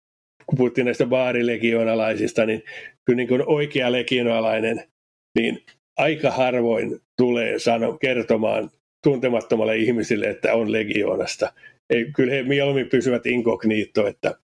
kun 0.46 0.58
puhuttiin 0.58 0.84
näistä 0.84 1.06
baarilegionalaisista, 1.06 2.46
niin 2.46 2.62
kyllä 3.04 3.16
niin 3.16 3.28
kuin 3.28 3.42
oikea 3.46 3.92
legionalainen, 3.92 4.82
niin 5.38 5.62
aika 5.96 6.30
harvoin 6.30 7.00
tulee 7.16 7.58
sano, 7.58 7.98
kertomaan 7.98 8.70
tuntemattomalle 9.02 9.76
ihmisille, 9.76 10.26
että 10.26 10.54
on 10.54 10.72
legionasta. 10.72 11.52
Ei, 11.90 12.12
kyllä 12.16 12.32
he 12.32 12.42
mieluummin 12.42 12.88
pysyvät 12.88 13.26
inkognito, 13.26 14.06
että, 14.06 14.34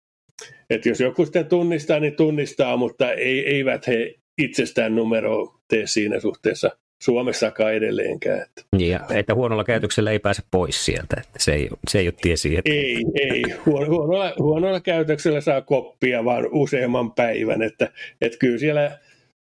että 0.70 0.88
jos 0.88 1.01
joku 1.01 1.24
sitten 1.24 1.46
tunnistaa, 1.46 2.01
niin 2.01 2.16
tunnistaa, 2.16 2.76
mutta 2.76 3.12
ei, 3.12 3.46
eivät 3.46 3.86
he 3.86 4.14
itsestään 4.38 4.94
numero 4.94 5.55
tee 5.68 5.86
siinä 5.86 6.20
suhteessa 6.20 6.70
Suomessakaan 7.03 7.74
edelleenkään. 7.74 8.42
Että. 8.42 8.62
Ja, 8.78 9.01
että 9.11 9.34
huonolla 9.34 9.64
käytöksellä 9.64 10.11
ei 10.11 10.18
pääse 10.18 10.42
pois 10.51 10.84
sieltä, 10.84 11.16
että 11.18 11.38
se 11.38 11.53
ei, 11.53 11.68
se 11.88 11.98
ei 11.98 12.07
ole 12.07 12.14
tie 12.22 12.36
siihen. 12.36 12.62
Ei, 12.64 13.05
ei. 13.20 13.42
Huonolla, 13.66 14.32
huonolla 14.38 14.80
käytöksellä 14.80 15.40
saa 15.40 15.61
koppia 15.61 16.24
vaan 16.24 16.48
useamman 16.53 17.12
päivän, 17.12 17.62
että, 17.62 17.92
että 18.20 18.38
kyllä 18.38 18.59
siellä 18.59 18.98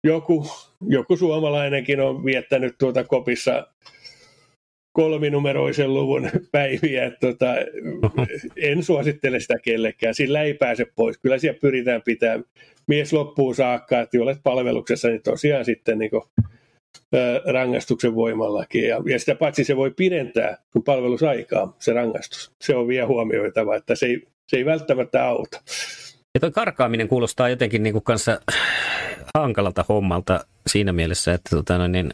joku, 0.04 0.46
joku 0.88 1.16
suomalainenkin 1.16 2.00
on 2.00 2.24
viettänyt 2.24 2.74
tuota 2.78 3.04
kopissa 3.04 3.66
kolminumeroisen 4.92 5.94
luvun 5.94 6.30
päiviä. 6.52 7.04
Että 7.04 7.26
tota, 7.26 7.54
en 8.56 8.82
suosittele 8.82 9.40
sitä 9.40 9.58
kellekään. 9.58 10.14
Sillä 10.14 10.42
ei 10.42 10.54
pääse 10.54 10.86
pois. 10.96 11.18
Kyllä 11.18 11.38
siellä 11.38 11.58
pyritään 11.60 12.02
pitämään 12.02 12.44
mies 12.86 13.12
loppuun 13.12 13.54
saakka, 13.54 14.00
että 14.00 14.18
olet 14.20 14.38
palveluksessa, 14.42 15.08
niin 15.08 15.22
tosiaan 15.22 15.64
sitten 15.64 15.98
niin 15.98 16.10
kuin, 16.10 16.22
rangaistuksen 17.52 18.14
voimallakin. 18.14 18.88
Ja, 18.88 19.02
ja 19.06 19.18
sitä 19.18 19.34
paitsi 19.34 19.64
se 19.64 19.76
voi 19.76 19.90
pidentää 19.90 20.56
sun 20.72 20.82
palvelusaikaa, 20.82 21.76
se 21.78 21.92
rangaistus. 21.92 22.52
Se 22.60 22.76
on 22.76 22.88
vielä 22.88 23.06
huomioitava, 23.06 23.76
että 23.76 23.94
se 23.94 24.06
ei, 24.06 24.26
se 24.46 24.56
ei 24.56 24.64
välttämättä 24.64 25.24
auta. 25.24 25.60
Ja 26.34 26.40
tuo 26.40 26.50
karkaaminen 26.50 27.08
kuulostaa 27.08 27.48
jotenkin 27.48 27.82
niin 27.82 27.92
kuin 27.92 28.04
kanssa 28.04 28.40
hankalalta 29.34 29.84
hommalta 29.88 30.44
siinä 30.66 30.92
mielessä, 30.92 31.34
että 31.34 31.56
tota, 31.56 31.88
niin, 31.88 32.12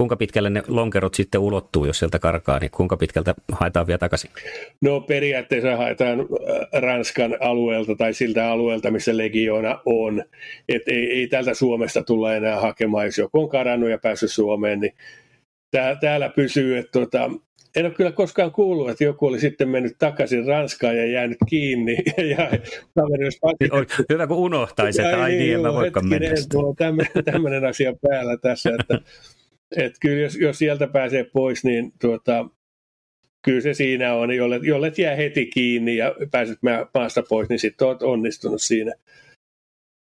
Kuinka 0.00 0.16
pitkälle 0.16 0.50
ne 0.50 0.62
lonkerot 0.68 1.14
sitten 1.14 1.40
ulottuu, 1.40 1.84
jos 1.84 1.98
sieltä 1.98 2.18
karkaa, 2.18 2.58
niin 2.58 2.70
kuinka 2.70 2.96
pitkältä 2.96 3.34
haetaan 3.52 3.86
vielä 3.86 3.98
takaisin? 3.98 4.30
No 4.80 5.00
periaatteessa 5.00 5.76
haetaan 5.76 6.20
äh, 6.20 6.82
Ranskan 6.82 7.36
alueelta 7.40 7.96
tai 7.96 8.14
siltä 8.14 8.50
alueelta, 8.50 8.90
missä 8.90 9.16
legioona 9.16 9.80
on. 9.84 10.24
Et 10.68 10.82
ei, 10.86 11.12
ei 11.12 11.26
täältä 11.26 11.54
Suomesta 11.54 12.02
tulla 12.02 12.34
enää 12.34 12.60
hakemaan, 12.60 13.06
jos 13.06 13.18
joku 13.18 13.40
on 13.40 13.48
karannut 13.48 13.90
ja 13.90 13.98
päässyt 13.98 14.30
Suomeen, 14.30 14.80
niin 14.80 14.92
tää, 15.70 15.96
täällä 15.96 16.28
pysyy. 16.28 16.78
Että 16.78 17.00
tota, 17.00 17.30
en 17.76 17.86
ole 17.86 17.94
kyllä 17.94 18.12
koskaan 18.12 18.52
kuullut, 18.52 18.90
että 18.90 19.04
joku 19.04 19.26
oli 19.26 19.40
sitten 19.40 19.68
mennyt 19.68 19.96
takaisin 19.98 20.46
Ranskaan 20.46 20.96
ja 20.96 21.06
jäänyt 21.06 21.38
kiinni. 21.48 21.96
ja 22.36 22.50
olisi 22.96 23.38
Hyvä, 24.12 24.26
kun 24.26 24.36
unohtaisi, 24.36 25.02
että 25.02 25.22
ai 25.22 25.32
niin, 25.32 25.54
en 25.54 25.60
mä 25.60 25.72
voikaan 25.72 26.08
mennä. 26.08 26.28
Tämmöinen 27.32 27.64
asia 27.64 27.92
päällä 28.02 28.36
tässä, 28.36 28.70
että 28.80 29.00
et 29.76 29.94
kyllä 30.00 30.22
jos, 30.22 30.36
jos 30.36 30.58
sieltä 30.58 30.86
pääsee 30.86 31.24
pois, 31.24 31.64
niin 31.64 31.92
tuota, 32.00 32.48
kyllä 33.42 33.60
se 33.60 33.74
siinä 33.74 34.14
on, 34.14 34.36
jolle, 34.36 34.60
jolle 34.62 34.92
jää 34.98 35.16
heti 35.16 35.46
kiinni 35.46 35.96
ja 35.96 36.14
pääset 36.30 36.58
maasta 36.94 37.22
pois, 37.28 37.48
niin 37.48 37.58
sitten 37.58 37.88
olet 37.88 38.02
onnistunut 38.02 38.62
siinä. 38.62 38.92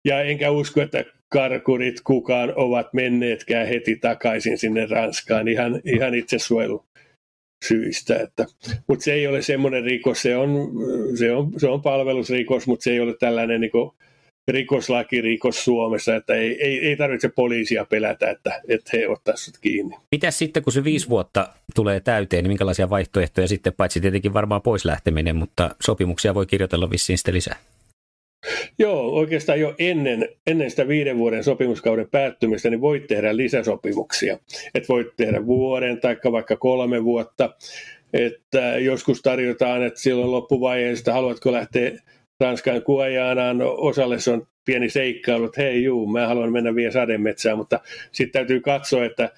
Ja 0.05 0.23
enkä 0.23 0.51
usko, 0.51 0.81
että 0.81 1.05
karkurit 1.29 2.01
kukaan 2.01 2.53
ovat 2.57 2.95
menneetkään 2.95 3.67
heti 3.67 3.97
takaisin 3.97 4.59
sinne 4.59 4.87
Ranskaan 4.87 5.49
ihan, 5.49 5.81
ihan 5.85 6.15
itsesuojelu 6.15 6.85
syistä. 7.65 8.17
Että, 8.17 8.47
mutta 8.87 9.05
se 9.05 9.13
ei 9.13 9.27
ole 9.27 9.43
semmoinen 9.43 9.85
rikos, 9.85 10.23
se 10.23 10.37
on, 10.37 10.73
se 11.19 11.33
on, 11.33 11.53
se 11.57 11.69
on 11.69 11.83
palvelusrikos, 11.83 12.67
mutta 12.67 12.85
se 12.85 12.91
ei 12.91 13.01
ole 13.01 13.17
tällainen 13.21 13.61
niin 13.61 13.71
rikos 14.49 15.65
Suomessa, 15.65 16.17
että 16.17 16.35
ei, 16.35 16.65
ei, 16.65 16.79
ei 16.89 16.97
tarvitse 16.97 17.29
poliisia 17.29 17.85
pelätä, 17.85 18.31
että, 18.31 18.61
että 18.69 18.91
he 18.93 19.09
ottaisivat 19.09 19.61
kiinni. 19.61 19.97
Mitä 20.13 20.31
sitten, 20.31 20.63
kun 20.63 20.73
se 20.73 20.85
viisi 20.85 21.09
vuotta 21.09 21.49
tulee 21.75 22.01
täyteen, 22.01 22.45
niin 22.45 22.51
minkälaisia 22.51 22.91
vaihtoehtoja 22.91 23.49
sitten, 23.49 23.73
paitsi 23.73 24.01
tietenkin 24.01 24.35
varmaan 24.35 24.63
pois 24.63 24.85
lähteminen, 24.85 25.37
mutta 25.37 25.71
sopimuksia 25.83 26.35
voi 26.35 26.47
kirjoitella 26.47 26.91
vissiin 26.91 27.19
sitten 27.19 27.35
lisää? 27.35 27.57
Joo, 28.79 29.11
oikeastaan 29.11 29.61
jo 29.61 29.75
ennen, 29.79 30.29
ennen 30.47 30.71
sitä 30.71 30.89
viiden 30.89 31.19
vuoden 31.19 31.45
sopimuskauden 31.45 32.11
päättymistä, 32.11 32.71
niin 32.71 32.81
voit 32.81 33.07
tehdä 33.07 33.37
lisäsopimuksia. 33.37 34.39
Et 34.75 34.89
voit 34.89 35.07
tehdä 35.17 35.47
vuoden 35.47 36.01
tai 36.01 36.17
vaikka 36.33 36.57
kolme 36.57 37.05
vuotta. 37.05 37.55
Että 38.13 38.79
joskus 38.79 39.23
tarjotaan, 39.23 39.83
että 39.83 40.01
silloin 40.01 40.31
loppuvaiheessa, 40.31 41.13
haluatko 41.13 41.53
lähteä 41.53 41.91
Ranskan 42.41 42.83
Kuajaanaan 42.83 43.59
osalle 43.63 44.21
se 44.21 44.31
on 44.31 44.47
pieni 44.65 44.89
seikkailu, 44.89 45.45
että 45.45 45.63
hei 45.63 45.85
juu, 45.85 46.07
mä 46.07 46.27
haluan 46.27 46.53
mennä 46.53 46.75
vielä 46.75 46.93
sademetsään, 46.93 47.59
mutta 47.59 47.81
sitten 48.13 48.33
täytyy 48.33 48.61
katsoa, 48.61 49.05
että 49.05 49.31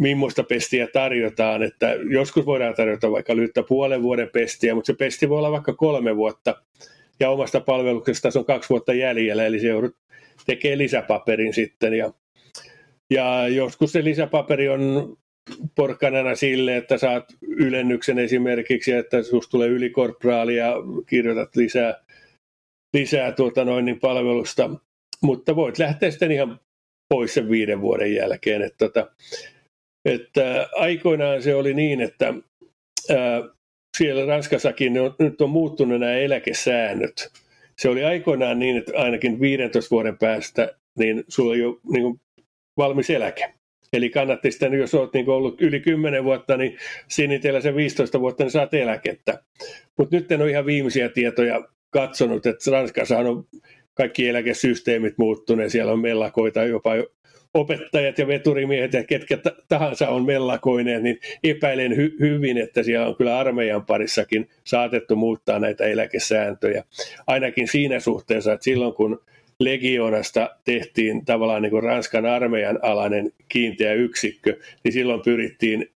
millaista 0.00 0.42
pestiä 0.42 0.86
tarjotaan, 0.86 1.62
että 1.62 1.96
joskus 2.10 2.46
voidaan 2.46 2.74
tarjota 2.74 3.10
vaikka 3.10 3.36
lyhyttä 3.36 3.62
puolen 3.62 4.02
vuoden 4.02 4.30
pestiä, 4.32 4.74
mutta 4.74 4.86
se 4.86 4.94
pesti 4.94 5.28
voi 5.28 5.38
olla 5.38 5.50
vaikka 5.50 5.72
kolme 5.72 6.16
vuotta, 6.16 6.62
ja 7.20 7.30
omasta 7.30 7.60
palveluksesta 7.60 8.28
on 8.36 8.44
kaksi 8.44 8.70
vuotta 8.70 8.94
jäljellä, 8.94 9.46
eli 9.46 9.60
se 9.60 9.66
joudut 9.66 9.96
tekemään 10.46 10.78
lisäpaperin 10.78 11.54
sitten, 11.54 11.94
ja, 11.94 12.12
ja 13.10 13.48
joskus 13.48 13.92
se 13.92 14.04
lisäpaperi 14.04 14.68
on 14.68 15.16
porkkanana 15.74 16.34
sille, 16.34 16.76
että 16.76 16.98
saat 16.98 17.24
ylennyksen 17.42 18.18
esimerkiksi, 18.18 18.92
että 18.92 19.22
sinusta 19.22 19.50
tulee 19.50 19.68
ylikorporaali 19.68 20.56
ja 20.56 20.74
kirjoitat 21.06 21.56
lisää 21.56 22.03
lisää 22.94 23.32
tuota 23.32 23.64
noin, 23.64 23.84
niin 23.84 24.00
palvelusta, 24.00 24.70
mutta 25.22 25.56
voit 25.56 25.78
lähteä 25.78 26.10
sitten 26.10 26.32
ihan 26.32 26.60
pois 27.08 27.34
sen 27.34 27.50
viiden 27.50 27.80
vuoden 27.80 28.14
jälkeen. 28.14 28.62
Että, 28.62 28.78
tota, 28.78 29.10
että 30.04 30.68
aikoinaan 30.72 31.42
se 31.42 31.54
oli 31.54 31.74
niin, 31.74 32.00
että 32.00 32.34
ää, 33.10 33.42
siellä 33.96 34.26
Ranskassakin 34.26 34.92
ne 34.92 35.00
on, 35.00 35.14
nyt 35.18 35.40
on 35.40 35.50
muuttunut 35.50 36.00
nämä 36.00 36.12
eläkesäännöt. 36.12 37.32
Se 37.78 37.88
oli 37.88 38.04
aikoinaan 38.04 38.58
niin, 38.58 38.76
että 38.76 38.92
ainakin 38.96 39.40
15 39.40 39.90
vuoden 39.90 40.18
päästä 40.18 40.74
niin 40.98 41.24
sulla 41.28 41.52
on 41.52 41.58
jo 41.58 41.80
niin 41.92 42.02
kuin 42.02 42.20
valmis 42.76 43.10
eläke. 43.10 43.54
Eli 43.92 44.10
kannatti 44.10 44.50
sitten, 44.50 44.74
jos 44.74 44.94
olet 44.94 45.12
niin 45.12 45.28
ollut 45.28 45.62
yli 45.62 45.80
10 45.80 46.24
vuotta, 46.24 46.56
niin 46.56 46.78
sinitellä 47.08 47.60
se 47.60 47.74
15 47.74 48.20
vuotta, 48.20 48.44
niin 48.44 48.50
saat 48.50 48.74
eläkettä. 48.74 49.42
Mutta 49.98 50.16
nyt 50.16 50.32
en 50.32 50.42
ole 50.42 50.50
ihan 50.50 50.66
viimeisiä 50.66 51.08
tietoja 51.08 51.68
katsonut, 51.94 52.46
että 52.46 52.70
Ranskassa 52.70 53.18
on 53.18 53.46
kaikki 53.94 54.28
eläkesysteemit 54.28 55.18
muuttuneet, 55.18 55.72
siellä 55.72 55.92
on 55.92 56.00
mellakoita, 56.00 56.64
jopa 56.64 56.90
opettajat 57.54 58.18
ja 58.18 58.26
veturimiehet 58.26 58.92
ja 58.92 59.04
ketkä 59.04 59.38
tahansa 59.68 60.08
on 60.08 60.26
mellakoineet, 60.26 61.02
niin 61.02 61.18
epäilen 61.44 61.92
hy- 61.92 62.20
hyvin, 62.20 62.58
että 62.58 62.82
siellä 62.82 63.06
on 63.06 63.16
kyllä 63.16 63.38
armeijan 63.38 63.86
parissakin 63.86 64.48
saatettu 64.64 65.16
muuttaa 65.16 65.58
näitä 65.58 65.84
eläkesääntöjä. 65.84 66.84
Ainakin 67.26 67.68
siinä 67.68 68.00
suhteessa, 68.00 68.52
että 68.52 68.64
silloin 68.64 68.94
kun 68.94 69.20
legionasta 69.60 70.50
tehtiin 70.64 71.24
tavallaan 71.24 71.62
niin 71.62 71.70
kuin 71.70 71.82
Ranskan 71.82 72.26
armeijan 72.26 72.78
alainen 72.82 73.32
kiinteä 73.48 73.92
yksikkö, 73.92 74.56
niin 74.84 74.92
silloin 74.92 75.20
pyrittiin 75.24 75.90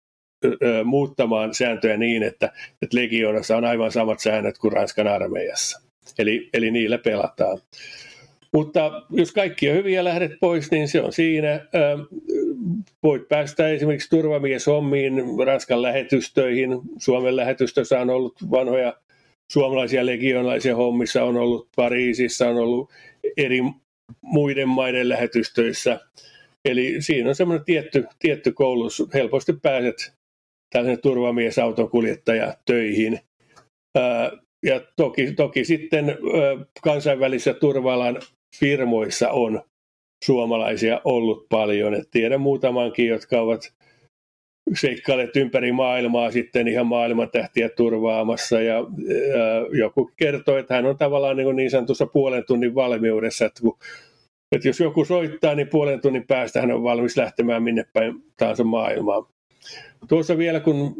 muuttamaan 0.83 1.53
sääntöjä 1.53 1.97
niin, 1.97 2.23
että, 2.23 2.45
että 2.81 2.97
legionassa 2.97 3.57
on 3.57 3.65
aivan 3.65 3.91
samat 3.91 4.19
säännöt 4.19 4.57
kuin 4.57 4.73
Ranskan 4.73 5.07
armeijassa. 5.07 5.86
Eli, 6.19 6.49
eli 6.53 6.71
niillä 6.71 6.97
pelataan. 6.97 7.57
Mutta 8.53 9.01
jos 9.09 9.31
kaikki 9.31 9.69
on 9.69 9.75
hyviä 9.75 10.03
lähdet 10.03 10.31
pois, 10.39 10.71
niin 10.71 10.87
se 10.87 11.01
on 11.01 11.13
siinä. 11.13 11.67
Voit 13.03 13.27
päästä 13.27 13.69
esimerkiksi 13.69 14.09
turvamieshommiin, 14.09 15.13
Ranskan 15.45 15.81
lähetystöihin. 15.81 16.69
Suomen 16.97 17.35
lähetystössä 17.35 17.99
on 17.99 18.09
ollut 18.09 18.35
vanhoja 18.51 18.93
suomalaisia 19.51 20.05
legionalaisia 20.05 20.75
hommissa, 20.75 21.23
on 21.23 21.37
ollut 21.37 21.69
Pariisissa, 21.75 22.49
on 22.49 22.57
ollut 22.57 22.91
eri 23.37 23.61
muiden 24.21 24.69
maiden 24.69 25.09
lähetystöissä. 25.09 25.99
Eli 26.65 26.95
siinä 26.99 27.29
on 27.29 27.35
semmoinen 27.35 27.65
tietty, 27.65 28.05
tietty 28.19 28.51
koulutus. 28.51 29.03
Helposti 29.13 29.53
pääset 29.61 30.13
tällaisen 30.73 31.01
turvamiesauton 31.01 31.89
kuljettaja 31.89 32.57
töihin. 32.65 33.19
Ja 34.67 34.81
toki, 34.95 35.33
toki 35.33 35.65
sitten 35.65 36.17
kansainvälisissä 36.81 37.53
turvalan 37.53 38.21
firmoissa 38.59 39.29
on 39.29 39.61
suomalaisia 40.25 41.01
ollut 41.03 41.45
paljon. 41.49 41.93
Et 41.93 42.07
tiedän 42.11 42.41
muutamankin, 42.41 43.07
jotka 43.07 43.41
ovat 43.41 43.73
seikkailleet 44.75 45.35
ympäri 45.35 45.71
maailmaa 45.71 46.31
sitten 46.31 46.67
ihan 46.67 46.87
maailman 46.87 47.31
tähtiä 47.31 47.69
turvaamassa. 47.69 48.61
Ja, 48.61 48.75
ja 49.77 49.77
joku 49.79 50.11
kertoo, 50.17 50.57
että 50.57 50.73
hän 50.73 50.85
on 50.85 50.97
tavallaan 50.97 51.37
niin, 51.37 51.55
niin 51.55 51.71
sanotussa 51.71 52.05
puolen 52.05 52.43
tunnin 52.47 52.75
valmiudessa, 52.75 53.45
että, 53.45 53.61
kun, 53.61 53.77
että 54.51 54.67
jos 54.67 54.79
joku 54.79 55.05
soittaa, 55.05 55.55
niin 55.55 55.67
puolen 55.67 56.01
tunnin 56.01 56.27
päästä 56.27 56.61
hän 56.61 56.71
on 56.71 56.83
valmis 56.83 57.17
lähtemään 57.17 57.63
minne 57.63 57.85
päin 57.93 58.13
tahansa 58.37 58.63
maailmaan. 58.63 59.25
Tuossa 60.09 60.37
vielä 60.37 60.59
kun 60.59 60.95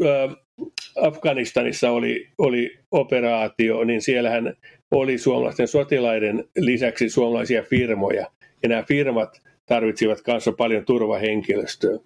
Afganistanissa 1.01 1.91
oli, 1.91 2.28
oli 2.38 2.80
operaatio, 2.91 3.84
niin 3.84 4.01
siellähän 4.01 4.53
oli 4.91 5.18
suomalaisten 5.18 5.68
sotilaiden 5.68 6.43
lisäksi 6.58 7.10
suomalaisia 7.10 7.64
firmoja. 7.64 8.32
Ja 8.64 8.70
nämä 8.70 8.84
firmat 8.84 9.41
tarvitsivat 9.66 10.22
kanssa 10.22 10.51
paljon 10.51 10.86
turvahenkilöstöä. 10.86 11.97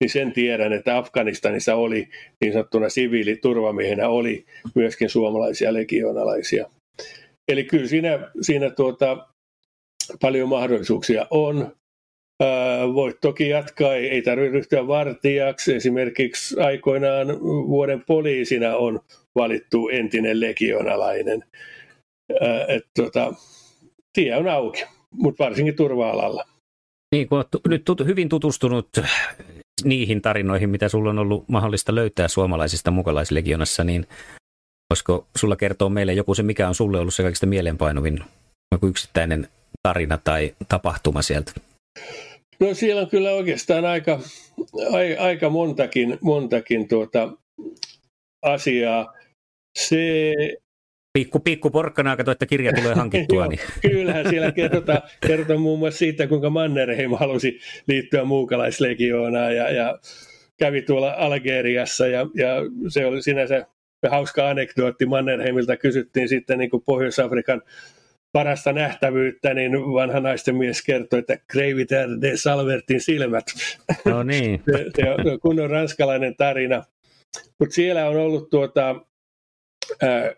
Niin 0.00 0.10
sen 0.10 0.32
tiedän, 0.32 0.72
että 0.72 0.96
Afganistanissa 0.96 1.74
oli 1.74 2.08
niin 2.40 2.52
sanottuna 2.52 2.88
siviiliturvamiehenä 2.88 4.08
oli 4.08 4.44
myöskin 4.74 5.10
suomalaisia 5.10 5.74
legionalaisia. 5.74 6.70
Eli 7.48 7.64
kyllä 7.64 7.86
siinä, 7.86 8.30
siinä 8.40 8.70
tuota, 8.70 9.26
paljon 10.20 10.48
mahdollisuuksia 10.48 11.26
on. 11.30 11.77
Voit 12.94 13.20
toki 13.20 13.48
jatkaa, 13.48 13.94
ei, 13.94 14.22
tarvitse 14.22 14.52
ryhtyä 14.52 14.86
vartijaksi. 14.86 15.74
Esimerkiksi 15.74 16.60
aikoinaan 16.60 17.28
vuoden 17.42 18.04
poliisina 18.06 18.76
on 18.76 19.00
valittu 19.34 19.88
entinen 19.88 20.40
legionalainen. 20.40 21.44
Et, 22.68 22.86
tota, 22.96 23.32
tie 24.12 24.36
on 24.36 24.48
auki, 24.48 24.84
mutta 25.14 25.44
varsinkin 25.44 25.76
turva-alalla. 25.76 26.44
Niin, 27.14 27.28
kun 27.28 27.38
olet 27.38 27.48
nyt 27.68 27.84
tut- 27.90 28.06
hyvin 28.06 28.28
tutustunut 28.28 28.88
niihin 29.84 30.22
tarinoihin, 30.22 30.70
mitä 30.70 30.88
sulla 30.88 31.10
on 31.10 31.18
ollut 31.18 31.48
mahdollista 31.48 31.94
löytää 31.94 32.28
suomalaisista 32.28 32.90
mukalaislegionassa, 32.90 33.84
niin 33.84 34.06
voisiko 34.90 35.26
sulla 35.36 35.56
kertoa 35.56 35.88
meille 35.88 36.12
joku 36.12 36.34
se, 36.34 36.42
mikä 36.42 36.68
on 36.68 36.74
sulle 36.74 37.00
ollut 37.00 37.14
se 37.14 37.22
kaikista 37.22 37.46
mielenpainuvin 37.46 38.20
joku 38.72 38.86
yksittäinen 38.86 39.48
tarina 39.82 40.18
tai 40.24 40.54
tapahtuma 40.68 41.22
sieltä? 41.22 41.52
No 42.60 42.74
siellä 42.74 43.02
on 43.02 43.08
kyllä 43.08 43.30
oikeastaan 43.30 43.84
aika, 43.84 44.20
aika 45.18 45.50
montakin, 45.50 46.18
montakin 46.20 46.88
tuota 46.88 47.32
asiaa. 48.42 49.14
Se 49.78 50.34
Pikku, 51.12 51.40
pikku 51.40 51.70
porkkana, 51.70 52.16
kato, 52.16 52.30
että 52.30 52.46
kirja 52.46 52.72
tulee 52.72 52.94
hankittua. 53.02 53.46
niin. 53.46 53.60
Kyllähän 53.82 54.28
siellä 54.28 54.52
kerrotaan, 54.52 55.02
kerrotaan 55.26 55.60
muun 55.60 55.78
muassa 55.78 55.98
siitä, 55.98 56.26
kuinka 56.26 56.50
Mannerheim 56.50 57.10
halusi 57.10 57.58
liittyä 57.88 58.24
muukalaislegioonaan 58.24 59.56
ja, 59.56 59.70
ja 59.70 59.98
kävi 60.58 60.82
tuolla 60.82 61.14
Algeriassa 61.18 62.06
ja, 62.06 62.26
ja 62.34 62.54
se 62.88 63.06
oli 63.06 63.22
sinänsä 63.22 63.66
hauska 64.10 64.48
anekdootti. 64.48 65.06
Mannerheimilta 65.06 65.76
kysyttiin 65.76 66.28
sitten 66.28 66.58
niin 66.58 66.70
kuin 66.70 66.82
Pohjois-Afrikan 66.86 67.62
parasta 68.32 68.72
nähtävyyttä, 68.72 69.54
niin 69.54 69.72
vanha 69.72 70.20
naisten 70.20 70.56
mies 70.56 70.82
kertoi, 70.82 71.18
että 71.18 71.38
Kreiviter 71.46 72.08
de 72.20 72.36
Salvertin 72.36 73.00
silmät. 73.00 73.44
No 74.04 74.22
niin. 74.22 74.62
se, 74.66 74.84
se 74.96 75.10
on 75.10 75.40
kunnon 75.40 75.70
ranskalainen 75.70 76.36
tarina. 76.36 76.84
Mutta 77.58 77.74
siellä 77.74 78.08
on 78.08 78.16
ollut 78.16 78.50
tuota, 78.50 78.94
ää, 80.02 80.34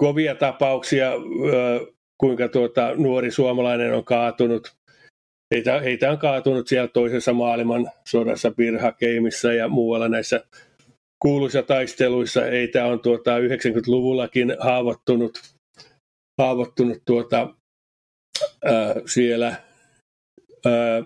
kovia 0.00 0.34
tapauksia, 0.34 1.08
ää, 1.10 1.80
kuinka 2.18 2.48
tuota, 2.48 2.94
nuori 2.94 3.30
suomalainen 3.30 3.94
on 3.94 4.04
kaatunut. 4.04 4.76
Heitä, 5.54 5.80
heitä 5.80 6.10
on 6.10 6.18
kaatunut 6.18 6.68
siellä 6.68 6.88
toisessa 6.88 7.32
maailman 7.32 7.90
sodassa, 8.08 8.50
Birhakeimissa 8.50 9.52
ja 9.52 9.68
muualla 9.68 10.08
näissä 10.08 10.44
kuuluissa 11.22 11.62
taisteluissa. 11.62 12.40
Heitä 12.40 12.86
on 12.86 13.00
tuota, 13.00 13.38
90-luvullakin 13.38 14.56
haavoittunut 14.58 15.57
haavoittunut 16.38 17.02
tuota, 17.06 17.54
ää, 18.64 18.94
siellä 19.06 19.46
ää, 20.66 21.02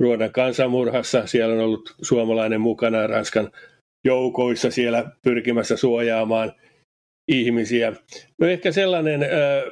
Ruodan 0.00 0.32
kansanmurhassa. 0.32 1.26
Siellä 1.26 1.54
on 1.54 1.60
ollut 1.60 1.94
suomalainen 2.02 2.60
mukana 2.60 3.06
Ranskan 3.06 3.50
joukoissa 4.06 4.70
siellä 4.70 5.10
pyrkimässä 5.22 5.76
suojaamaan 5.76 6.52
ihmisiä. 7.28 7.92
No 8.38 8.46
ehkä 8.46 8.72
sellainen 8.72 9.22
ää, 9.22 9.62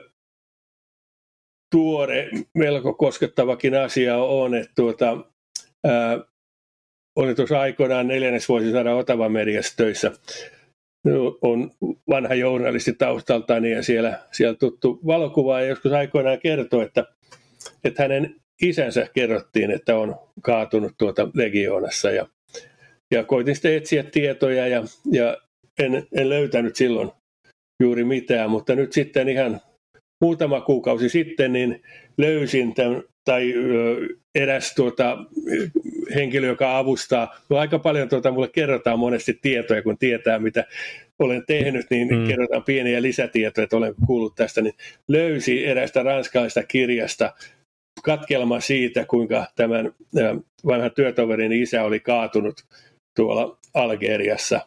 tuore, 1.74 2.30
melko 2.58 2.94
koskettavakin 2.94 3.74
asia 3.74 4.16
on, 4.16 4.54
että 4.54 4.72
tuota, 4.76 5.16
ää, 5.86 6.18
olin 7.18 7.36
tuossa 7.36 7.60
aikoinaan 7.60 8.08
neljännesvuosisadan 8.08 8.94
Otava 8.94 9.28
mediassa 9.28 9.76
töissä 9.76 10.12
on 11.42 11.70
vanha 12.08 12.34
journalisti 12.34 12.92
taustaltani 12.92 13.70
ja 13.70 13.82
siellä, 13.82 14.18
siellä 14.32 14.54
tuttu 14.54 15.00
valokuvaaja 15.06 15.66
joskus 15.66 15.92
aikoinaan 15.92 16.38
kertoi, 16.38 16.84
että, 16.84 17.04
että 17.84 18.02
hänen 18.02 18.34
isänsä 18.62 19.06
kerrottiin, 19.14 19.70
että 19.70 19.96
on 19.96 20.16
kaatunut 20.42 20.92
tuota 20.98 21.28
legioonassa. 21.34 22.10
Ja, 22.10 22.26
ja 23.10 23.24
koitin 23.24 23.54
sitten 23.54 23.74
etsiä 23.74 24.02
tietoja 24.02 24.68
ja, 24.68 24.84
ja 25.12 25.36
en, 25.78 26.06
en 26.12 26.28
löytänyt 26.28 26.76
silloin 26.76 27.10
juuri 27.82 28.04
mitään, 28.04 28.50
mutta 28.50 28.74
nyt 28.74 28.92
sitten 28.92 29.28
ihan 29.28 29.60
muutama 30.20 30.60
kuukausi 30.60 31.08
sitten 31.08 31.52
niin 31.52 31.82
löysin 32.18 32.74
tämän, 32.74 33.02
tai 33.24 33.54
eräs 34.34 34.74
tuota, 34.74 35.18
henkilö, 36.14 36.46
joka 36.46 36.78
avustaa. 36.78 37.40
No, 37.48 37.56
aika 37.56 37.78
paljon 37.78 38.08
tuota, 38.08 38.30
mulle 38.30 38.48
kerrotaan 38.48 38.98
monesti 38.98 39.38
tietoja, 39.42 39.82
kun 39.82 39.98
tietää, 39.98 40.38
mitä 40.38 40.64
olen 41.18 41.44
tehnyt, 41.46 41.86
niin 41.90 42.08
mm. 42.08 42.26
kerrotaan 42.26 42.64
pieniä 42.64 43.02
lisätietoja, 43.02 43.64
että 43.64 43.76
olen 43.76 43.94
kuullut 44.06 44.34
tästä. 44.34 44.62
Niin 44.62 44.74
löysi 45.08 45.66
erästä 45.66 46.02
ranskalaista 46.02 46.62
kirjasta 46.62 47.32
katkelma 48.02 48.60
siitä, 48.60 49.04
kuinka 49.04 49.46
tämän 49.56 49.92
vanhan 50.66 50.90
työtoverin 50.96 51.52
isä 51.52 51.82
oli 51.82 52.00
kaatunut 52.00 52.64
tuolla 53.16 53.58
Algeriassa 53.74 54.60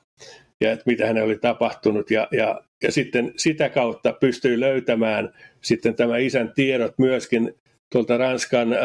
ja 0.62 0.72
että 0.72 0.84
mitä 0.86 1.06
hänelle 1.06 1.26
oli 1.26 1.38
tapahtunut. 1.38 2.12
Ja, 2.12 2.28
ja, 2.32 2.62
ja 2.84 2.92
sitten 2.92 3.34
sitä 3.36 3.70
kautta 3.70 4.14
pystyi 4.14 4.60
löytämään 4.60 5.34
sitten 5.62 5.96
tämä 5.96 6.18
isän 6.18 6.52
tiedot 6.56 6.94
myöskin 6.98 7.54
tuolta 7.92 8.18
Ranskan 8.18 8.74
äh, 8.74 8.80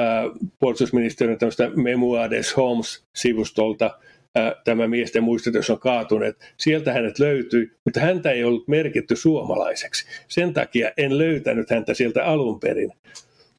puolustusministeriön 0.58 1.38
tämmöistä 1.38 1.70
Memoires 1.76 2.56
Homes-sivustolta, 2.56 3.98
äh, 4.38 4.52
tämä 4.64 4.88
miesten 4.88 5.22
muistutus 5.22 5.70
on 5.70 5.78
kaatuneet. 5.78 6.54
Sieltä 6.56 6.92
hänet 6.92 7.18
löytyi, 7.18 7.70
mutta 7.84 8.00
häntä 8.00 8.30
ei 8.30 8.44
ollut 8.44 8.68
merkitty 8.68 9.16
suomalaiseksi. 9.16 10.06
Sen 10.28 10.54
takia 10.54 10.90
en 10.96 11.18
löytänyt 11.18 11.70
häntä 11.70 11.94
sieltä 11.94 12.24
alun 12.24 12.60
perin. 12.60 12.92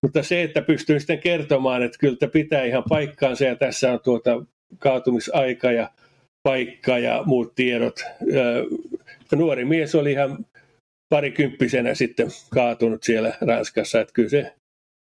Mutta 0.02 0.24
se, 0.24 0.44
että 0.44 0.62
pystyy 0.62 1.00
sitten 1.00 1.20
kertomaan, 1.20 1.84
että 1.84 1.98
kyllä 2.00 2.32
pitää 2.32 2.64
ihan 2.64 2.84
paikkaansa 2.90 3.46
ja 3.46 3.56
tässä 3.56 3.92
on 3.92 4.00
tuota 4.04 4.46
kaatumisaika 4.80 5.72
ja 5.72 5.90
paikka 6.44 6.98
ja 6.98 7.24
muut 7.26 7.56
tiedot. 7.56 8.04
Nuori 9.36 9.66
mies 9.66 9.96
oli 9.96 10.12
ihan 10.12 10.46
parikymppisenä 11.10 11.96
sitten 11.96 12.28
kaatunut 12.50 13.04
siellä 13.04 13.34
Ranskassa, 13.42 14.02
että 14.02 14.14
kyllä 14.14 14.30
se 14.30 14.54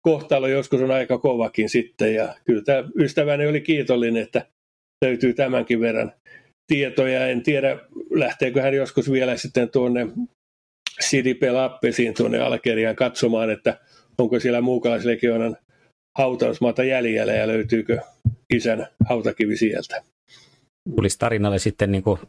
kohtalo 0.08 0.48
joskus 0.48 0.82
on 0.82 0.92
aika 0.92 1.18
kovakin 1.18 1.70
sitten 1.70 2.16
ja 2.16 2.36
kyllä 2.46 2.62
tämä 2.62 2.84
ystäväni 3.00 3.48
oli 3.48 3.62
kiitollinen, 3.62 4.24
että 4.24 4.46
löytyy 5.06 5.34
tämänkin 5.34 5.80
verran 5.80 6.14
tietoja. 6.68 7.28
En 7.28 7.44
tiedä, 7.44 7.80
lähteekö 8.12 8.62
hän 8.62 8.74
joskus 8.74 9.12
vielä 9.12 9.38
sitten 9.38 9.70
tuonne 9.70 10.08
Sidipe 11.00 11.52
Lappesiin 11.52 12.14
tuonne 12.14 12.40
Algeriaan 12.40 12.96
katsomaan, 12.96 13.50
että 13.50 13.80
onko 14.18 14.40
siellä 14.40 14.62
muukalaislegionan 14.62 15.58
hautausmaata 16.18 16.84
jäljellä 16.84 17.34
ja 17.34 17.48
löytyykö 17.48 18.00
isän 18.54 18.88
hautakivi 19.06 19.58
sieltä. 19.58 20.04
Tulisi 20.96 21.20
tarinalle 21.20 21.60
sitten 21.60 21.92
niin 21.92 22.04
kuin, 22.04 22.20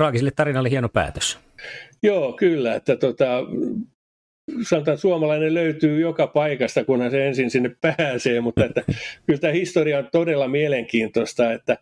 traagiselle 0.00 0.30
tarinalle 0.30 0.70
hieno 0.70 0.88
päätös. 0.88 1.38
Joo, 2.02 2.32
kyllä. 2.32 2.74
Että 2.74 2.96
tota, 2.96 3.26
sanotaan, 4.62 4.94
että 4.94 5.00
suomalainen 5.00 5.54
löytyy 5.54 6.00
joka 6.00 6.26
paikasta, 6.26 6.84
kunhan 6.84 7.10
se 7.10 7.26
ensin 7.26 7.50
sinne 7.50 7.76
pääsee, 7.80 8.40
mutta 8.40 8.64
että 8.64 8.82
kyllä 9.26 9.40
tämä 9.40 9.52
historia 9.52 9.98
on 9.98 10.08
todella 10.12 10.48
mielenkiintoista, 10.48 11.52
että, 11.52 11.78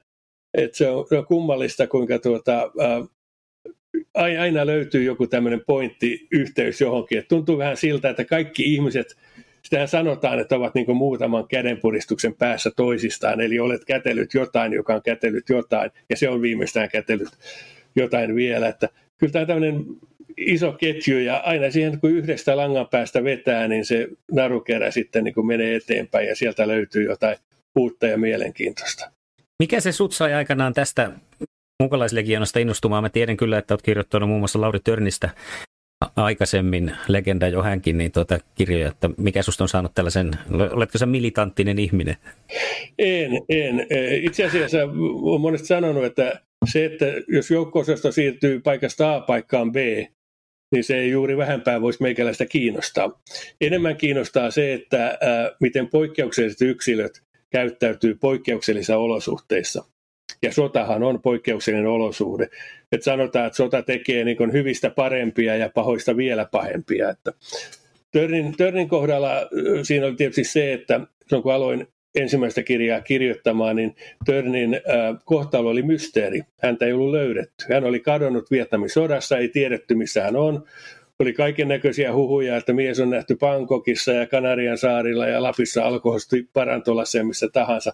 että 0.54 0.76
se, 0.76 0.88
on, 0.88 1.06
se 1.08 1.18
on 1.18 1.26
kummallista, 1.26 1.86
kuinka 1.86 2.18
tuota, 2.18 2.70
ää, 2.80 3.02
aina 4.14 4.66
löytyy 4.66 5.04
joku 5.04 5.26
tämmöinen 5.26 5.62
pointti, 5.66 6.26
yhteys 6.30 6.80
johonkin. 6.80 7.18
Et 7.18 7.28
tuntuu 7.28 7.58
vähän 7.58 7.76
siltä, 7.76 8.10
että 8.10 8.24
kaikki 8.24 8.74
ihmiset, 8.74 9.16
sitähän 9.62 9.88
sanotaan, 9.88 10.38
että 10.38 10.56
ovat 10.56 10.74
niin 10.74 10.96
muutaman 10.96 11.48
kädenpuristuksen 11.48 12.34
päässä 12.34 12.70
toisistaan, 12.76 13.40
eli 13.40 13.58
olet 13.58 13.84
kätellyt 13.84 14.34
jotain, 14.34 14.72
joka 14.72 14.94
on 14.94 15.02
kätellyt 15.02 15.48
jotain, 15.48 15.90
ja 16.10 16.16
se 16.16 16.28
on 16.28 16.42
viimeistään 16.42 16.88
kätellyt 16.88 17.30
jotain 17.96 18.34
vielä. 18.34 18.68
Että 18.68 18.88
kyllä 19.18 19.32
tämä 19.32 19.46
tämmöinen 19.46 19.84
iso 20.36 20.72
ketju, 20.72 21.18
ja 21.18 21.36
aina 21.36 21.70
siihen, 21.70 22.00
kun 22.00 22.10
yhdestä 22.10 22.56
langan 22.56 22.88
päästä 22.90 23.24
vetää, 23.24 23.68
niin 23.68 23.84
se 23.84 24.08
narukerä 24.32 24.90
sitten 24.90 25.24
niin 25.24 25.34
kuin 25.34 25.46
menee 25.46 25.76
eteenpäin, 25.76 26.28
ja 26.28 26.36
sieltä 26.36 26.68
löytyy 26.68 27.04
jotain 27.04 27.36
uutta 27.78 28.06
ja 28.06 28.18
mielenkiintoista. 28.18 29.10
Mikä 29.62 29.80
se 29.80 29.92
sut 29.92 30.12
sai 30.12 30.34
aikanaan 30.34 30.74
tästä 30.74 31.10
mukalaislegionasta 31.82 32.58
innostumaan. 32.58 33.02
Mä 33.02 33.08
tiedän 33.08 33.36
kyllä, 33.36 33.58
että 33.58 33.74
olet 33.74 33.82
kirjoittanut 33.82 34.28
muun 34.28 34.40
muassa 34.40 34.60
Lauri 34.60 34.78
Törnistä 34.84 35.30
aikaisemmin, 36.16 36.92
legenda 37.08 37.48
jo 37.48 37.62
hänkin, 37.62 37.98
niin 37.98 38.12
tuota 38.12 38.38
kirjoja, 38.54 38.88
että 38.88 39.10
mikä 39.16 39.42
susta 39.42 39.64
on 39.64 39.68
saanut 39.68 39.94
tällaisen, 39.94 40.30
oletko 40.70 40.98
sä 40.98 41.06
militanttinen 41.06 41.78
ihminen? 41.78 42.16
En, 42.98 43.32
en. 43.48 43.86
Itse 44.22 44.44
asiassa 44.44 44.78
olen 45.22 45.40
monesti 45.40 45.66
sanonut, 45.66 46.04
että 46.04 46.40
se, 46.72 46.84
että 46.84 47.06
jos 47.28 47.50
joukko 47.50 47.84
siirtyy 48.10 48.60
paikasta 48.60 49.14
A 49.14 49.20
paikkaan 49.20 49.72
B, 49.72 49.76
niin 50.72 50.84
se 50.84 50.98
ei 50.98 51.10
juuri 51.10 51.36
vähempää 51.36 51.80
voisi 51.80 52.02
meikäläistä 52.02 52.46
kiinnostaa. 52.46 53.20
Enemmän 53.60 53.96
kiinnostaa 53.96 54.50
se, 54.50 54.72
että 54.72 55.18
miten 55.60 55.88
poikkeukselliset 55.88 56.60
yksilöt 56.60 57.22
käyttäytyy 57.50 58.14
poikkeuksellisissa 58.14 58.96
olosuhteissa. 58.96 59.84
Ja 60.42 60.52
sotahan 60.52 61.02
on 61.02 61.22
poikkeuksellinen 61.22 61.86
olosuhde. 61.86 62.48
Et 62.92 63.02
sanotaan, 63.02 63.46
että 63.46 63.56
sota 63.56 63.82
tekee 63.82 64.24
niin 64.24 64.52
hyvistä 64.52 64.90
parempia 64.90 65.56
ja 65.56 65.70
pahoista 65.74 66.16
vielä 66.16 66.44
pahempia. 66.50 67.10
Että 67.10 67.32
Törnin, 68.12 68.56
Törnin 68.56 68.88
kohdalla 68.88 69.30
siinä 69.82 70.06
oli 70.06 70.16
tietysti 70.16 70.44
se, 70.44 70.72
että 70.72 71.00
kun 71.42 71.52
aloin 71.52 71.88
ensimmäistä 72.16 72.62
kirjaa 72.62 73.00
kirjoittamaan, 73.00 73.76
niin 73.76 73.96
Törnin 74.24 74.74
äh, 74.74 74.80
kohtalo 75.24 75.70
oli 75.70 75.82
mysteeri. 75.82 76.40
Häntä 76.62 76.86
ei 76.86 76.92
ollut 76.92 77.10
löydetty. 77.10 77.64
Hän 77.72 77.84
oli 77.84 78.00
kadonnut 78.00 78.50
Vietnamin 78.50 78.90
sodassa, 78.90 79.38
ei 79.38 79.48
tiedetty 79.48 79.94
missä 79.94 80.22
hän 80.22 80.36
on. 80.36 80.64
Oli 81.18 81.32
kaiken 81.32 81.68
näköisiä 81.68 82.14
huhuja, 82.14 82.56
että 82.56 82.72
mies 82.72 83.00
on 83.00 83.10
nähty 83.10 83.36
Pankokissa 83.36 84.12
ja 84.12 84.26
Kanarian 84.26 84.78
saarilla 84.78 85.26
ja 85.26 85.42
Lapissa 85.42 85.84
alkohosti 85.84 86.48
parantolassa 86.52 87.18
ja 87.18 87.24
missä 87.24 87.48
tahansa 87.52 87.92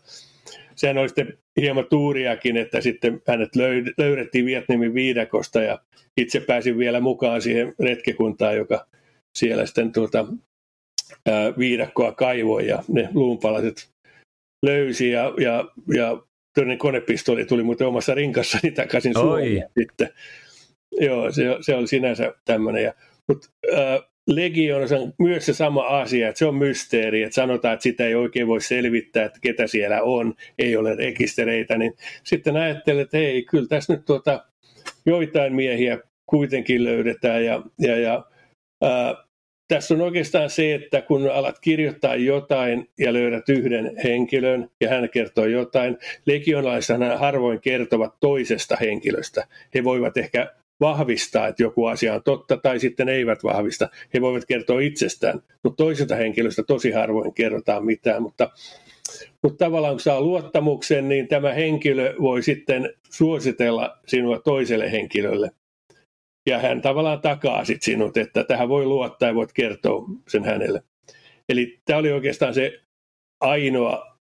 sehän 0.75 0.99
oli 0.99 1.09
sitten 1.09 1.39
hieman 1.61 1.87
tuuriakin, 1.91 2.57
että 2.57 2.81
sitten 2.81 3.23
hänet 3.27 3.57
löydettiin 3.99 4.47
Vietnamin 4.47 4.95
viidakosta 4.95 5.63
ja 5.63 5.79
itse 6.17 6.41
pääsin 6.41 6.79
vielä 6.79 7.01
mukaan 7.01 7.43
siihen 7.43 7.75
retkekuntaan, 7.81 8.57
joka 8.57 8.87
siellä 9.39 9.67
sitten 9.67 9.93
tuota, 9.93 10.27
ää, 11.27 11.53
viidakkoa 11.59 12.13
kaivoi 12.13 12.67
ja 12.69 12.83
ne 12.89 13.09
luunpalaset 13.15 13.92
löysi 14.63 15.11
ja, 15.11 15.33
ja, 15.39 15.65
ja 15.95 16.23
toinen 16.55 16.79
konepistoli 16.79 17.45
tuli 17.45 17.63
muuten 17.63 17.87
omassa 17.87 18.15
rinkassani 18.15 18.73
takaisin 18.73 19.15
Suomeen 19.15 19.69
sitten. 19.79 20.09
Joo, 21.01 21.33
se, 21.33 21.43
se 21.61 21.75
oli 21.75 21.87
sinänsä 21.87 22.35
tämmöinen. 22.45 22.93
Mutta 23.29 23.49
Legionissa 24.27 24.97
on 24.97 25.13
myös 25.19 25.47
se 25.47 25.53
sama 25.55 25.83
asia, 25.83 26.29
että 26.29 26.39
se 26.39 26.47
on 26.47 26.55
mysteeri, 26.55 27.23
että 27.23 27.35
sanotaan, 27.35 27.75
että 27.75 27.83
sitä 27.83 28.07
ei 28.07 28.15
oikein 28.15 28.47
voi 28.47 28.61
selvittää, 28.61 29.25
että 29.25 29.39
ketä 29.43 29.67
siellä 29.67 30.03
on, 30.03 30.35
ei 30.59 30.77
ole 30.77 30.95
rekistereitä, 30.95 31.79
niin 31.79 31.95
sitten 32.25 32.57
ajattelee, 32.57 33.03
että 33.03 33.17
hei, 33.17 33.43
kyllä 33.43 33.69
tässä 33.69 33.93
nyt 33.93 34.05
tuota, 34.05 34.45
joitain 35.07 35.55
miehiä 35.55 35.99
kuitenkin 36.27 36.85
löydetään 36.85 37.45
ja, 37.45 37.63
ja, 37.81 37.97
ja 37.97 38.25
ää, 38.83 39.25
tässä 39.73 39.95
on 39.95 40.01
oikeastaan 40.01 40.51
se, 40.51 40.75
että 40.75 41.03
kun 41.03 41.31
alat 41.31 41.59
kirjoittaa 41.59 42.17
jotain 42.17 42.89
ja 42.99 43.13
löydät 43.13 43.49
yhden 43.49 43.93
henkilön 44.05 44.71
ja 44.81 44.89
hän 44.89 45.09
kertoo 45.09 45.47
jotain, 45.47 45.99
legionalaisena 46.27 47.19
harvoin 47.19 47.61
kertovat 47.61 48.15
toisesta 48.21 48.77
henkilöstä. 48.77 49.47
He 49.75 49.85
voivat 49.85 50.17
ehkä 50.17 50.53
vahvistaa, 50.81 51.49
että 51.49 51.63
joku 51.63 51.87
asia 51.87 52.15
on 52.15 52.23
totta, 52.23 52.57
tai 52.57 52.79
sitten 52.79 53.09
eivät 53.09 53.45
vahvista. 53.45 53.89
He 54.15 54.21
voivat 54.21 54.45
kertoa 54.45 54.81
itsestään, 54.81 55.43
mutta 55.63 55.85
toiselta 55.85 56.17
henkilöstä 56.17 56.63
tosi 56.63 56.91
harvoin 56.91 57.35
kerrotaan 57.35 57.85
mitään, 57.85 58.23
mutta 58.23 58.51
mutta 59.43 59.65
tavallaan 59.65 59.95
kun 59.95 60.01
saa 60.01 60.21
luottamuksen, 60.21 61.09
niin 61.09 61.29
tämä 61.29 61.53
henkilö 61.53 62.15
voi 62.21 62.43
sitten 62.43 62.95
suositella 63.11 63.99
sinua 64.07 64.39
toiselle 64.39 64.93
henkilölle. 64.93 65.51
Ja 66.47 66.59
hän 66.59 66.83
tavallaan 66.83 67.21
takaa 67.21 67.65
sitten 67.65 67.85
sinut, 67.85 68.17
että 68.17 68.45
tähän 68.45 68.69
voi 68.69 68.87
luottaa 68.87 69.29
ja 69.29 69.35
voit 69.35 69.53
kertoa 69.53 70.05
sen 70.29 70.45
hänelle. 70.45 70.83
Eli 71.49 71.81
tämä 71.85 71.99
oli 71.99 72.13
oikeastaan 72.13 72.55
se 72.55 72.81
ainoa, 73.41 74.17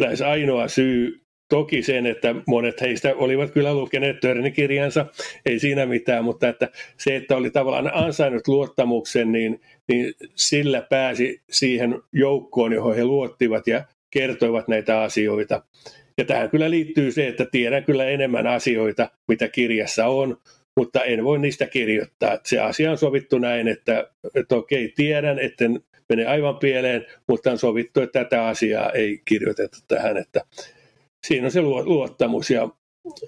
lähes 0.00 0.22
ainoa 0.22 0.68
syy 0.68 1.26
Toki 1.48 1.82
sen, 1.82 2.06
että 2.06 2.34
monet 2.46 2.80
heistä 2.80 3.14
olivat 3.16 3.50
kyllä 3.50 3.74
lukeneet 3.74 4.20
Törnikirjansa, 4.20 5.06
ei 5.46 5.58
siinä 5.58 5.86
mitään, 5.86 6.24
mutta 6.24 6.48
että 6.48 6.68
se, 6.98 7.16
että 7.16 7.36
oli 7.36 7.50
tavallaan 7.50 7.94
ansainnut 7.94 8.48
luottamuksen, 8.48 9.32
niin, 9.32 9.60
niin 9.88 10.14
sillä 10.34 10.80
pääsi 10.80 11.42
siihen 11.50 12.02
joukkoon, 12.12 12.72
johon 12.72 12.96
he 12.96 13.04
luottivat 13.04 13.66
ja 13.66 13.84
kertoivat 14.10 14.68
näitä 14.68 15.02
asioita. 15.02 15.62
Ja 16.18 16.24
tähän 16.24 16.50
kyllä 16.50 16.70
liittyy 16.70 17.12
se, 17.12 17.28
että 17.28 17.46
tiedän 17.52 17.84
kyllä 17.84 18.04
enemmän 18.04 18.46
asioita, 18.46 19.10
mitä 19.28 19.48
kirjassa 19.48 20.06
on, 20.06 20.36
mutta 20.76 21.04
en 21.04 21.24
voi 21.24 21.38
niistä 21.38 21.66
kirjoittaa. 21.66 22.32
Että 22.32 22.48
se 22.48 22.58
asia 22.58 22.90
on 22.90 22.98
sovittu 22.98 23.38
näin, 23.38 23.68
että, 23.68 24.10
että 24.34 24.56
okei, 24.56 24.92
tiedän, 24.96 25.38
etten 25.38 25.80
mene 26.08 26.26
aivan 26.26 26.58
pieleen, 26.58 27.06
mutta 27.28 27.50
on 27.50 27.58
sovittu, 27.58 28.00
että 28.00 28.24
tätä 28.24 28.46
asiaa 28.46 28.92
ei 28.92 29.22
kirjoiteta 29.24 29.78
tähän. 29.88 30.16
Että 30.16 30.40
siinä 31.26 31.44
on 31.44 31.50
se 31.50 31.62
luottamus 31.62 32.50
ja 32.50 32.68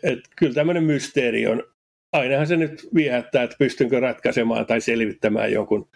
et 0.03 0.19
kyllä 0.37 0.55
tämmöinen 0.55 0.85
mysteeri 0.85 1.47
on, 1.47 1.65
ainahan 2.13 2.47
se 2.47 2.57
nyt 2.57 2.89
viehättää, 2.95 3.43
että 3.43 3.57
pystynkö 3.59 4.01
ratkaisemaan 4.01 4.67
tai 4.67 4.81
selvittämään 4.81 5.53
jonkun 5.53 5.89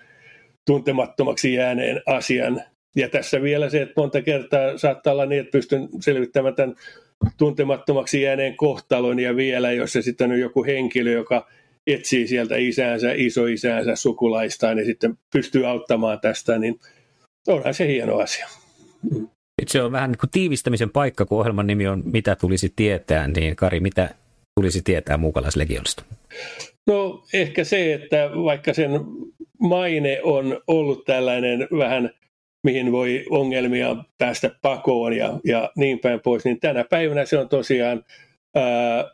tuntemattomaksi 0.67 1.55
jääneen 1.55 2.03
asian. 2.07 2.63
Ja 2.97 3.09
tässä 3.09 3.43
vielä 3.43 3.71
se, 3.71 3.83
että 3.83 3.95
monta 3.97 4.23
kertaa 4.23 4.79
saattaa 4.79 5.13
olla 5.13 5.27
niin, 5.27 5.41
että 5.41 5.53
pystyn 5.53 5.89
selvittämään 6.01 6.55
tämän 6.55 6.77
tuntemattomaksi 7.37 8.23
jääneen 8.23 8.57
kohtalon 8.57 9.21
ja 9.21 9.37
vielä, 9.37 9.73
jos 9.73 9.93
se 9.93 10.03
sitten 10.03 10.31
on 10.31 10.41
joku 10.41 10.65
henkilö, 10.65 11.11
joka 11.11 11.47
etsii 11.87 12.29
sieltä 12.29 12.57
isäänsä, 12.57 13.13
isoisäänsä, 13.17 13.97
sukulaistaan 13.97 14.79
ja 14.79 14.85
sitten 14.85 15.19
pystyy 15.33 15.67
auttamaan 15.67 16.21
tästä, 16.21 16.59
niin 16.59 16.81
onhan 17.47 17.75
se 17.75 17.87
hieno 17.87 18.19
asia. 18.19 18.49
Se 19.67 19.83
on 19.83 19.93
vähän 19.93 20.11
niin 20.11 20.19
kuin 20.19 20.31
tiivistämisen 20.31 20.91
paikka, 20.91 21.27
kun 21.27 21.39
ohjelman 21.39 21.67
nimi 21.67 21.89
on 21.89 22.03
Mitä 22.05 22.37
tulisi 22.37 22.73
tietää, 22.77 23.29
niin 23.29 23.57
Kari, 23.57 23.81
mitä 23.81 24.15
tulisi 24.55 24.83
tietää 24.83 25.17
muukalaislegionista? 25.17 26.05
No 26.87 27.25
ehkä 27.33 27.65
se, 27.65 27.95
että 27.95 28.31
vaikka 28.45 28.75
sen 28.75 28.91
maine 29.59 30.21
on 30.23 30.61
ollut 30.67 31.05
tällainen 31.05 31.69
vähän, 31.79 32.11
mihin 32.63 32.93
voi 32.93 33.25
ongelmia 33.31 33.97
päästä 34.19 34.51
pakoon 34.63 35.13
ja, 35.13 35.41
ja 35.45 35.71
niin 35.77 35.99
päin 35.99 36.21
pois, 36.21 36.45
niin 36.45 36.61
tänä 36.61 36.85
päivänä 36.85 37.25
se 37.25 37.39
on 37.39 37.49
tosiaan 37.49 38.05
ää, 38.55 39.11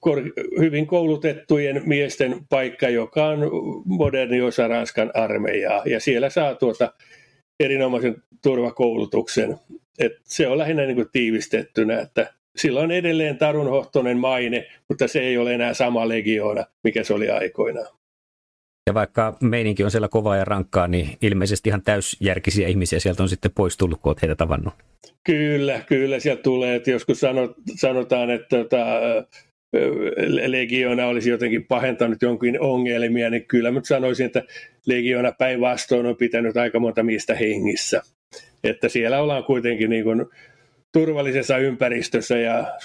kor, 0.00 0.22
hyvin 0.58 0.86
koulutettujen 0.86 1.82
miesten 1.86 2.40
paikka, 2.48 2.88
joka 2.88 3.26
on 3.26 3.50
moderni 3.84 4.40
osa 4.40 4.68
Ranskan 4.68 5.10
armeijaa. 5.14 5.82
Ja 5.86 6.00
siellä 6.00 6.30
saa 6.30 6.54
tuota 6.54 6.92
erinomaisen 7.60 8.22
turvakoulutuksen. 8.42 9.56
Et 9.98 10.12
se 10.24 10.48
on 10.48 10.58
lähinnä 10.58 10.86
niin 10.86 10.96
kuin 10.96 11.08
tiivistettynä, 11.12 12.00
että 12.00 12.34
sillä 12.56 12.80
on 12.80 12.90
edelleen 12.90 13.38
tarunhohtoinen 13.38 14.18
maine, 14.18 14.66
mutta 14.88 15.08
se 15.08 15.20
ei 15.20 15.38
ole 15.38 15.54
enää 15.54 15.74
sama 15.74 16.08
legioona, 16.08 16.64
mikä 16.84 17.04
se 17.04 17.14
oli 17.14 17.30
aikoinaan. 17.30 18.03
Ja 18.86 18.94
vaikka 18.94 19.36
meininki 19.40 19.84
on 19.84 19.90
siellä 19.90 20.08
kovaa 20.08 20.36
ja 20.36 20.44
rankkaa, 20.44 20.88
niin 20.88 21.08
ilmeisesti 21.22 21.68
ihan 21.68 21.82
täysjärkisiä 21.82 22.68
ihmisiä 22.68 23.00
sieltä 23.00 23.22
on 23.22 23.28
sitten 23.28 23.50
pois 23.54 23.76
tullut, 23.76 24.00
kun 24.00 24.10
olet 24.10 24.22
heitä 24.22 24.34
tavannut. 24.34 24.74
Kyllä, 25.24 25.80
kyllä 25.86 26.18
sieltä 26.18 26.42
tulee. 26.42 26.76
Että 26.76 26.90
joskus 26.90 27.20
sanotaan, 27.76 28.30
että 28.30 28.56
tota, 28.56 28.86
Legiona 30.46 31.06
olisi 31.06 31.30
jotenkin 31.30 31.66
pahentanut 31.66 32.22
jonkin 32.22 32.60
ongelmia, 32.60 33.30
niin 33.30 33.46
kyllä 33.46 33.70
mä 33.70 33.80
sanoisin, 33.84 34.26
että 34.26 34.42
Legiona 34.86 35.32
päinvastoin 35.32 36.06
on 36.06 36.16
pitänyt 36.16 36.56
aika 36.56 36.80
monta 36.80 37.02
miestä 37.02 37.34
hengissä. 37.34 38.02
Että 38.64 38.88
siellä 38.88 39.20
ollaan 39.20 39.44
kuitenkin 39.44 39.90
niin 39.90 40.04
kuin 40.04 40.26
turvallisessa 40.92 41.58
ympäristössä 41.58 42.38
ja 42.38 42.78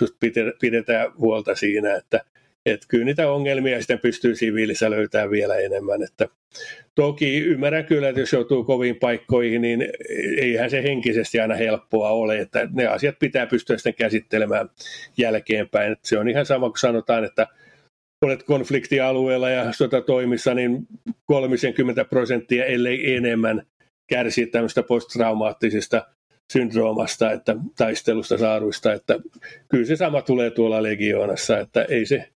pidetään 0.62 1.12
huolta 1.18 1.56
siinä, 1.56 1.96
että 1.96 2.22
että 2.66 2.86
kyllä 2.90 3.06
niitä 3.06 3.32
ongelmia 3.32 3.80
sitten 3.80 4.00
pystyy 4.00 4.36
siviilissä 4.36 4.90
löytämään 4.90 5.32
vielä 5.32 5.56
enemmän. 5.56 6.04
Että 6.04 6.28
toki 6.96 7.38
ymmärrän 7.38 7.86
kyllä, 7.86 8.10
että 8.10 8.22
jos 8.22 8.34
joutuu 8.34 8.64
koviin 8.64 8.96
paikkoihin, 8.96 9.62
niin 9.62 9.88
eihän 10.38 10.70
se 10.70 10.84
henkisesti 10.84 11.40
aina 11.40 11.56
helppoa 11.56 12.10
ole, 12.10 12.40
että 12.40 12.68
ne 12.74 12.88
asiat 12.88 13.20
pitää 13.20 13.48
pystyä 13.48 13.78
sitten 13.78 13.94
käsittelemään 13.94 14.70
jälkeenpäin. 15.18 15.92
Että 15.92 16.08
se 16.08 16.20
on 16.20 16.30
ihan 16.30 16.46
sama 16.46 16.70
kuin 16.70 16.80
sanotaan, 16.80 17.26
että 17.26 17.48
olet 18.26 18.44
konfliktialueella 18.44 19.50
ja 19.50 19.74
sotatoimissa, 19.74 20.54
niin 20.54 20.88
30 21.26 22.06
prosenttia, 22.06 22.66
ellei 22.66 23.16
enemmän, 23.16 23.66
kärsii 24.10 24.48
tämmöistä 24.48 24.84
posttraumaattisesta 24.84 26.06
syndroomasta, 26.54 27.32
että 27.32 27.56
taistelusta 27.78 28.38
saaruista, 28.38 28.94
että 28.94 29.20
kyllä 29.70 29.86
se 29.86 29.96
sama 29.96 30.22
tulee 30.22 30.50
tuolla 30.50 30.84
legioonassa, 30.84 31.60
että 31.60 31.86
ei 31.90 32.06
se 32.06 32.30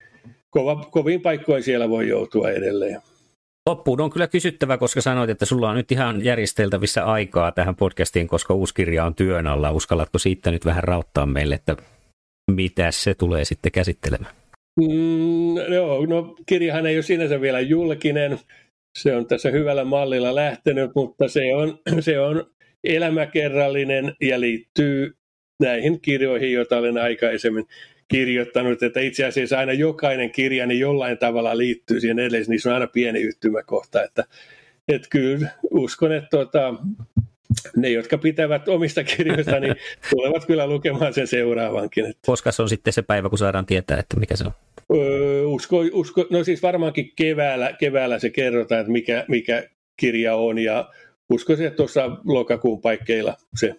kova, 0.51 0.87
koviin 0.91 1.21
paikkoihin 1.21 1.63
siellä 1.63 1.89
voi 1.89 2.07
joutua 2.07 2.51
edelleen. 2.51 3.01
Loppuun 3.69 4.01
on 4.01 4.09
kyllä 4.09 4.27
kysyttävä, 4.27 4.77
koska 4.77 5.01
sanoit, 5.01 5.29
että 5.29 5.45
sulla 5.45 5.69
on 5.69 5.75
nyt 5.75 5.91
ihan 5.91 6.25
järjesteltävissä 6.25 7.05
aikaa 7.05 7.51
tähän 7.51 7.75
podcastiin, 7.75 8.27
koska 8.27 8.53
uusi 8.53 8.73
kirja 8.73 9.05
on 9.05 9.15
työn 9.15 9.47
alla. 9.47 9.71
Uskallatko 9.71 10.19
siitä 10.19 10.51
nyt 10.51 10.65
vähän 10.65 10.83
rauttaa 10.83 11.25
meille, 11.25 11.55
että 11.55 11.75
mitä 12.51 12.91
se 12.91 13.13
tulee 13.13 13.45
sitten 13.45 13.71
käsittelemään? 13.71 14.33
Mm, 14.79 15.73
joo, 15.73 16.05
no 16.05 16.35
kirjahan 16.45 16.85
ei 16.85 16.95
ole 16.95 17.03
sinänsä 17.03 17.41
vielä 17.41 17.59
julkinen. 17.59 18.39
Se 18.97 19.15
on 19.15 19.25
tässä 19.25 19.49
hyvällä 19.49 19.83
mallilla 19.83 20.35
lähtenyt, 20.35 20.91
mutta 20.95 21.27
se 21.27 21.55
on, 21.55 21.79
se 21.99 22.19
on 22.19 22.45
elämäkerrallinen 22.83 24.15
ja 24.21 24.39
liittyy 24.39 25.15
näihin 25.61 26.01
kirjoihin, 26.01 26.53
joita 26.53 26.77
olen 26.77 26.97
aikaisemmin 26.97 27.65
kirjoittanut, 28.11 28.83
että 28.83 28.99
itse 28.99 29.25
asiassa 29.25 29.59
aina 29.59 29.73
jokainen 29.73 30.31
kirja 30.31 30.65
niin 30.65 30.79
jollain 30.79 31.17
tavalla 31.17 31.57
liittyy 31.57 31.99
siihen 31.99 32.19
edelleen, 32.19 32.45
niin 32.47 32.61
se 32.61 32.69
on 32.69 32.73
aina 32.73 32.87
pieni 32.87 33.21
yhtymäkohta, 33.21 34.03
että, 34.03 34.23
että 34.87 35.07
kyllä 35.09 35.49
uskon, 35.71 36.11
että 36.11 36.27
tuota, 36.29 36.75
ne, 37.75 37.89
jotka 37.89 38.17
pitävät 38.17 38.67
omista 38.67 39.03
kirjoista, 39.03 39.59
niin 39.59 39.75
tulevat 40.09 40.45
kyllä 40.45 40.67
lukemaan 40.67 41.13
sen 41.13 41.27
seuraavankin. 41.27 42.05
Että. 42.05 42.21
Koska 42.25 42.51
se 42.51 42.61
on 42.61 42.69
sitten 42.69 42.93
se 42.93 43.01
päivä, 43.01 43.29
kun 43.29 43.37
saadaan 43.37 43.65
tietää, 43.65 43.99
että 43.99 44.19
mikä 44.19 44.35
se 44.35 44.43
on? 44.43 44.51
Öö, 44.95 45.45
usko, 45.45 45.77
usko, 45.91 46.27
no 46.29 46.43
siis 46.43 46.61
varmaankin 46.61 47.11
keväällä, 47.15 47.73
keväällä 47.79 48.19
se 48.19 48.29
kerrotaan, 48.29 48.81
että 48.81 48.91
mikä, 48.91 49.25
mikä 49.27 49.69
kirja 49.97 50.35
on, 50.35 50.59
ja 50.59 50.89
uskoisin, 51.29 51.67
että 51.67 51.77
tuossa 51.77 52.17
lokakuun 52.25 52.81
paikkeilla 52.81 53.37
se 53.55 53.75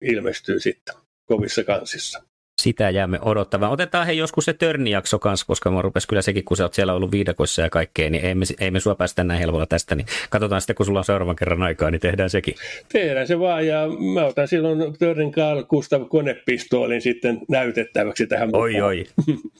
ilmestyy 0.00 0.60
sitten 0.60 0.94
kovissa 1.24 1.64
kansissa 1.64 2.31
sitä 2.62 2.90
jäämme 2.90 3.18
odottamaan. 3.22 3.72
Otetaan 3.72 4.06
hei 4.06 4.18
joskus 4.18 4.44
se 4.44 4.52
törnijakso 4.52 5.18
kanssa, 5.18 5.46
koska 5.46 5.70
mä 5.70 5.82
rupesi 5.82 6.08
kyllä 6.08 6.22
sekin, 6.22 6.44
kun 6.44 6.56
sä 6.56 6.64
oot 6.64 6.74
siellä 6.74 6.94
ollut 6.94 7.12
viidakoissa 7.12 7.62
ja 7.62 7.70
kaikkea, 7.70 8.10
niin 8.10 8.24
ei 8.24 8.34
me, 8.34 8.44
ei 8.60 8.70
me 8.70 8.80
sua 8.80 8.94
päästä 8.94 9.24
näin 9.24 9.40
helpolla 9.40 9.66
tästä, 9.66 9.94
niin 9.94 10.06
katsotaan 10.30 10.60
sitten, 10.60 10.76
kun 10.76 10.86
sulla 10.86 10.98
on 10.98 11.04
seuraavan 11.04 11.36
kerran 11.36 11.62
aikaa, 11.62 11.90
niin 11.90 12.00
tehdään 12.00 12.30
sekin. 12.30 12.54
Tehdään 12.92 13.26
se 13.26 13.38
vaan, 13.38 13.66
ja 13.66 13.82
mä 14.14 14.24
otan 14.24 14.48
silloin 14.48 14.98
Törnin 14.98 15.32
Carl 15.32 15.62
Gustav 15.62 16.02
konepistoolin 16.08 17.02
sitten 17.02 17.40
näytettäväksi 17.48 18.26
tähän 18.26 18.48
mukaan. 18.48 18.62
Oi, 18.62 18.80
oi. 18.80 19.04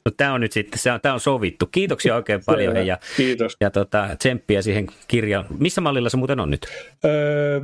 No 0.05 0.13
tämä 0.17 0.33
on 0.33 0.41
nyt 0.41 0.53
sitten, 0.53 0.79
se 0.79 0.93
on, 0.93 1.01
tämä 1.01 1.15
on 1.15 1.21
sovittu. 1.21 1.67
Kiitoksia 1.67 2.17
oikein 2.17 2.41
paljon, 2.47 2.77
hei, 2.77 2.87
ja, 2.87 2.99
Kiitos. 3.17 3.57
ja 3.61 3.71
tota, 3.71 4.09
tsemppiä 4.19 4.63
siihen 4.63 4.87
kirjaan. 5.09 5.47
Missä 5.59 5.81
mallilla 5.81 6.09
se 6.09 6.17
muuten 6.17 6.41
on 6.41 6.51
nyt? 6.51 6.67
Öö, 7.05 7.61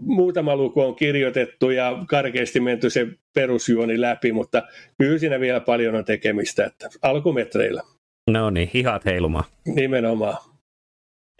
muutama 0.00 0.56
luku 0.56 0.80
on 0.80 0.94
kirjoitettu 0.94 1.70
ja 1.70 2.04
karkeasti 2.08 2.60
menty 2.60 2.90
se 2.90 3.06
perusjuoni 3.34 4.00
läpi, 4.00 4.32
mutta 4.32 4.62
kyllä 4.98 5.18
siinä 5.18 5.40
vielä 5.40 5.60
paljon 5.60 5.94
on 5.94 6.04
tekemistä, 6.04 6.64
että 6.64 6.88
alkumetreillä. 7.02 7.82
No 8.30 8.50
niin, 8.50 8.70
hihat 8.74 9.04
heilumaan. 9.04 9.44
Nimenomaan. 9.66 10.36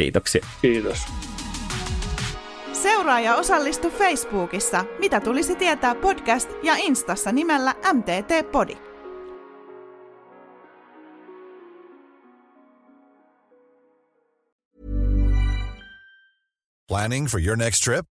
Kiitoksia. 0.03 0.47
Kiitos. 0.63 0.99
Seuraa 2.73 3.21
ja 3.21 3.37
osallistu 3.37 3.91
Facebookissa, 3.91 4.85
mitä 4.99 5.21
tulisi 5.21 5.57
tietää 5.57 5.95
podcast 5.95 6.51
ja 6.63 6.75
Instassa 6.77 7.33
nimellä 7.33 7.75
MTT 7.93 8.53
Podi. 8.53 8.77
Planning 16.89 17.27
for 17.29 17.41
your 17.41 17.57
next 17.57 17.85
trip? 17.85 18.12